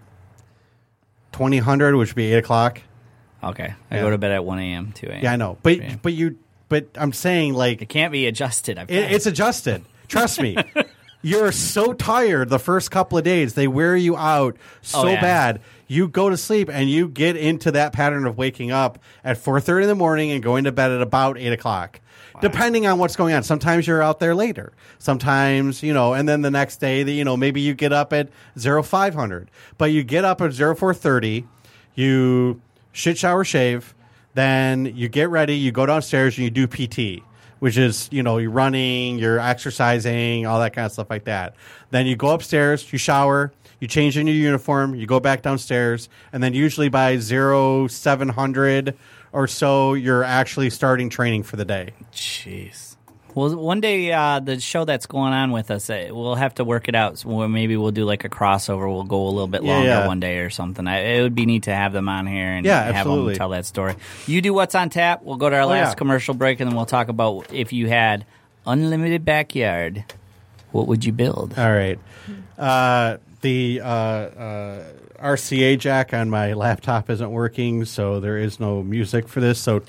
[1.32, 2.82] twenty hundred, which would be eight o'clock.
[3.44, 4.02] Okay, I Yeah.
[4.02, 4.92] go to bed at one a.m.
[4.94, 5.24] two a.m.
[5.24, 5.58] Yeah, I know.
[5.64, 5.96] But Yeah.
[6.02, 6.38] but you
[6.70, 8.78] but I'm saying like It can't be adjusted.
[8.78, 9.84] I've it, it's adjusted.
[10.08, 10.58] Trust me.
[11.24, 13.54] You're so tired the first couple of days.
[13.54, 15.22] They wear you out oh, so Oh, yeah.
[15.22, 15.62] bad.
[15.88, 19.60] You go to sleep and you get into that pattern of waking up at four
[19.60, 22.00] thirty in the morning and going to bed at about eight o'clock.
[22.42, 23.44] Depending on what's going on.
[23.44, 24.74] Sometimes you're out there later.
[24.98, 28.30] Sometimes, you know, and then the next day, you know, maybe you get up at
[28.58, 29.50] zero five hundred.
[29.78, 31.48] But you get up at zero four thirty,
[31.94, 32.60] you
[32.92, 33.94] shit shower shave,
[34.34, 37.24] then you get ready, you go downstairs and you do PT
[37.62, 41.56] which is you know you're running, you're exercising, all that kind of stuff like that.
[41.92, 46.10] Then you go upstairs, you shower, you change in your uniform, you go back downstairs,
[46.34, 48.98] and then usually by zero seven hundred
[49.34, 51.92] or so, you're actually starting training for the day.
[52.14, 52.96] Jeez.
[53.34, 56.66] Well, one day uh, the show that's going on with us, uh, we'll have to
[56.66, 57.18] work it out.
[57.20, 58.92] So we'll- maybe we'll do like a crossover.
[58.92, 60.08] We'll go a little bit Yeah, longer yeah.
[60.08, 60.86] one day or something.
[60.86, 63.34] I, it would be neat to have them on here and Yeah, have absolutely.
[63.34, 63.96] them tell that story.
[64.28, 65.24] You do what's on tap.
[65.24, 65.96] We'll go to our last Oh, yeah.
[65.96, 68.26] commercial break and then we'll talk about if you had
[68.68, 70.04] unlimited backyard,
[70.74, 71.58] what would you build?
[71.58, 72.00] All right.
[72.58, 74.84] Uh, the uh, uh,
[75.22, 79.60] RCA jack on my laptop isn't working, so there is no music for this.
[79.60, 79.84] So.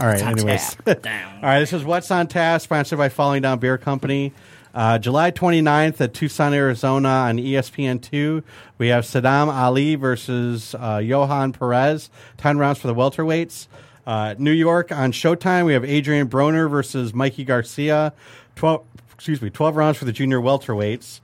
[0.00, 0.22] All right.
[0.22, 0.94] Anyways, all
[1.42, 1.60] right.
[1.60, 4.32] This is what's on task, sponsored by Falling Down Beer Company.
[4.74, 8.42] Uh, July 29th at Tucson, Arizona on E ESPN2.
[8.78, 13.68] We have Sadam Ali versus uh, Johan Perez, 10 rounds for the welterweights.
[14.06, 18.12] Uh, New York on Showtime, we have Adrian Broner versus Mikey Garcia,
[18.56, 21.20] 12, excuse me, 12 rounds for the junior welterweights.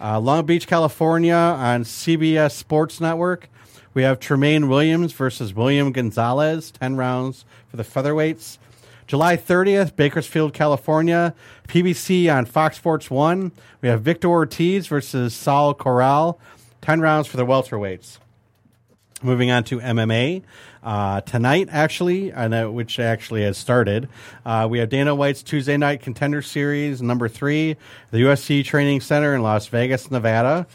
[0.00, 3.48] Uh, Long Beach, California on CBS Sports Network.
[3.94, 8.58] We have Tramaine Williams versus William Gonzalez, 10 rounds for the featherweights.
[9.06, 11.34] July 30th, Bakersfield, California,
[11.68, 13.52] PBC on Fox Sports 1.
[13.82, 16.40] We have Victor Ortiz versus Saul Corral,
[16.80, 18.18] 10 rounds for the welterweights.
[19.24, 20.42] Moving on to MMA.
[20.82, 24.06] Uh, tonight, actually, know, which actually has started,
[24.44, 27.76] uh, we have Dana White's Tuesday Night Contender Series number three,
[28.10, 30.66] the UFC Training Center in Las Vegas, Nevada.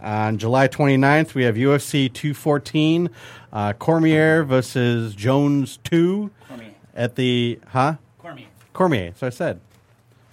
[0.00, 3.10] On July 29th, we have UFC 214,
[3.52, 6.70] uh, Cormier versus Jones 2 Cormier.
[6.94, 7.96] at the, huh?
[8.16, 8.46] Cormier.
[8.72, 9.60] Cormier, so I said.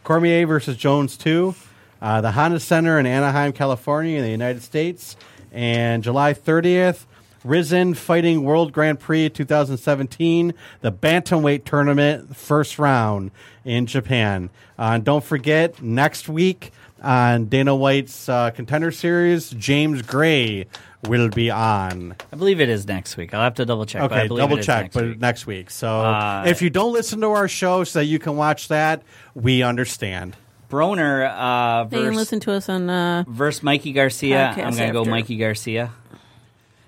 [0.06, 1.54] Cormier versus Jones 2.
[2.02, 5.18] Uh, the Honda Center in Anaheim, California, in the United States.
[5.52, 7.06] And July 30th,
[7.50, 13.30] Rizin Fighting World Grand Prix 2017, the Bantamweight Tournament, first round
[13.64, 14.50] in Japan.
[14.80, 16.72] Uh, and don't forget, next week
[17.04, 20.66] on Dana White's uh, Contender Series, James Gray
[21.04, 22.16] will be on.
[22.34, 23.32] I believe it is next week.
[23.36, 24.02] I'll have to double check.
[24.02, 25.20] but I Okay, believe double it is check, next but week.
[25.20, 25.70] next week.
[25.70, 29.04] So Uh, if you don't listen to our show so that you can watch that,
[29.36, 30.36] we understand.
[30.68, 32.90] Broner uh, They can versus, listen to us on.
[32.90, 34.48] Uh, versus Mikey Garcia.
[34.50, 35.06] I'm going to go.
[35.06, 35.92] Mikey Garcia.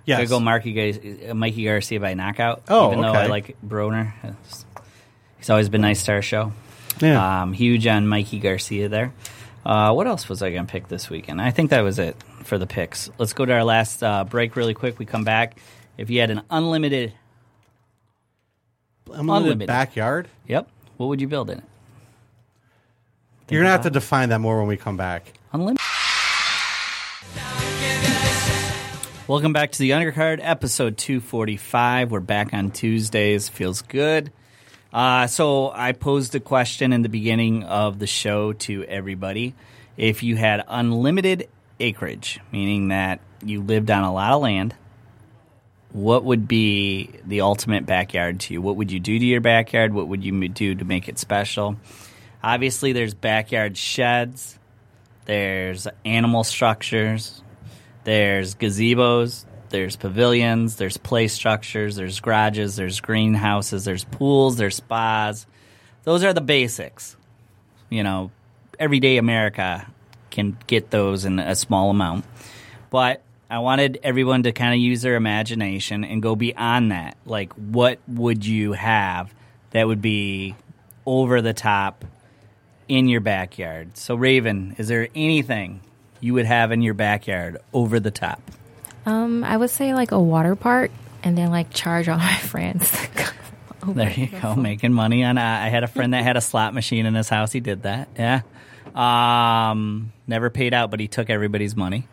[0.08, 0.22] Yes.
[0.22, 2.64] I go Marky Gar- Mikey Garcia by knockout.
[2.70, 4.14] Oh, even though I like Broner.
[4.24, 4.66] It's-
[5.38, 6.52] He's always been nice to our show.
[7.00, 7.42] Yeah.
[7.44, 9.14] Um, huge on Mikey Garcia there.
[9.66, 11.40] Uh, what else was I going to pick this weekend?
[11.42, 13.12] I think that was it for the picks.
[13.20, 14.98] Let's go to our last uh, break really quick.
[14.98, 15.60] We come back.
[15.98, 17.14] If you had an unlimited,
[19.08, 19.68] Unlimited unlimited.
[19.68, 20.28] backyard.
[20.48, 21.64] yep, what would you build in it?
[23.50, 25.32] You're gonna have to define that more when we come back.
[25.54, 25.80] Unlimited.
[29.28, 32.12] Welcome back to the Undercard, episode 245.
[32.12, 33.50] We're back on Tuesdays.
[33.50, 34.32] Feels good.
[34.94, 39.54] Uh, so I posed a question in the beginning of the show to everybody.
[39.98, 44.74] If you had unlimited acreage, meaning that you lived on a lot of land,
[45.92, 48.62] what would be the ultimate backyard to you?
[48.62, 49.94] What would you do to your backyard?
[49.94, 51.76] What would you do to make it special?
[52.42, 54.58] Obviously, there's backyard sheds,
[55.26, 57.42] there's animal structures,
[58.08, 65.46] there's gazebos, there's pavilions, there's play structures, there's garages, there's greenhouses, there's pools, there's spas.
[66.06, 67.18] Those are the basics.
[67.90, 68.32] You know,
[68.80, 69.86] everyday America
[70.32, 72.24] can get those in a small amount.
[72.90, 77.18] But I wanted everyone to kind of use their imagination and go beyond that.
[77.26, 79.36] Like, what would you have
[79.72, 80.56] that would be
[81.06, 82.06] over the top
[82.88, 83.98] in your backyard?
[83.98, 85.82] So, Raven, is there anything
[86.20, 88.42] you would have in your backyard over the top?
[89.06, 90.92] Um, I would say like a water park,
[91.24, 92.92] and then like charge all my friends.
[93.86, 95.38] There you go, making money on.
[95.38, 97.54] Uh, I had a friend that had a slot machine in his house.
[97.54, 98.10] He did that.
[98.18, 98.42] Yeah,
[98.96, 102.08] um, never paid out, but he took everybody's money.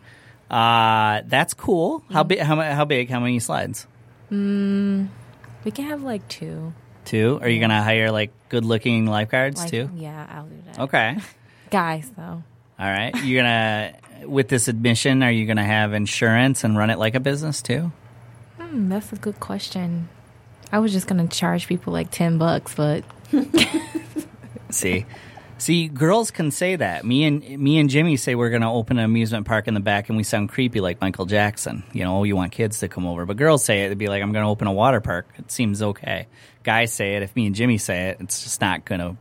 [0.49, 2.03] Uh, that's cool.
[2.11, 2.39] How big?
[2.39, 3.09] How, how big?
[3.09, 3.87] How many slides?
[4.29, 6.73] we can have like two.
[7.03, 7.39] Two.
[7.41, 9.89] Are you gonna hire like good-looking lifeguards Like, too?
[9.95, 10.79] Yeah, I'll do that.
[10.81, 11.17] Okay.
[11.71, 12.43] Guys, though.
[12.79, 13.15] All right.
[13.23, 13.93] You're gonna
[14.25, 15.23] with this admission.
[15.23, 17.91] Are you gonna have insurance and run it like a business too?
[18.59, 20.09] Hmm, that's a good question.
[20.71, 23.03] I was just gonna charge people like ten bucks, but
[24.69, 25.05] See,
[25.57, 27.05] see, girls can say that.
[27.05, 29.79] Me and me and Jimmy say we're going to open an amusement park in the
[29.79, 31.83] back, and we sound creepy like Michael Jackson.
[31.93, 33.85] You know, oh, you want kids to come over, but girls say it.
[33.85, 35.27] It'd be like, I'm going to open a water park.
[35.37, 36.27] It seems okay.
[36.63, 37.23] Guys say it.
[37.23, 39.15] If me and Jimmy say it, it's just not going to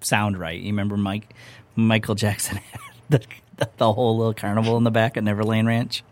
[0.00, 0.60] sound right.
[0.60, 1.34] You remember Mike,
[1.78, 3.20] Michael Jackson had the,
[3.56, 6.02] the, the whole little carnival in the back at Neverland Ranch.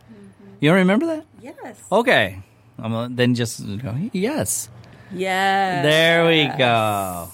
[0.60, 1.24] You don't remember that?
[1.42, 1.82] Yes.
[1.92, 2.38] Okay,
[2.78, 4.70] um, uh, then just go yes.
[5.12, 5.84] Yes.
[5.84, 7.28] There we go.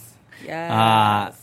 [0.44, 0.72] Yes.
[0.72, 1.34] Uh,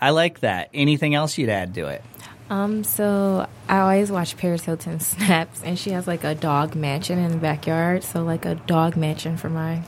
[0.00, 0.68] I like that.
[0.74, 2.02] Anything else you'd add to it?
[2.50, 7.18] um, so I always watch Paris Hilton snaps, and she has like a dog mansion
[7.18, 8.04] in the backyard.
[8.04, 9.82] So like a dog mansion for my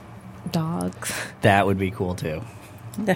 [0.52, 1.12] dogs.
[1.40, 2.42] That would be cool too.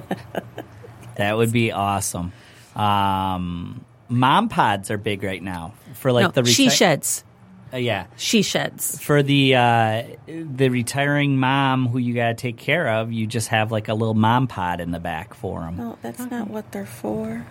[1.17, 2.33] that would be awesome.
[2.75, 7.25] Um, mom pods are big right now for like no, the she sheds.
[7.73, 9.01] Uh, yeah, She sheds.
[9.03, 13.13] for the uh, the retiring mom who you got to take care of.
[13.13, 15.77] You just have like a little mom pod in the back for them.
[15.77, 17.45] No, that's not what they're for.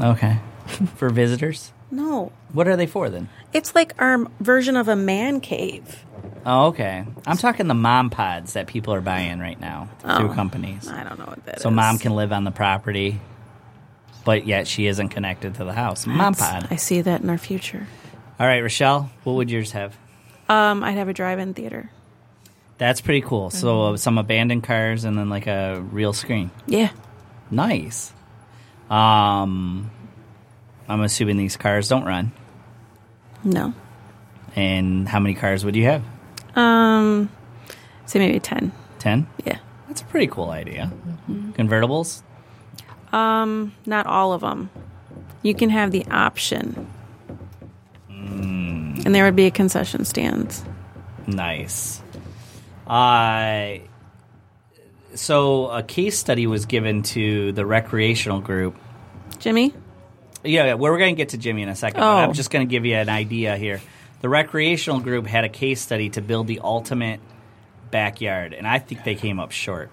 [0.00, 0.38] Okay,
[0.96, 1.72] for visitors.
[1.90, 2.32] No.
[2.52, 3.28] What are they for then?
[3.52, 6.04] It's like our version of a man cave.
[6.46, 7.04] Oh, okay.
[7.26, 10.88] I'm talking the mom pods that people are buying right now through companies.
[10.88, 11.62] I don't know what that is.
[11.62, 13.20] So mom can live on the property,
[14.24, 16.06] but yet she isn't connected to the house.
[16.06, 16.68] Mom pod.
[16.70, 17.86] I see that in our future.
[18.38, 19.96] All right, Rochelle, what would yours have?
[20.48, 21.90] Um, I'd have a drive-in theater.
[22.78, 23.50] That's pretty cool.
[23.50, 26.50] So uh, some abandoned cars and then like a real screen.
[26.66, 26.90] Yeah.
[27.50, 28.12] Nice.
[28.88, 29.90] Um,
[30.88, 32.32] I'm assuming these cars don't run.
[33.44, 33.74] No.
[34.56, 36.02] And how many cars would you have?
[36.56, 37.30] Um,
[38.06, 38.72] say maybe ten.
[38.98, 39.26] Ten.
[39.44, 39.58] Yeah.
[39.86, 40.90] That's a pretty cool idea.
[41.28, 42.22] Convertibles.
[43.12, 44.70] Um, not all of them.
[45.42, 46.86] You can have the option,
[48.08, 49.00] Hmm.
[49.04, 50.54] and there would be a concession stand.
[51.26, 52.02] Nice.
[52.86, 53.76] Uh,
[55.14, 58.76] so a case study was given to the recreational group.
[59.38, 59.72] Jimmy.
[60.44, 62.00] Yeah, yeah, we're going to get to Jimmy in a second.
[62.00, 62.16] But Oh.
[62.18, 63.80] I'm just going to give you an idea here.
[64.22, 67.20] The recreational group had a case study to build the ultimate
[67.90, 69.90] backyard, and I think they came up short.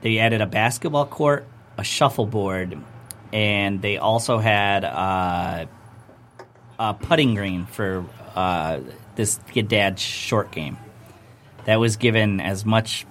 [0.00, 1.46] They added a basketball court,
[1.78, 2.78] a shuffleboard,
[3.32, 5.66] and they also had uh,
[6.78, 8.04] a putting green for
[8.34, 8.80] uh,
[9.16, 10.76] this Get Dad short game.
[11.64, 13.06] That was given as much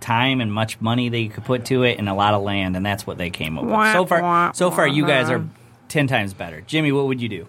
[0.00, 2.76] time and much money that you could put to it and a lot of land,
[2.76, 3.92] and that's what they came up with.
[3.92, 5.44] So far, so far, you guys are
[5.88, 6.60] ten times better.
[6.60, 7.46] Jimmy, what would you do?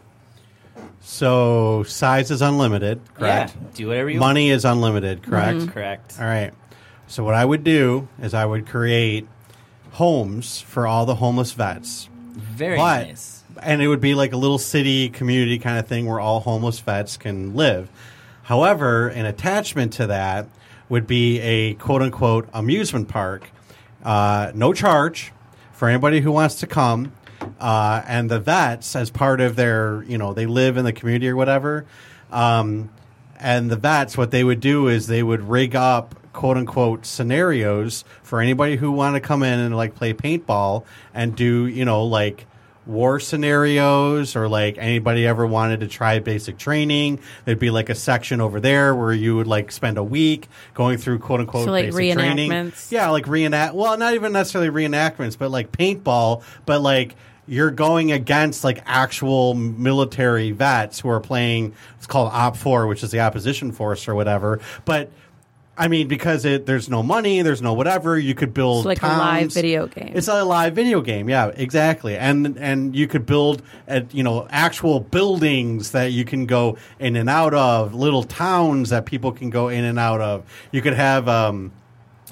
[1.01, 3.55] So size is unlimited, correct?
[3.55, 5.57] Yeah, do whatever you Money is unlimited, correct?
[5.59, 5.71] want.
[5.71, 6.15] Correct.
[6.19, 6.51] All right.
[7.07, 9.27] So what I would do is I would create
[9.95, 12.09] homes for all the homeless vets.
[12.33, 13.43] Very but nice.
[13.61, 16.79] and it would be like a little city community kind of thing where all homeless
[16.79, 17.89] vets can live.
[18.43, 20.47] However, an attachment to that
[20.89, 23.49] would be a quote unquote amusement park
[24.05, 25.33] uh, no charge
[25.73, 27.11] for anybody who wants to come.
[27.59, 31.27] Uh, and the vets, as part of their, you know, they live in the community
[31.27, 31.85] or whatever.
[32.31, 32.91] Um,
[33.39, 38.03] and the vets, what they would do is they would rig up quote unquote scenarios
[38.21, 40.83] for anybody who want to come in and like play paintball
[41.13, 42.45] and do, you know, like
[42.85, 47.19] war scenarios or like anybody ever wanted to try basic training.
[47.45, 50.97] There'd be like a section over there where you would like spend a week going
[50.97, 52.73] through quote unquote So, like, basic training.
[52.89, 53.73] Yeah, like reenact.
[53.73, 56.43] Well, not even necessarily reenactments, but like paintball.
[56.65, 57.15] But like
[57.47, 61.73] you're going against like actual military vets who are playing.
[61.97, 64.59] It's called OPFOR, which is the opposition force or whatever.
[64.83, 65.11] But
[65.77, 68.17] I mean, because it there's no money, there's no whatever.
[68.17, 70.13] You could build It's like a live video game.
[70.15, 72.17] It's a live video game, yeah, exactly.
[72.17, 77.15] And and you could build, at, you know, actual buildings that you can go in
[77.17, 80.43] and out of, little towns that people can go in and out of.
[80.71, 81.71] You could have, um,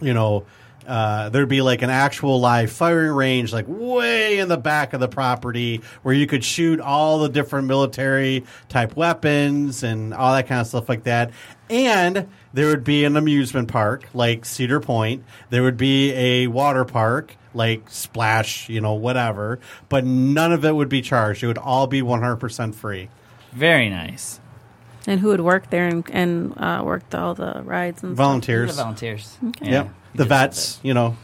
[0.02, 0.46] you know.
[0.88, 5.00] Uh, there'd be like an actual live firing range, like way in the back of
[5.00, 10.48] the property, where you could shoot all the different military type weapons and all that
[10.48, 11.32] kind of stuff like that.
[11.70, 15.24] And there would be an amusement park like Cedar Point.
[15.50, 19.60] There would be a water park like Splash, you know, whatever.
[19.90, 21.44] But none of it would be charged.
[21.44, 23.10] It would all be 100% free.
[23.52, 24.40] Very nice.
[25.06, 28.18] and who would work there and, and uh, worked all the rides and stuff?
[28.18, 28.76] The Volunteers.
[28.76, 29.38] volunteers.
[29.50, 29.66] Okay.
[29.66, 29.94] Yeah, Yep.
[30.14, 31.18] You The vets, you know,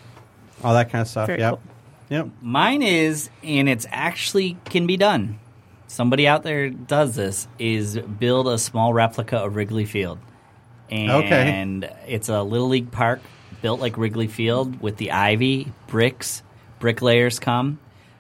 [0.64, 1.28] all that kind of stuff.
[1.28, 1.54] Very yep.
[1.54, 1.62] cool.
[2.10, 2.30] Yep.
[2.42, 5.40] Mine is, and it's actually can be done.
[5.88, 10.20] Somebody out there does this is build a small replica of Wrigley Field,
[10.90, 13.22] and it's a little league park
[13.62, 16.44] built like Wrigley Field with the ivy bricks.
[16.80, 17.80] Bricklayers come.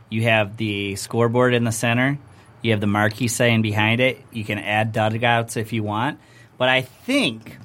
[0.09, 2.19] You have the scoreboard in the center.
[2.61, 4.19] You have the marquee saying behind it.
[4.31, 6.19] You can add dugouts if you want,
[6.57, 7.57] but I think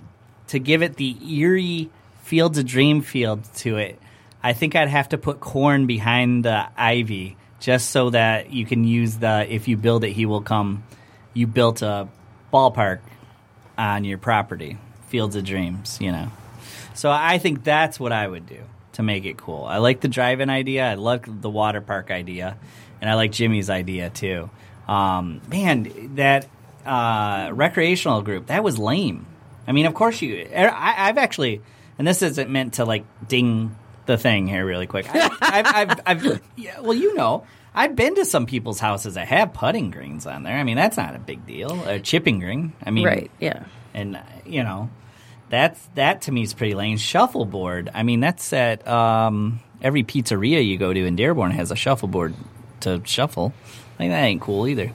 [0.49, 1.91] to give it the eerie
[2.35, 3.97] Fields of Dream field to it,
[4.43, 8.83] I think I'd have to put corn behind the ivy just so that you can
[8.83, 10.83] use the if you build it, he will come.
[11.33, 12.09] You built a
[12.53, 12.99] ballpark
[13.79, 16.33] on your property, Fields of Dreams, you know.
[16.95, 18.65] So I think that's what I would do
[18.95, 19.63] to make it cool.
[19.63, 20.91] I like the drive-in idea.
[20.91, 22.57] I love the water park idea,
[23.01, 24.51] and I like Jimmy's idea too.
[24.89, 26.49] Um, man, that
[26.85, 29.25] uh, recreational group that was lame.
[29.69, 30.49] I mean, of course you.
[30.53, 31.63] I, I've actually,
[31.99, 33.77] and this isn't meant to like ding
[34.07, 35.07] the thing here really quick.
[35.09, 39.29] I, I've, I've, I've, yeah, well, you know, I've been to some people's houses that
[39.29, 40.57] have putting greens on there.
[40.57, 41.83] I mean, that's not a big deal.
[41.89, 42.73] A chipping green.
[42.85, 43.65] I mean, Right, yeah.
[43.95, 44.91] and uh, you know
[45.51, 50.67] that's that to me is pretty lame shuffleboard i mean that's at um, every pizzeria
[50.67, 52.35] you go to in dearborn has a shuffleboard
[52.81, 53.53] to shuffle
[53.95, 54.93] i think that ain't cool either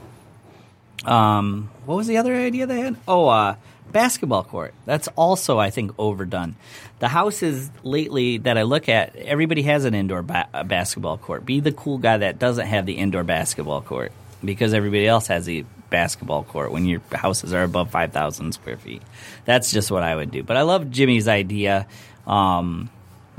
[1.06, 3.56] um, what was the other idea they had oh uh,
[3.91, 6.55] basketball court that's also i think overdone
[6.99, 11.59] the houses lately that i look at everybody has an indoor ba- basketball court be
[11.59, 14.11] the cool guy that doesn't have the indoor basketball court
[14.43, 19.01] because everybody else has the basketball court when your houses are above 5,000 square feet.
[19.45, 20.43] That's just what I would do.
[20.43, 21.87] But I love Jimmy's idea.
[22.27, 22.89] Um,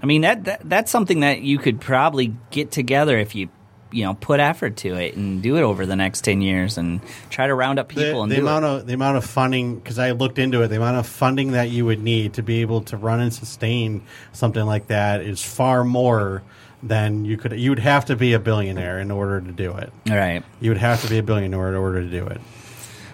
[0.03, 3.49] I mean, that, that that's something that you could probably get together if you
[3.93, 7.01] you know put effort to it and do it over the next 10 years and
[7.29, 8.69] try to round up The, people and the amount it.
[8.69, 11.71] of the amount of funding because I looked into it, the amount of funding that
[11.71, 15.85] you would need to be able to run and sustain something like that is far
[15.85, 16.43] more
[16.83, 17.53] than you could.
[17.59, 19.93] You would have to be a billionaire in order to do it.
[20.09, 20.43] Right.
[20.61, 22.41] You would have to be a billionaire in order to do it.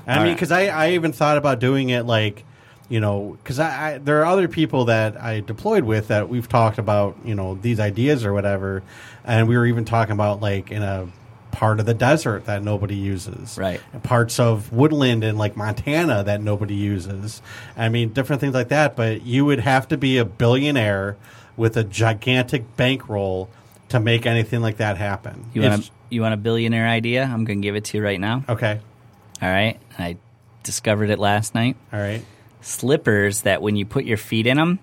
[0.06, 0.34] I All mean, right.
[0.34, 2.44] because I, I even thought about doing it like,
[2.88, 6.48] you know, because I, I there are other people that I deployed with that we've
[6.48, 8.82] talked about, you know, these ideas or whatever,
[9.24, 11.08] and we were even talking about like in a
[11.50, 13.80] part of the desert that nobody uses, Right.
[14.02, 17.40] Parts of woodland in like Montana that nobody uses.
[17.78, 18.94] I mean, different things like that.
[18.94, 21.16] But you would have to be a billionaire
[21.56, 23.48] with a gigantic bankroll
[23.88, 25.46] to make anything like that happen.
[25.54, 27.24] You want a you want a billionaire idea?
[27.24, 28.44] I'm going to give it to you right now.
[28.48, 28.80] okay?
[29.40, 29.78] All right.
[29.98, 30.18] I
[30.62, 31.76] discovered it last night.
[31.92, 32.22] All right.
[32.66, 34.80] Slippers that when you put your feet in them,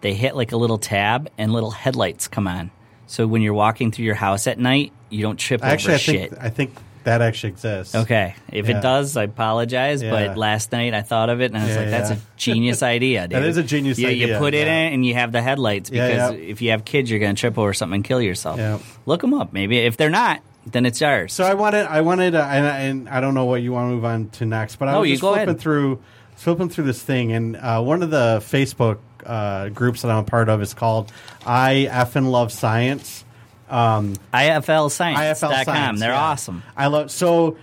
[0.00, 2.70] they hit like a little tab and little headlights come on.
[3.06, 5.98] So when you're walking through your house at night, you don't trip Actually, over I
[5.98, 6.30] shit.
[6.30, 6.74] think I think
[7.04, 7.94] that actually exists.
[7.94, 8.34] Okay.
[8.50, 8.78] If Yeah.
[8.78, 10.02] it does, I apologize.
[10.02, 10.10] Yeah.
[10.10, 12.82] But last night I thought of it and I was Yeah, like, that's a genius
[12.82, 13.36] idea, dude.
[13.36, 15.90] That is a genius you, You idea, put it in and you have the headlights
[15.90, 18.58] because if you have kids, you're going to trip over something and kill yourself.
[18.58, 18.78] Yeah.
[19.04, 19.52] Look them up.
[19.52, 21.34] Maybe if they're not, then it's ours.
[21.34, 23.94] So I wanted, I wanted, uh, and, and I don't know what you want to
[23.94, 25.60] move on to next, but I No, was you just flipping ahead.
[25.60, 26.00] through,
[26.40, 30.24] flipping through this thing, and uh, one of the Facebook uh, groups that I'm a
[30.24, 31.12] part of is called
[31.46, 33.24] I effing love science.
[33.68, 35.14] Um, IFLscience.com.
[35.16, 36.00] IFL Science.
[36.00, 36.20] They're yeah.
[36.20, 36.62] awesome.
[36.76, 37.56] I love so.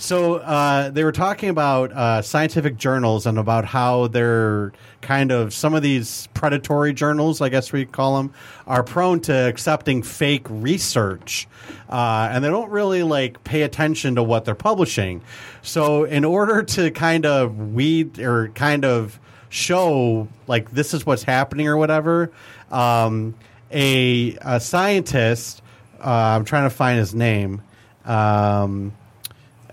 [0.00, 5.52] So uh, they were talking about uh, scientific journals and about how they're kind of
[5.52, 8.32] some of these predatory journals, I guess we call them,
[8.68, 11.48] are prone to accepting fake research,
[11.90, 15.20] uh, and they don't really like pay attention to what they're publishing.
[15.62, 19.18] So in order to kind of weed or kind of
[19.48, 22.30] show like this is what's happening or whatever,
[22.70, 23.34] um,
[23.72, 25.60] a, a scientist,
[25.98, 27.62] uh, I'm trying to find his name.
[28.04, 28.92] Um,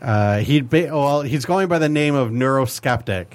[0.06, 3.26] uh, he'd be, well, he's going by the name of Neuroskeptic,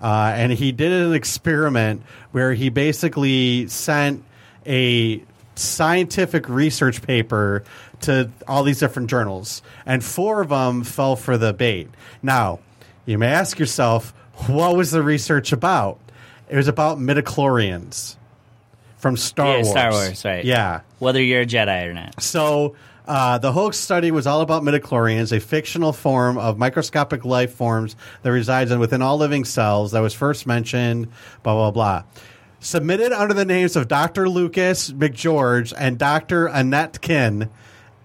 [0.00, 4.24] uh, and he did an experiment where he basically sent
[4.64, 5.22] a
[5.56, 7.64] scientific research paper
[8.02, 11.88] to all these different journals, and four of them fell for the bait.
[12.22, 12.60] Now,
[13.04, 14.14] you may ask yourself,
[14.46, 15.98] what was the research about?
[16.48, 18.16] It was about midichlorians
[18.98, 19.70] from Star Yeah, Wars.
[19.70, 20.44] Star Wars, right.
[20.44, 20.80] Yeah.
[20.98, 22.22] Whether you're a Jedi or not.
[22.22, 27.54] So uh, the hoax study was all about midichlorians, a fictional form of microscopic life
[27.54, 31.08] forms that resides in within all living cells that was first mentioned,
[31.42, 32.04] blah, blah, blah.
[32.60, 34.28] Submitted under the names of Dr.
[34.28, 36.48] Lucas McGeorge and Dr.
[36.48, 37.48] Annetkin.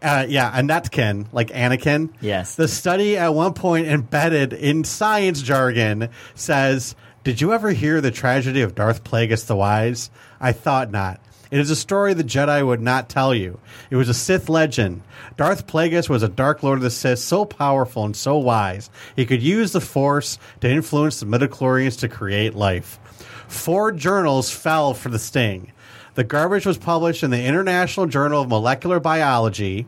[0.01, 2.09] Uh, yeah, Annette Annetkin, like Anakin.
[2.21, 2.55] Yes.
[2.55, 8.11] The study at one point embedded in science jargon says, Did you ever hear the
[8.11, 10.09] tragedy of Darth Plagueis the Wise?
[10.39, 11.19] I thought not.
[11.51, 13.59] It is a story the Jedi would not tell you.
[13.89, 15.01] It was a Sith legend.
[15.37, 19.25] Darth Plagueis was a Dark Lord of the Sith so powerful and so wise, he
[19.25, 22.99] could use the Force to influence the midichlorians to create life.
[23.47, 25.71] Four journals fell for the sting.
[26.15, 29.85] The garbage was published in the International Journal of Molecular Biology,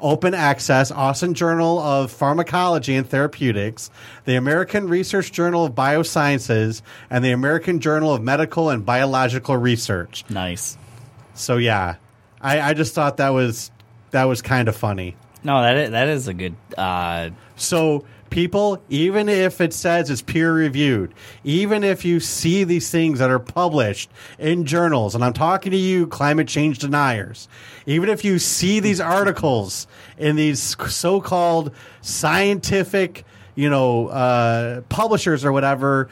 [0.00, 3.90] Open Access, Austin Journal of Pharmacology and Therapeutics,
[4.24, 10.24] the American Research Journal of Biosciences, and the American Journal of Medical and Biological Research.
[10.28, 10.76] Nice.
[11.34, 11.96] So yeah,
[12.40, 13.70] I, I just thought that was
[14.10, 15.16] that was kind of funny.
[15.42, 16.54] No, that is, that is a good.
[16.76, 22.90] Uh, So people, even if it says it's peer reviewed, even if you see these
[22.90, 27.48] things that are published in journals, and I'm talking to you, climate change deniers,
[27.86, 29.86] even if you see these articles
[30.18, 33.24] in these so-called scientific,
[33.54, 36.08] you know, uh, publishers or whatever,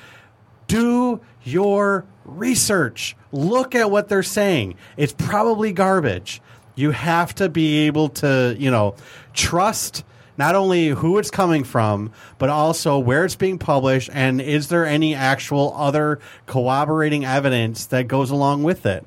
[0.67, 3.17] do your research.
[3.33, 4.77] Look at what they're saying.
[4.97, 6.41] It's probably garbage.
[6.75, 8.95] You have to be able to, you know,
[9.35, 10.05] trust
[10.37, 14.87] not only who it's coming from, but also where it's being published and is there
[14.87, 19.05] any actual other corroborating evidence that goes along with it.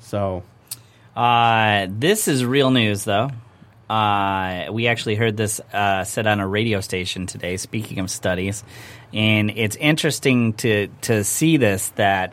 [0.00, 0.42] So,
[1.16, 3.30] uh, this is real news, though.
[3.88, 7.56] Uh, we actually heard this uh, said on a radio station today.
[7.56, 8.62] Speaking of studies,
[9.14, 12.32] and it's interesting to to see this that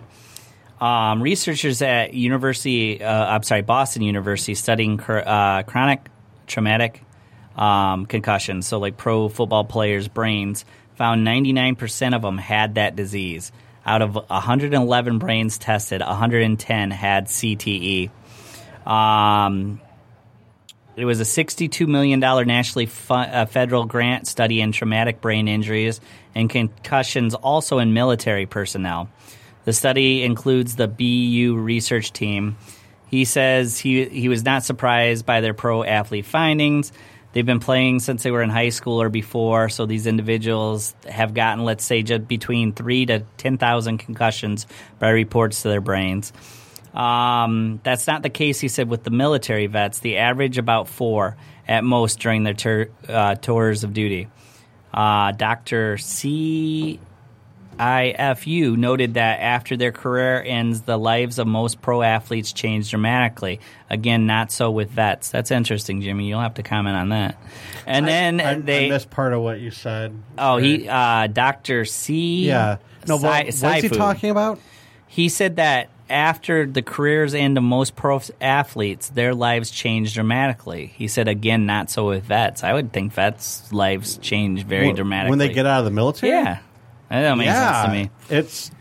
[0.80, 6.08] um, researchers at University, uh, I'm sorry, Boston University, studying cr- uh, chronic
[6.48, 7.02] traumatic
[7.56, 13.52] um, concussions, so like pro football players' brains, found 99% of them had that disease.
[13.86, 18.10] Out of 111 brains tested, 110 had CTE.
[18.86, 19.82] Um,
[20.96, 26.00] it was a $62 million nationally fu- uh, federal grant study in traumatic brain injuries
[26.36, 29.10] and concussions also in military personnel.
[29.66, 32.58] The study includes the BU research team.
[33.08, 36.92] He says he, he was not surprised by their pro athlete findings.
[37.34, 41.34] They've been playing since they were in high school or before, so these individuals have
[41.34, 44.68] gotten, let's say, just between three to 10,000 concussions
[45.00, 46.32] by reports to their brains.
[46.94, 50.00] Um, that's not the case, he said, with the military vets.
[50.00, 51.36] The average about four
[51.68, 54.28] at most during their tur- uh, tours of duty.
[54.94, 55.98] Uh, Dr.
[55.98, 57.00] C.
[57.78, 63.60] IFU noted that after their career ends, the lives of most pro athletes change dramatically.
[63.90, 65.30] Again, not so with vets.
[65.30, 66.28] That's interesting, Jimmy.
[66.28, 67.38] You'll have to comment on that.
[67.86, 68.88] And then I, they.
[68.88, 70.18] I missed part of what you said.
[70.38, 71.86] oh, he, uh, Dr.
[71.86, 72.48] C.
[72.48, 72.78] Yeah.
[73.08, 74.60] No, what, what's he talking about?
[75.08, 80.88] He said that after the careers end of most pro athletes, their lives change dramatically.
[80.96, 82.64] He said again, not so with vets.
[82.64, 85.92] I would think vets' lives change very Wh- dramatically When they get out of the
[85.92, 86.32] military?
[86.32, 86.60] Yeah,
[87.10, 87.84] that don't make yeah.
[87.84, 88.12] sense to me.
[88.30, 88.72] It's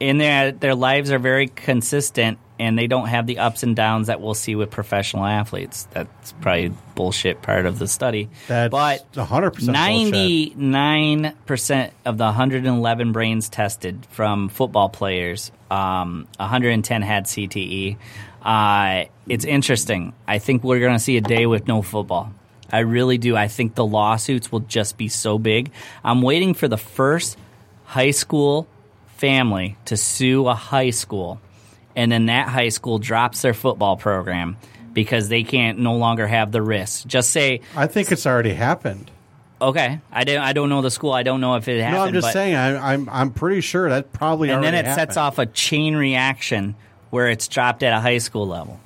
[0.00, 4.06] in their their lives are very consistent, and they don't have the ups and downs
[4.06, 5.88] that we'll see with professional athletes.
[5.92, 8.28] That's probably bullshit part of the study.
[8.46, 16.26] That's but 100% ninety nine percent of the 111 brains tested from football players, um,
[16.38, 17.96] 110 had CTE.
[18.42, 20.12] Uh, it's interesting.
[20.26, 22.32] I think we're going to see a day with no football.
[22.70, 23.36] I really do.
[23.36, 25.70] I think the lawsuits will just be so big.
[26.04, 27.38] I'm waiting for the first
[27.84, 28.66] high school
[29.16, 31.40] family to sue a high school,
[31.96, 34.56] and then that high school drops their football program
[34.92, 37.06] because they can't no longer have the risk.
[37.06, 39.10] Just say I think it's already happened.
[39.60, 40.38] Okay, I don't.
[40.38, 41.12] I don't know the school.
[41.12, 41.98] I don't know if it happened.
[41.98, 42.54] No, I'm just but- saying.
[42.54, 44.50] I, I'm I'm pretty sure that probably.
[44.50, 46.76] and then it already sets off a chain reaction
[47.10, 48.78] where it's dropped at a high school level.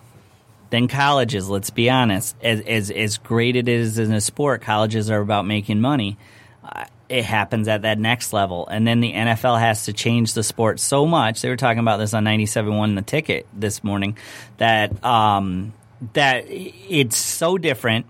[0.73, 5.11] Then colleges, let's be honest, as as, as great it is in a sport, colleges
[5.11, 6.17] are about making money.
[6.65, 10.43] Uh, it happens at that next level, and then the NFL has to change the
[10.43, 11.43] sport so much.
[11.43, 14.17] They were talking about this on 97.1 The Ticket this morning
[14.57, 15.75] that um,
[16.15, 18.07] that it's so different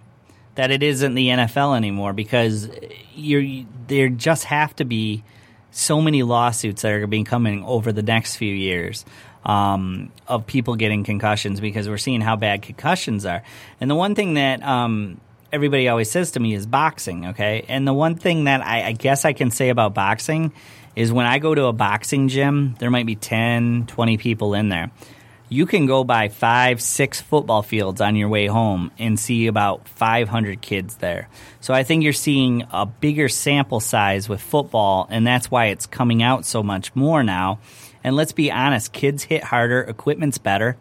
[0.55, 2.71] that it isn't the NFL anymore because
[3.13, 5.25] you're there just have to be
[5.73, 9.05] so many lawsuits that are being coming over the next few years
[9.45, 13.43] um, of people getting concussions because we're seeing how bad concussions are.
[13.81, 15.21] And the one thing that um,
[15.53, 17.65] everybody always says to me is boxing, okay?
[17.69, 20.53] And the one thing that I, I guess I can say about boxing
[20.95, 24.69] is when I go to a boxing gym, there might be 10, 20 people in
[24.69, 24.91] there
[25.53, 29.87] you can go by five, six football fields on your way home and see about
[29.87, 31.29] 500 kids there.
[31.61, 35.85] So I think you're seeing a bigger sample size with football, and that's why it's
[35.85, 37.59] coming out so much more now.
[38.05, 40.77] And let's be honest, kids hit harder, equipment's better,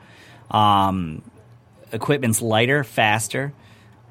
[0.49, 1.21] um,
[1.91, 3.53] equipment's lighter, faster.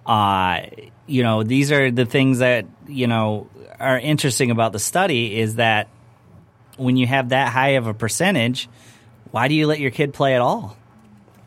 [0.07, 0.61] Uh,
[1.07, 5.57] you know, these are the things that, you know, are interesting about the study is
[5.57, 5.89] that
[6.77, 8.69] when you have that high of a percentage,
[9.31, 10.77] why do you let your kid play at all?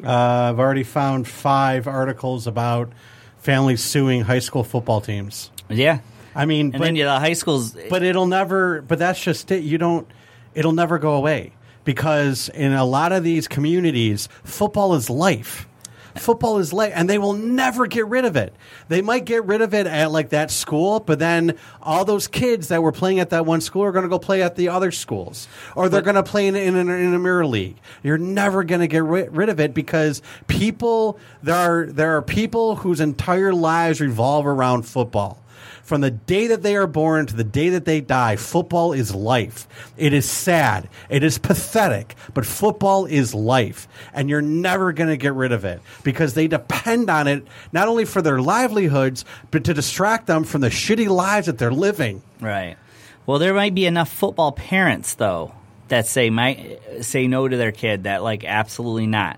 [0.04, 2.92] Uh, I've already found five articles about
[3.38, 5.50] families suing high school football teams.
[5.70, 6.00] Yeah.
[6.36, 7.76] I mean, And but, then yeah, the high schools.
[7.90, 8.82] but it'll never.
[8.82, 9.64] But that's just it.
[9.64, 10.08] You don't.
[10.56, 11.54] It'll never go away
[11.84, 15.68] because in a lot of these communities, football is life.
[16.16, 18.54] Football is life, and they will never get rid of it.
[18.88, 22.68] They might get rid of it at like that school, but then all those kids
[22.68, 24.92] that were playing at that one school are going to go play at the other
[24.92, 27.78] schools, or they're going to play in, in, in a mirror league.
[28.04, 32.22] You're never going to get ri- rid of it because people there are there are
[32.22, 35.43] people whose entire lives revolve around football.
[35.84, 39.14] From the day that they are born to the day that they die, football is
[39.14, 39.68] life.
[39.98, 40.88] It is sad.
[41.10, 43.90] It is pathetic, but football is life.
[44.14, 47.90] And you're never going to get rid of it because they depend on it not
[47.90, 52.24] only for their livelihoods, but to distract them from the shitty lives that they're living.
[52.40, 52.78] Right.
[53.26, 55.54] Well, there might be enough football parents though
[55.90, 59.38] that say might say no to their kid that like absolutely not.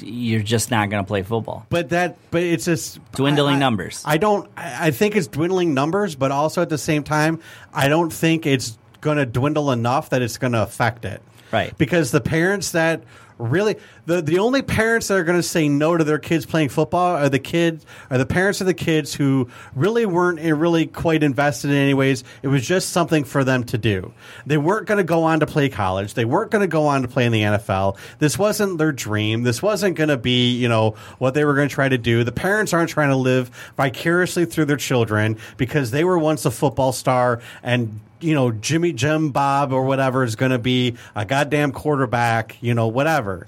[0.00, 1.66] You're just not going to play football.
[1.68, 4.02] But that, but it's just Dwindling I- numbers.
[4.04, 4.48] I don't.
[4.56, 7.40] I I think it's dwindling numbers, but also at the same time,
[7.72, 11.22] I don't think it's going to dwindle enough that it's going to affect it.
[11.52, 11.76] Right.
[11.78, 13.02] Because the parents that
[13.38, 13.76] really?
[14.06, 17.16] The the only parents that are going to say no to their kids playing football
[17.16, 21.22] are the kids are the parents of the kids who really weren't eh, really quite
[21.22, 22.24] invested in anyways.
[22.42, 24.12] It was just something for them to do.
[24.46, 26.14] They weren't going to go on to play college.
[26.14, 29.42] They weren't going to go on to play in the NFL this wasn't their dream.
[29.42, 32.24] This wasn't going to be you know what they were going to try to do.
[32.24, 36.50] The parents aren't trying to live vicariously through their children because they were once a
[36.50, 41.24] football star and you know, Jimmy Jim Bob or whatever is going to be a
[41.24, 43.46] goddamn quarterback, you know, whatever.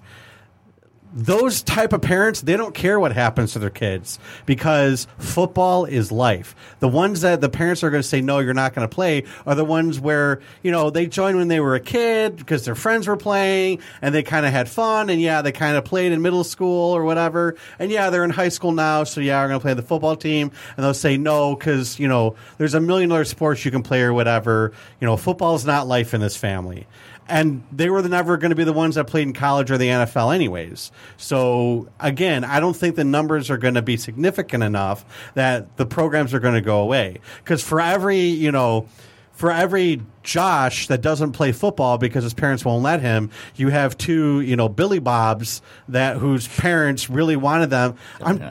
[1.13, 6.13] Those type of parents, they don't care what happens to their kids because football is
[6.13, 6.55] life.
[6.81, 9.25] The ones that the parents are going to say, no, you're not going to play
[9.47, 12.75] are the ones where, you know, they joined when they were a kid because their
[12.75, 15.09] friends were playing and they kind of had fun.
[15.09, 17.57] And yeah, they kind of played in middle school or whatever.
[17.79, 19.05] And yeah, they're in high school now.
[19.05, 20.53] So yeah, we're going to play the football team.
[20.77, 24.03] And they'll say no because, you know, there's a million other sports you can play
[24.03, 24.73] or whatever.
[25.01, 26.87] You know, football is not life in this family
[27.29, 29.89] and they were never going to be the ones that played in college or the
[29.89, 30.91] NFL, anyways.
[31.17, 35.87] So again, I don't think the numbers are going to be significant enough that the
[35.87, 37.19] programs are going to go away.
[37.39, 38.89] Because for every you know,
[39.33, 43.97] for every Josh that doesn't play football because his parents won't let him, you have
[43.97, 47.97] two you know Billy Bobs that whose parents really wanted them.
[48.21, 48.43] I'm.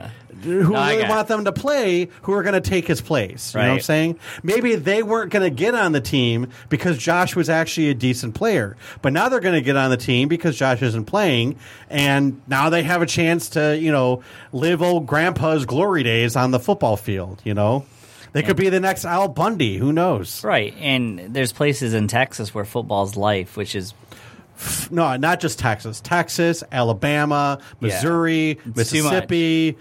[0.43, 2.09] Who No, really want them to play?
[2.23, 3.53] Who are going to take his place?
[3.53, 4.19] You know what I'm saying?
[4.43, 8.35] Maybe they weren't going to get on the team because Josh was actually a decent
[8.35, 11.57] player, but now they're going to get on the team because Josh isn't playing,
[11.89, 16.51] and now they have a chance to you know live old grandpa's glory days on
[16.51, 17.41] the football field.
[17.43, 17.85] You know,
[18.33, 19.77] they could be the next Al Bundy.
[19.77, 20.43] Who knows?
[20.43, 20.73] Right.
[20.79, 23.93] And there's places in Texas where football's life, which is
[24.89, 29.77] No, not just Texas, Texas, Alabama, Missouri, too Mississippi.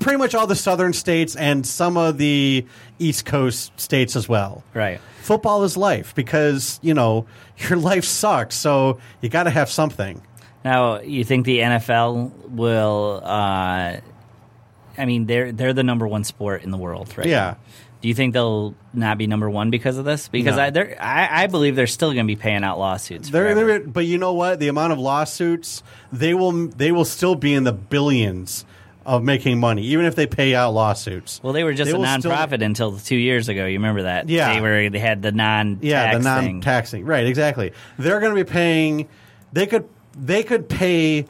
[0.00, 2.66] Pretty much all the southern states and some of the
[2.98, 4.64] East Coast states as well.
[4.74, 5.00] right.
[5.22, 7.26] football is life because you know
[7.58, 10.20] your life sucks so you got to have something
[10.64, 13.20] Now, you think the NFL will?
[13.22, 14.00] Uh,
[14.98, 17.26] I mean, they're they're the number one sport in the world, right?
[17.26, 17.36] Yeah.
[17.36, 17.56] now.
[18.02, 20.28] Do you think they'll not be number one because of this?
[20.28, 20.62] Because No.
[20.64, 23.30] I, they're, I, I believe they're still going to be paying out lawsuits.
[23.30, 25.82] They're- they're- but you know what the amount of lawsuits
[26.12, 28.64] they will they will still be in the billions
[29.06, 31.40] of making money, even if they pay out lawsuits.
[31.42, 33.64] Well, they were just They a will still- nonprofit until two years ago.
[33.64, 34.28] You remember that?
[34.28, 34.52] Yeah.
[34.54, 34.90] they were.
[34.90, 35.76] They had the non.
[35.76, 35.88] Taxing.
[35.88, 37.04] Yeah, the non-taxing.
[37.06, 37.72] Right, exactly.
[37.98, 39.08] They're going to be paying.
[39.52, 39.88] They could.
[40.18, 41.26] They could pay.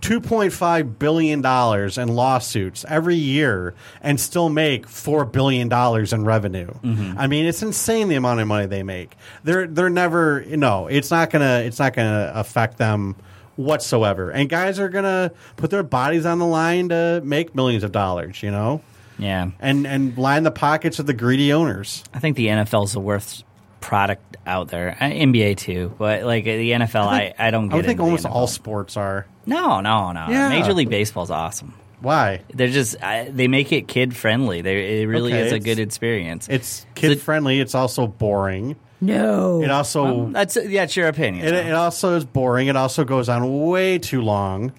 [0.00, 6.12] Two point five billion dollars in lawsuits every year, and still make four billion dollars
[6.12, 6.72] in revenue.
[6.82, 7.16] Mm-hmm.
[7.16, 9.14] I mean, it's insane the amount of money they make.
[9.44, 10.44] They're they're never.
[10.44, 11.62] No, it's not gonna.
[11.64, 13.14] It's not gonna affect them
[13.56, 14.30] whatsoever.
[14.30, 18.42] And guys are gonna put their bodies on the line to make millions of dollars.
[18.42, 18.80] You know,
[19.18, 22.04] Yeah, and and line the pockets of the greedy owners.
[22.12, 23.44] I think the NFL's the worst
[23.80, 24.96] product out there.
[25.00, 27.78] Uh, NBA too, but like the NFL, I, I, don't get.
[27.78, 29.26] I think almost all sports are.
[29.44, 30.26] No, no, no.
[30.28, 30.48] Yeah.
[30.48, 31.74] Major League Baseball's awesome.
[32.00, 32.42] Why?
[32.52, 34.60] They're just I, they make it kid friendly.
[34.62, 36.48] They it really Okay, is a good experience.
[36.48, 37.60] It's kid friendly.
[37.60, 38.76] It's also boring.
[39.02, 39.62] No.
[39.62, 41.44] It also That's that's your opinion.
[41.44, 42.68] it, it also is boring.
[42.68, 44.72] It also goes on way too long.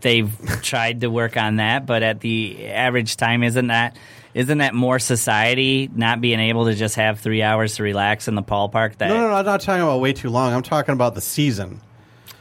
[0.00, 0.30] They've
[0.62, 3.96] tried to work on that, but at the average time, isn't that
[4.34, 8.34] isn't that more society not being able to just have three hours to relax in
[8.34, 8.96] the ballpark?
[8.96, 9.34] That No, no, no.
[9.34, 10.52] I'm not talking about way too long.
[10.52, 11.80] I'm talking about the season.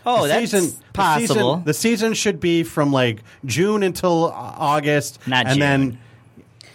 [0.05, 1.27] oh, the that's season, possible.
[1.27, 5.59] The season, the season should be from like June until August, Not and June.
[5.59, 5.99] then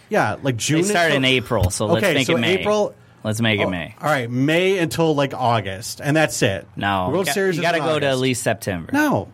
[0.09, 0.81] yeah, like June.
[0.83, 2.57] they start until, in April, so let's Okay, make so it May.
[2.59, 3.95] April- Let's make it Oh, May.
[4.01, 6.67] All right, May until like August, and that's it.
[6.75, 7.55] No, World you Series.
[7.57, 8.21] You is got to in go to at August.
[8.21, 8.89] least September.
[8.93, 9.27] No,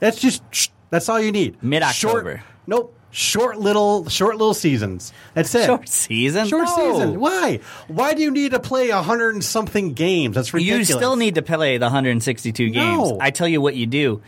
[0.00, 0.42] that's just
[0.90, 1.62] that's all you need.
[1.62, 2.36] Mid-October.
[2.38, 2.98] Short- Nope.
[3.14, 5.12] Short little short little seasons.
[5.34, 5.66] That's it.
[5.66, 6.46] Short season.
[6.48, 6.92] Short No.
[6.94, 7.20] season.
[7.20, 7.60] Why?
[7.88, 10.34] Why do you need to play a hundred and something games?
[10.34, 10.88] That's ridiculous.
[10.88, 13.10] You still need to play the 162 games.
[13.10, 13.18] No.
[13.20, 14.22] I tell you what you do.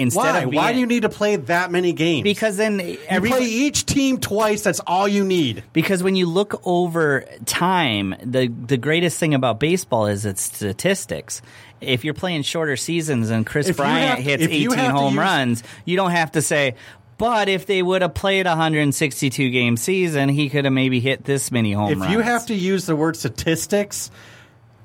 [0.00, 0.38] Instead Why?
[0.40, 2.24] of being, Why do you need to play that many games?
[2.24, 4.62] Because then you play each team twice.
[4.62, 5.62] That's all you need.
[5.72, 11.42] because when you look over time, the the greatest thing about baseball is its statistics.
[11.80, 15.62] If you're playing shorter seasons and Chris If Bryant have- hits 18 home use- runs,
[15.84, 16.74] you don't have to say.
[17.18, 21.24] But if they would have played a 162 game season, he could have maybe hit
[21.24, 22.06] this many home If runs.
[22.06, 24.10] If you have to use the word statistics,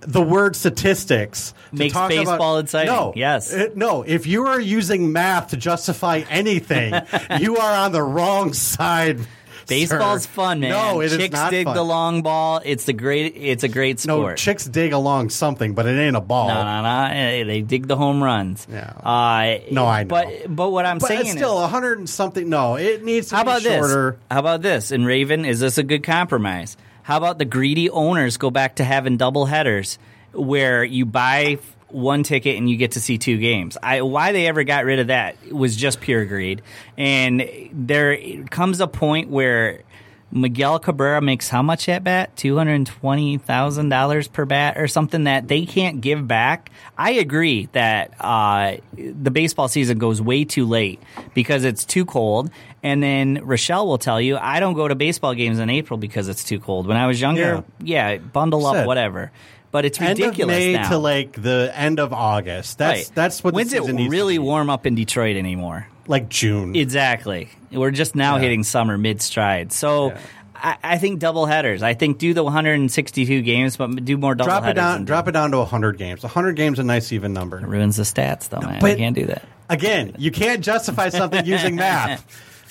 [0.07, 2.93] the word statistics to Makes talk baseball about, exciting.
[2.93, 3.53] No, Yes.
[3.53, 4.03] Uh, no.
[4.03, 6.93] If you are using math to justify anything,
[7.39, 9.19] you are on the wrong side.
[9.67, 10.29] Baseball's sir.
[10.29, 10.69] fun, man.
[10.69, 11.75] No, it is Chicks dig fun.
[11.75, 12.61] the long ball.
[12.63, 13.33] It's the great.
[13.35, 14.33] It's a great sport.
[14.33, 16.49] No, chicks dig along something, but it ain't a ball.
[16.49, 17.43] No, no, no.
[17.45, 18.67] They dig the home runs.
[18.71, 18.91] Yeah.
[18.95, 20.09] Uh, No, I know.
[20.09, 22.47] But but what I'm But saying it's still a hundred and something.
[22.47, 24.11] No, it needs to how be about shorter.
[24.11, 24.19] this?
[24.29, 24.91] How about this?
[24.91, 26.77] And Raven, is this a good compromise?
[27.05, 29.99] How about the greedy owners go back to having double headers
[30.33, 31.59] where you buy
[31.89, 33.77] one ticket and you get to see two games.
[33.83, 36.63] I, why they ever got rid of that was just pure greed.
[36.97, 39.83] And there comes a point where
[40.31, 42.35] Miguel Cabrera makes how much at bat?
[42.35, 46.71] Two hundred twenty thousand dollars per bat, or something that they can't give back.
[46.97, 51.01] I agree that uh, the baseball season goes way too late
[51.33, 52.49] because it's too cold.
[52.83, 56.27] And then Rochelle will tell you, I don't go to baseball games in April because
[56.27, 56.85] it's too cold.
[56.85, 59.31] When I was younger, yeah, bundle up, whatever.
[59.71, 60.89] But it's End of ridiculous May now.
[60.89, 62.77] to like the end of August.
[62.77, 63.11] That's Right.
[63.15, 65.87] that's what When's it really warm up in Detroit anymore?
[66.07, 66.75] Like June.
[66.75, 67.49] Exactly.
[67.71, 68.41] We're just now Yeah.
[68.43, 69.71] hitting summer mid stride.
[69.71, 70.17] So Yeah.
[70.57, 71.83] I, I think double headers.
[71.83, 75.03] I think do the 162 games, but do more double drop it down.
[75.05, 76.23] Drop it down to hundred games.
[76.23, 77.59] hundred games is a nice even number.
[77.59, 78.79] It ruins the stats, though, man.
[78.79, 79.43] but- you can't do that.
[79.69, 82.23] Again, you can't justify something using math.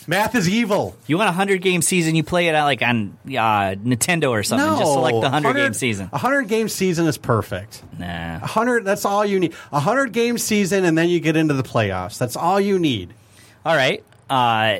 [0.06, 0.96] Math is evil.
[1.06, 4.66] You want a 100 game season, you play it like on uh, Nintendo or something.
[4.66, 6.08] No, Just select the 100 game season.
[6.12, 7.82] A hundred game season is perfect.
[7.98, 8.38] Nah.
[8.40, 8.84] Hundred.
[8.84, 9.54] That's all you need.
[9.72, 12.16] A hundred game season, and then you get into the playoffs.
[12.18, 13.12] That's all you need.
[13.64, 14.02] All right.
[14.30, 14.78] Uh,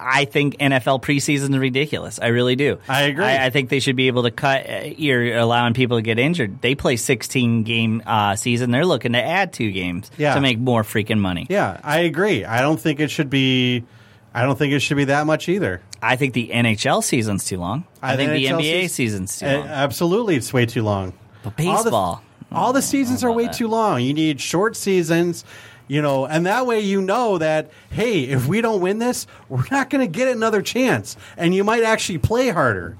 [0.00, 2.20] I think NFL preseason is ridiculous.
[2.20, 2.78] I really do.
[2.88, 3.24] I agree.
[3.24, 4.68] I, I think they should be able to cut.
[4.68, 6.60] Uh, you're allowing people to get injured.
[6.62, 8.70] They play 16 game uh, season.
[8.70, 10.34] They're looking to add two games Yeah.
[10.34, 11.46] to make more freaking money.
[11.50, 12.44] Yeah, I agree.
[12.44, 13.84] I don't think it should be.
[14.32, 15.80] I don't think it should be that much either.
[16.00, 17.84] I think the NHL season's too long.
[18.00, 18.88] I, think the NHL NBA season-
[19.26, 19.66] season's too Uh, long.
[19.68, 21.12] absolutely, it's way too long.
[21.42, 22.22] But All the- baseball.
[22.52, 24.00] All the seasons are way too long.
[24.00, 25.44] You need short seasons,
[25.88, 29.64] you know, and that way you know that hey, if we don't win this, we're
[29.70, 32.96] not going to get another chance, and you might actually play harder.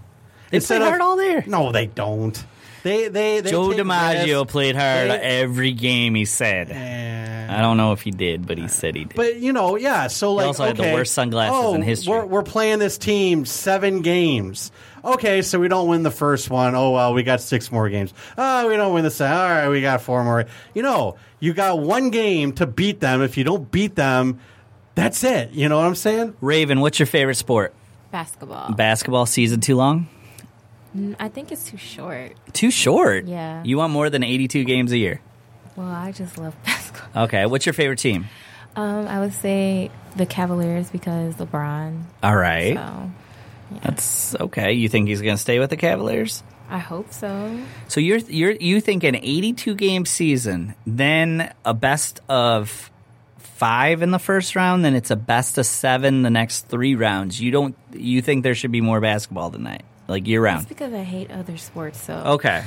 [0.51, 1.44] They play hard all there.
[1.47, 2.43] No, they don't.
[2.82, 4.52] They they, they Joe DiMaggio risks.
[4.52, 6.15] played hard They- every game.
[6.15, 6.73] He said.
[7.51, 9.16] I don't know if he did, but he uh, said he did.
[9.16, 10.06] But you know, yeah.
[10.09, 12.12] So like, also had the okay, worst sunglasses oh, in history.
[12.12, 14.70] We're, we're playing this team seven games.
[15.05, 16.74] Okay, so we don't win the first one.
[16.74, 18.12] Oh well, we got six more games.
[18.36, 19.36] Oh, we don't win the second.
[19.36, 20.44] All right, we got four more.
[20.74, 23.23] You know, you got one game to beat them.
[23.23, 24.40] If you don't beat them,
[24.94, 25.52] that's it.
[25.52, 26.36] You know what I'm saying?
[26.40, 27.74] Raven, what's your favorite sport?
[28.10, 28.73] Basketball.
[28.73, 30.09] Basketball season too long?
[30.97, 32.32] Mm, I think it's too short.
[32.52, 33.27] Too short.
[33.27, 33.62] Yeah.
[33.65, 35.20] You want more than 82 games a year.
[35.77, 37.24] Well, I just love basketball.
[37.24, 37.47] Okay.
[37.47, 38.27] What's your favorite team?
[38.77, 42.02] Um, I would say the Cavaliers because LeBron.
[42.23, 42.74] All right.
[42.74, 43.10] So
[43.82, 44.73] That's okay.
[44.73, 46.43] You think he's going to stay with the Cavaliers?
[46.68, 47.58] I hope so.
[47.88, 52.90] So you're you're you think an 82 game season, then a best of
[53.38, 57.40] five in the first round, then it's a best of seven the next three rounds.
[57.40, 60.68] You don't you think there should be more basketball than that, like year That's round?
[60.68, 62.00] because I hate other sports.
[62.00, 62.64] So Okay.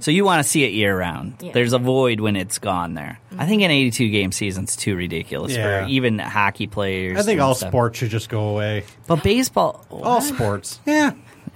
[0.00, 1.34] So you want to see it year round.
[1.42, 1.52] Yeah.
[1.52, 3.20] There's a void when it's gone there.
[3.36, 5.84] I think an 82 game season's too ridiculous Yeah.
[5.84, 7.18] for even hockey players.
[7.18, 7.68] I think all stuff.
[7.68, 8.84] sports should just go away.
[9.06, 10.80] But baseball, All sports.
[10.86, 11.12] Yeah.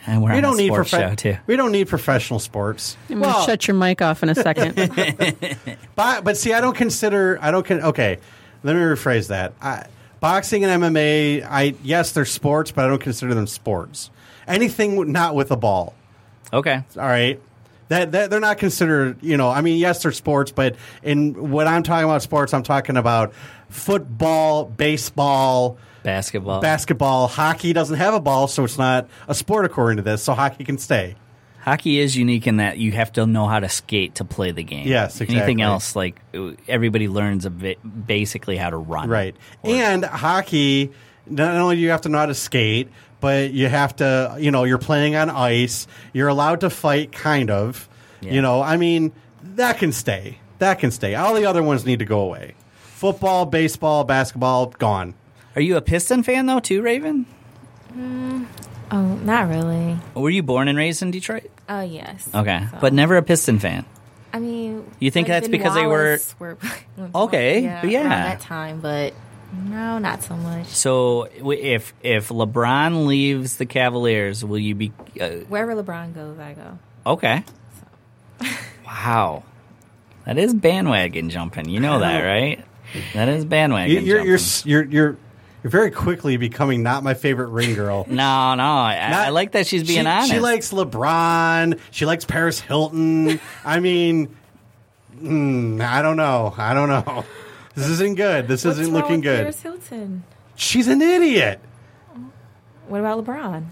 [0.06, 1.36] And we're We on don't a need profe- show too.
[1.46, 2.96] We don't need professional sports.
[3.08, 4.74] I'm going to shut your mic off in a second.
[5.96, 7.38] But but see, I don't consider.
[7.40, 7.64] I don't.
[7.64, 8.18] Con- okay,
[8.64, 9.52] let me rephrase that.
[9.62, 9.86] I,
[10.20, 11.46] boxing and MMA.
[11.48, 14.10] I yes, they're sports, but I don't consider them sports.
[14.48, 15.94] Anything not with a ball.
[16.52, 16.82] Okay.
[16.96, 17.40] All right.
[17.88, 19.50] That, that they're not considered, you know.
[19.50, 23.32] I mean, yes, they're sports, but in when I'm talking about sports, I'm talking about
[23.68, 26.60] football, baseball, Basketball.
[26.60, 27.28] basketball.
[27.28, 30.22] Hockey doesn't have a ball, so it's not a sport according to this.
[30.22, 31.16] So hockey can stay.
[31.60, 34.62] Hockey is unique in that you have to know how to skate to play the
[34.62, 34.86] game.
[34.86, 39.08] Yes, Anything else, like uh, everybody learns a bit, basically how to run.
[39.08, 39.34] Right.
[39.62, 40.92] And hockey,
[41.26, 42.90] not only do you have to know how to skate,
[43.24, 45.86] but you have to, you know, you're playing on ice.
[46.12, 47.88] You're allowed to fight, kind of.
[48.20, 48.32] Yeah.
[48.34, 49.12] You know, I mean,
[49.56, 50.38] that can stay.
[50.58, 51.14] That can stay.
[51.14, 52.54] All the other ones need to go away.
[52.82, 55.14] Football, baseball, basketball, gone.
[55.56, 57.24] Are you a Piston fan though, too, Raven?
[57.96, 58.46] Mm,
[58.90, 59.96] oh, not really.
[60.14, 61.50] Were you born and raised in Detroit?
[61.68, 62.28] Oh yes.
[62.34, 63.86] Okay, So- but never a Piston fan.
[64.34, 66.58] I mean, You think when that's Ben because they were- were
[67.14, 68.00] Okay, yeah, yeah.
[68.00, 69.14] around that time, but
[69.64, 70.66] no, not so much.
[70.66, 76.54] So if if LeBron leaves the Cavaliers, will you be uh, Wherever LeBron goes, I
[76.54, 76.78] go.
[77.06, 77.44] okay?
[78.86, 79.42] Wow,
[80.26, 81.68] that is bandwagon jumping.
[81.68, 82.64] You know that, right?
[83.14, 84.70] That is bandwagon You- You're, you're, jumping.
[84.70, 85.16] you're, you're,
[85.62, 88.06] you're very quickly becoming not my favorite ring girl.
[88.08, 90.30] No, no, I, Not- I like that she's being she, honest.
[90.32, 91.78] She likes LeBron.
[91.90, 93.40] She likes Paris Hilton.
[93.64, 94.36] I mean,
[95.16, 96.54] mm, I don't know.
[96.56, 97.24] I don't know.
[97.74, 98.46] This isn't good.
[98.48, 99.40] This What's isn't wrong looking with good.
[99.40, 100.24] Paris Hilton.
[100.54, 101.60] She's an idiot.
[102.88, 103.64] What about LeBron?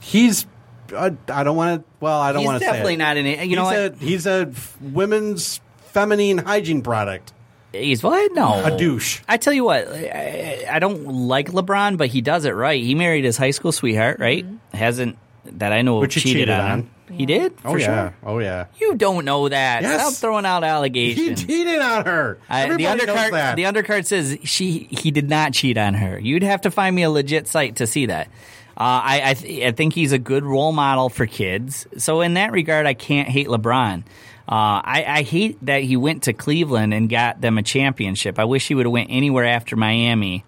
[0.00, 0.46] He's.
[0.94, 1.90] Uh, I don't want to.
[2.00, 2.70] Well, I don't want to say.
[2.70, 2.98] definitely it.
[2.98, 3.26] not an.
[3.26, 3.98] You he's know a, what?
[3.98, 5.60] He's a f- women's
[5.92, 7.32] feminine hygiene product.
[7.72, 8.32] He's what?
[8.32, 9.20] No, A douche.
[9.28, 12.82] I tell you what, I, I don't like LeBron, but he does it right.
[12.82, 14.44] He married his high school sweetheart, right?
[14.74, 16.90] Hasn't that I know of Which he cheated, cheated on.
[17.10, 17.14] On.
[17.14, 17.18] him.
[17.18, 17.54] He did.
[17.64, 17.86] Oh for yeah.
[18.10, 18.14] sure.
[18.24, 18.66] Oh yeah.
[18.80, 19.82] You don't know that.
[19.82, 20.00] Yes.
[20.00, 21.18] Stop throwing out allegations.
[21.18, 21.46] He allegations.
[21.46, 22.38] cheated on her.
[22.48, 23.56] I- the Everybody knows undercard, that.
[23.56, 26.18] the undercard says she he did not cheat on her.
[26.18, 28.28] You'd have to find me a legit site to see that.
[28.76, 31.86] Uh, I I, th- I think he's a good role model for kids.
[31.98, 34.04] So in that regard, I can't hate LeBron.
[34.48, 38.36] Uh, I, I hate that he went to Cleveland and got them a championship.
[38.38, 40.44] I wish he would have went anywhere after Miami.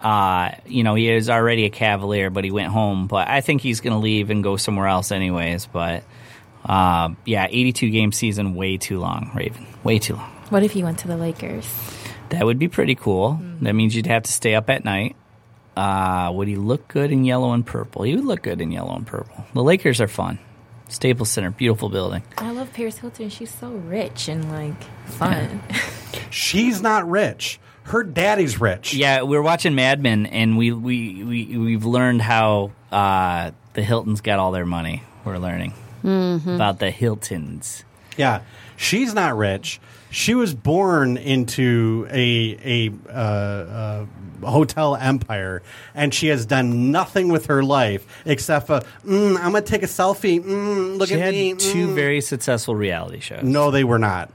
[0.00, 3.06] Uh, you know, he is already a Cavalier, but he went home.
[3.06, 5.66] But I think he's going to leave and go somewhere else, anyways.
[5.66, 6.04] But
[6.64, 9.66] uh, yeah, 82 game season, way too long, Raven.
[9.84, 10.30] Way too long.
[10.50, 11.66] What if he went to the Lakers?
[12.30, 13.40] That would be pretty cool.
[13.62, 15.16] That means you'd have to stay up at night.
[15.76, 18.02] Uh, would he look good in yellow and purple?
[18.02, 19.44] He would look good in yellow and purple.
[19.54, 20.38] The Lakers are fun.
[20.88, 22.22] Staples Center, beautiful building.
[22.38, 23.28] I love Paris Hilton.
[23.28, 25.62] She's so rich and like fun.
[26.30, 27.58] She's not rich.
[27.86, 28.94] Her daddy's rich.
[28.94, 33.82] Yeah, we were watching Mad Men, and we we we we've learned how uh, the
[33.82, 35.02] Hiltons got all their money.
[35.24, 35.72] We're learning
[36.02, 37.84] about the Hiltons.
[38.16, 38.42] Yeah,
[38.76, 39.80] she's not rich.
[40.10, 44.06] She was born into a a uh, uh,
[44.48, 45.62] hotel empire,
[45.94, 49.86] and she has done nothing with her life except for mm, I'm gonna take a
[49.86, 50.40] selfie.
[50.42, 51.54] Mm, look She at had me.
[51.54, 53.42] two mm." very successful reality shows.
[53.44, 54.30] No, they were not.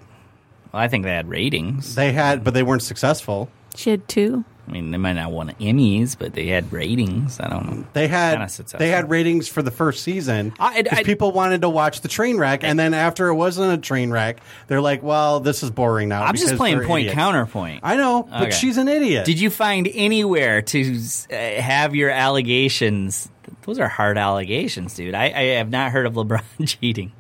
[0.74, 1.96] Well, I think they had ratings.
[1.96, 3.50] They had, but they weren't successful.
[3.76, 4.44] she had two.
[4.68, 7.40] I mean, they might not won Emmys, but they had ratings.
[7.42, 7.86] I don't know.
[7.94, 8.78] They had successful.
[8.80, 12.08] they had ratings for the first season I- because I- people wanted to watch the
[12.08, 15.72] train wreck, and then after it wasn't a train wreck, they're like, "Well, this is
[15.72, 17.82] boring now." I'm just playing point idiots." counterpoint.
[17.84, 18.52] I know, but Okay.
[18.52, 19.26] she's an idiot.
[19.26, 21.00] Did you find anywhere to
[21.32, 23.30] uh, have your allegations?
[23.64, 25.16] Those are hard allegations, dude.
[25.16, 26.42] I, I have not heard of LeBron
[26.80, 27.12] cheating.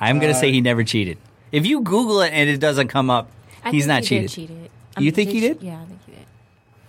[0.00, 1.16] I'm going to say he never cheated.
[1.52, 3.30] If you Google it and it doesn't come up,
[3.62, 4.28] I he's not he cheated.
[4.30, 4.70] Did cheated.
[4.98, 5.62] You think he did?
[5.62, 6.26] Yeah, I think he did.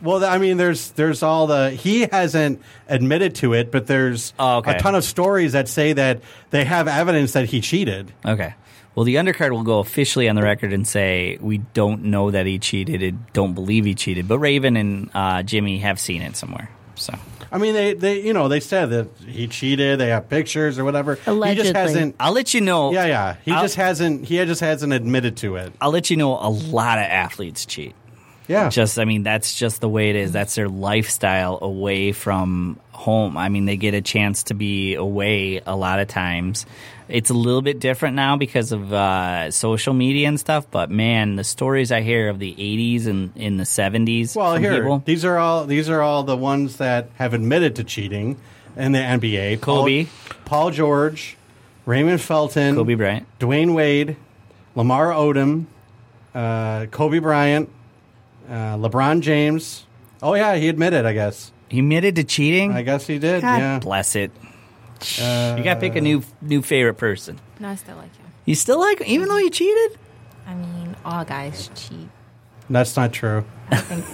[0.01, 4.57] Well, I mean, there's there's all the he hasn't admitted to it, but there's Oh,
[4.57, 4.75] okay.
[4.75, 8.11] a ton of stories that say that they have evidence that he cheated.
[8.25, 8.53] Okay.
[8.95, 12.45] Well, the undercard will go officially on the record and say we don't know that
[12.45, 16.35] he cheated, and don't believe he cheated, but Raven and uh, Jimmy have seen it
[16.35, 16.69] somewhere.
[16.95, 17.13] So
[17.53, 19.99] I mean, they they you know they said that he cheated.
[19.99, 21.15] They have pictures or whatever.
[21.15, 21.63] He Allegedly.
[21.63, 22.15] just hasn't.
[22.19, 22.91] I'll let you know.
[22.91, 23.35] Yeah, yeah.
[23.45, 24.25] He I'll- just hasn't.
[24.25, 25.71] He just hasn't admitted to it.
[25.79, 27.95] I'll let you know a lot of athletes cheat.
[28.47, 28.67] Yeah.
[28.69, 30.33] Just, I mean, that's just the way it is.
[30.33, 33.37] That's their lifestyle away from home.
[33.37, 36.65] I mean, they get a chance to be away a lot of times.
[37.09, 40.65] It's a little bit different now because of uh, social media and stuff.
[40.71, 44.75] But man, the stories I hear of the '80s and in the '70s Well, here
[44.75, 48.37] people, these are all these are all the ones that have admitted to cheating
[48.77, 49.59] in the NBA.
[49.61, 50.05] Kobe.
[50.05, 51.37] Paul, Paul George,
[51.85, 53.27] Raymond Felton, Kobe Bryant.
[53.39, 54.15] Dwyane Wade,
[54.75, 55.65] Lamar Odom,
[56.33, 57.69] uh, Kobe Bryant,
[58.49, 59.85] uh, LeBron James.
[60.21, 61.05] Oh yeah, he admitted.
[61.05, 61.51] I guess.
[61.73, 62.71] He admitted to cheating.
[62.71, 63.41] I guess he did.
[63.41, 63.79] God yeah.
[63.79, 64.31] bless it.
[65.17, 67.39] you got to pick a uh, new new favorite person.
[67.59, 68.27] No, I still like him.
[68.45, 69.97] You still like, him, even though you cheated.
[70.45, 72.09] I mean, all guys cheat.
[72.69, 73.43] That's not true.
[73.71, 74.05] I think.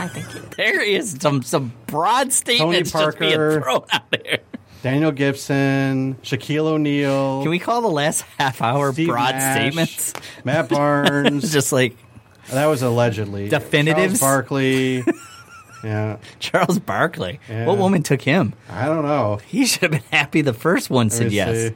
[0.00, 0.38] I think he.
[0.56, 4.38] There is some some broad statements just being thrown out there.
[4.82, 7.42] Daniel Gibson, Shaquille O'Neal.
[7.42, 10.14] Can we call the last half hour Steve broad Nash, statements?
[10.44, 11.50] Matt Barnes.
[11.52, 11.96] Just like
[12.50, 14.20] that was allegedly Definitives?
[14.20, 15.04] Charles Barkley.
[15.84, 17.40] yeah, Charles Barkley.
[17.48, 17.66] Yeah.
[17.66, 18.54] What woman took him?
[18.68, 19.36] I don't know.
[19.46, 21.70] He should have been happy the first one said yes.
[21.70, 21.74] see.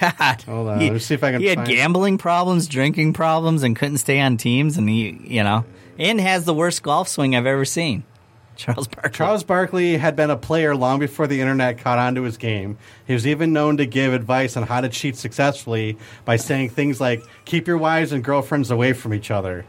[0.00, 0.42] God.
[0.42, 3.14] Hold on, He, let me see if I can He had find- gambling problems, drinking
[3.14, 5.64] problems, and couldn't stay on teams, and he, you know,
[5.98, 8.04] and has the worst golf swing I've ever seen.
[8.56, 9.10] Charles Barkley.
[9.12, 12.76] Charles Barkley had been a player long before the internet caught on to his game.
[13.06, 17.00] He was even known to give advice on how to cheat successfully by saying things
[17.00, 19.64] like, keep your wives and girlfriends away from each other.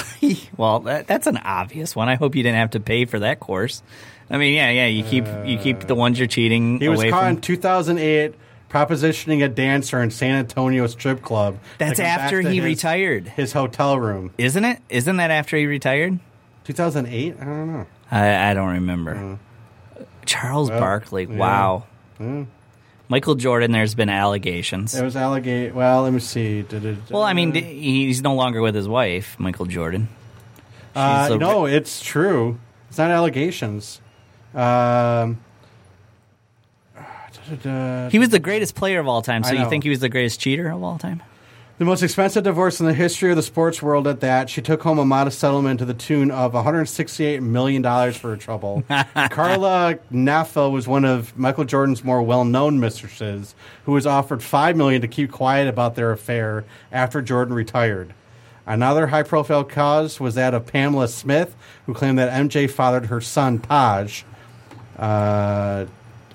[0.56, 2.08] Well, that, that's an obvious one.
[2.08, 3.82] I hope you didn't have to pay for that course.
[4.30, 4.86] I mean, yeah, yeah.
[4.86, 7.36] You keep you keep the ones you're cheating He was away caught from.
[7.36, 8.34] in 2008
[8.70, 11.54] propositioning a dancer in San Antonio strip club.
[11.54, 14.30] to That's back after to he his- retired, His hotel room.
[14.38, 14.80] isn't it?
[14.88, 16.18] Isn't that after he retired?
[16.64, 17.36] 2008?
[17.40, 17.86] I don't know.
[18.10, 19.38] I, I don't remember.
[19.98, 21.24] Uh, Charles Well, Barkley.
[21.24, 21.36] yeah.
[21.36, 21.84] Wow.
[23.12, 23.72] Michael Jordan.
[23.72, 24.94] There's been allegations.
[24.94, 25.74] It was allegate.
[25.74, 26.62] Well, let me see.
[26.62, 30.08] Did it, Well, I mean, d- he's no longer with his wife, Michael Jordan.
[30.96, 32.58] Uh, a- no, it's true.
[32.88, 34.00] It's not allegations.
[34.54, 35.40] Um,
[38.10, 39.44] He was the greatest player of all time.
[39.44, 39.68] So I you know.
[39.68, 41.22] think he was the greatest cheater of all time?
[41.82, 44.06] The most expensive divorce in the history of the sports world.
[44.06, 48.16] At that, she took home a modest settlement to the tune of 168 million dollars
[48.16, 48.84] for her trouble.
[49.30, 55.02] Karla Knafel was one of Michael Jordan's more well-known mistresses, who was offered 5 million
[55.02, 58.14] to keep quiet about their affair after Jordan retired.
[58.64, 61.56] Another high-profile cause was that of Pamela Smith,
[61.86, 64.22] who claimed that MJ fathered her son Taj.
[64.96, 65.86] Uh,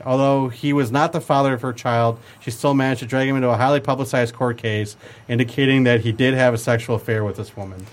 [0.05, 3.35] although he was not the father of her child, she still managed to drag him
[3.35, 4.95] into a highly publicized court case,
[5.27, 7.85] indicating that he did have a sexual affair with this woman.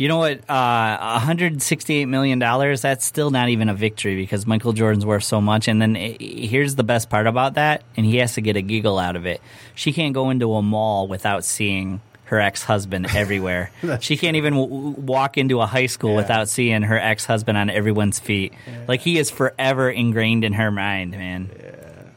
[0.00, 0.38] You know what?
[0.48, 2.80] Uh, 168 million dollars.
[2.80, 5.68] That's still not even a victory because Michael Jordan's worth so much.
[5.68, 8.62] And then eh, here's the best part about that, and he has to get a
[8.62, 9.42] giggle out of it.
[9.74, 12.00] She can't go into a mall without seeing
[12.30, 13.70] her ex-husband everywhere.
[14.00, 16.16] she can't even w- walk into a high school Yeah.
[16.16, 18.52] without seeing her ex-husband on everyone's feet.
[18.88, 21.50] Like he is forever ingrained in her mind, man.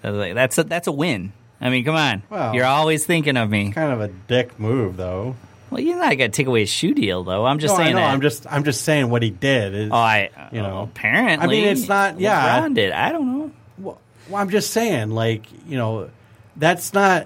[0.04, 1.34] I was like, That's a, that's a win.
[1.62, 2.24] I mean, come on.
[2.30, 3.72] Well- You're always thinking of me.
[3.72, 5.36] Kind of a dick move, though.
[5.70, 7.46] Well, you're not gonna take away his shoe deal, though.
[7.46, 8.14] I'm just No, I saying that.
[8.14, 9.74] I'm just, I'm just saying what he did.
[9.74, 10.84] Is, Oh, I You know.
[10.84, 11.48] apparently.
[11.48, 12.68] I mean, it's not- yeah.
[12.70, 12.92] Did.
[12.92, 13.52] I don't know.
[13.80, 14.00] well,
[14.30, 16.10] well, I'm just saying, like, you know,
[16.56, 17.26] that's not.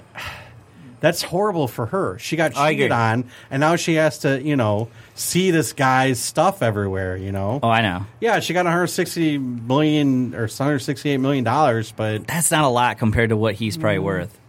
[0.99, 2.17] That's horrible for her.
[2.19, 2.95] She got I cheated agree.
[2.97, 7.15] on, and now she has to, you know, see this guy's stuff everywhere.
[7.17, 8.05] You know, Oh, I know.
[8.19, 13.29] Yeah, she got 160 million or 168 million dollars, but That's not a lot compared
[13.29, 14.03] to what he's probably mm.
[14.03, 14.39] worth.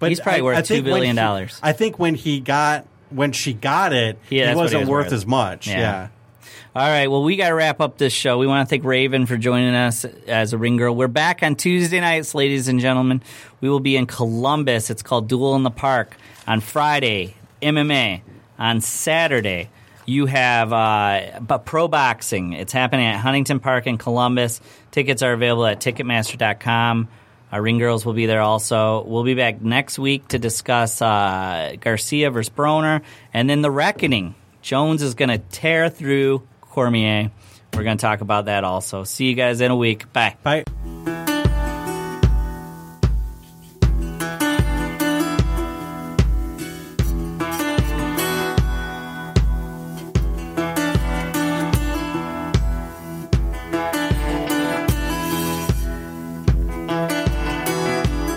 [0.00, 1.60] but He's probably worth think $2 billion when he- dollars.
[1.62, 4.84] I think when he got when she got it, Yeah, he that's what wasn't he
[4.84, 5.12] was worth, worth.
[5.12, 5.66] as much.
[5.68, 5.78] Yeah.
[5.78, 6.08] Yeah.
[6.72, 7.08] All right.
[7.08, 8.38] Well, we got to wrap up this show.
[8.38, 10.94] We want to thank Raven for joining us as a ring girl.
[10.94, 13.22] We're back on Tuesday nights, ladies and gentlemen.
[13.60, 14.88] We will be in Columbus.
[14.88, 16.16] It's called Duel in the Park.
[16.46, 18.22] On Friday, MMA.
[18.56, 19.68] On Saturday,
[20.06, 22.52] you have uh, but pro boxing.
[22.52, 24.60] It's happening at Huntington Park in Columbus.
[24.92, 27.08] Tickets are available at Ticketmaster.com.
[27.50, 29.02] Our ring girls will be there also.
[29.02, 33.02] We'll be back next week to discuss uh, Garcia versus Broner,
[33.34, 34.36] and then the reckoning.
[34.62, 37.30] Jones is going to tear through Cormier.
[37.74, 39.04] We're going to talk about that also.
[39.04, 40.12] See you guys in a week.
[40.12, 40.36] Bye.
[40.42, 40.64] Bye.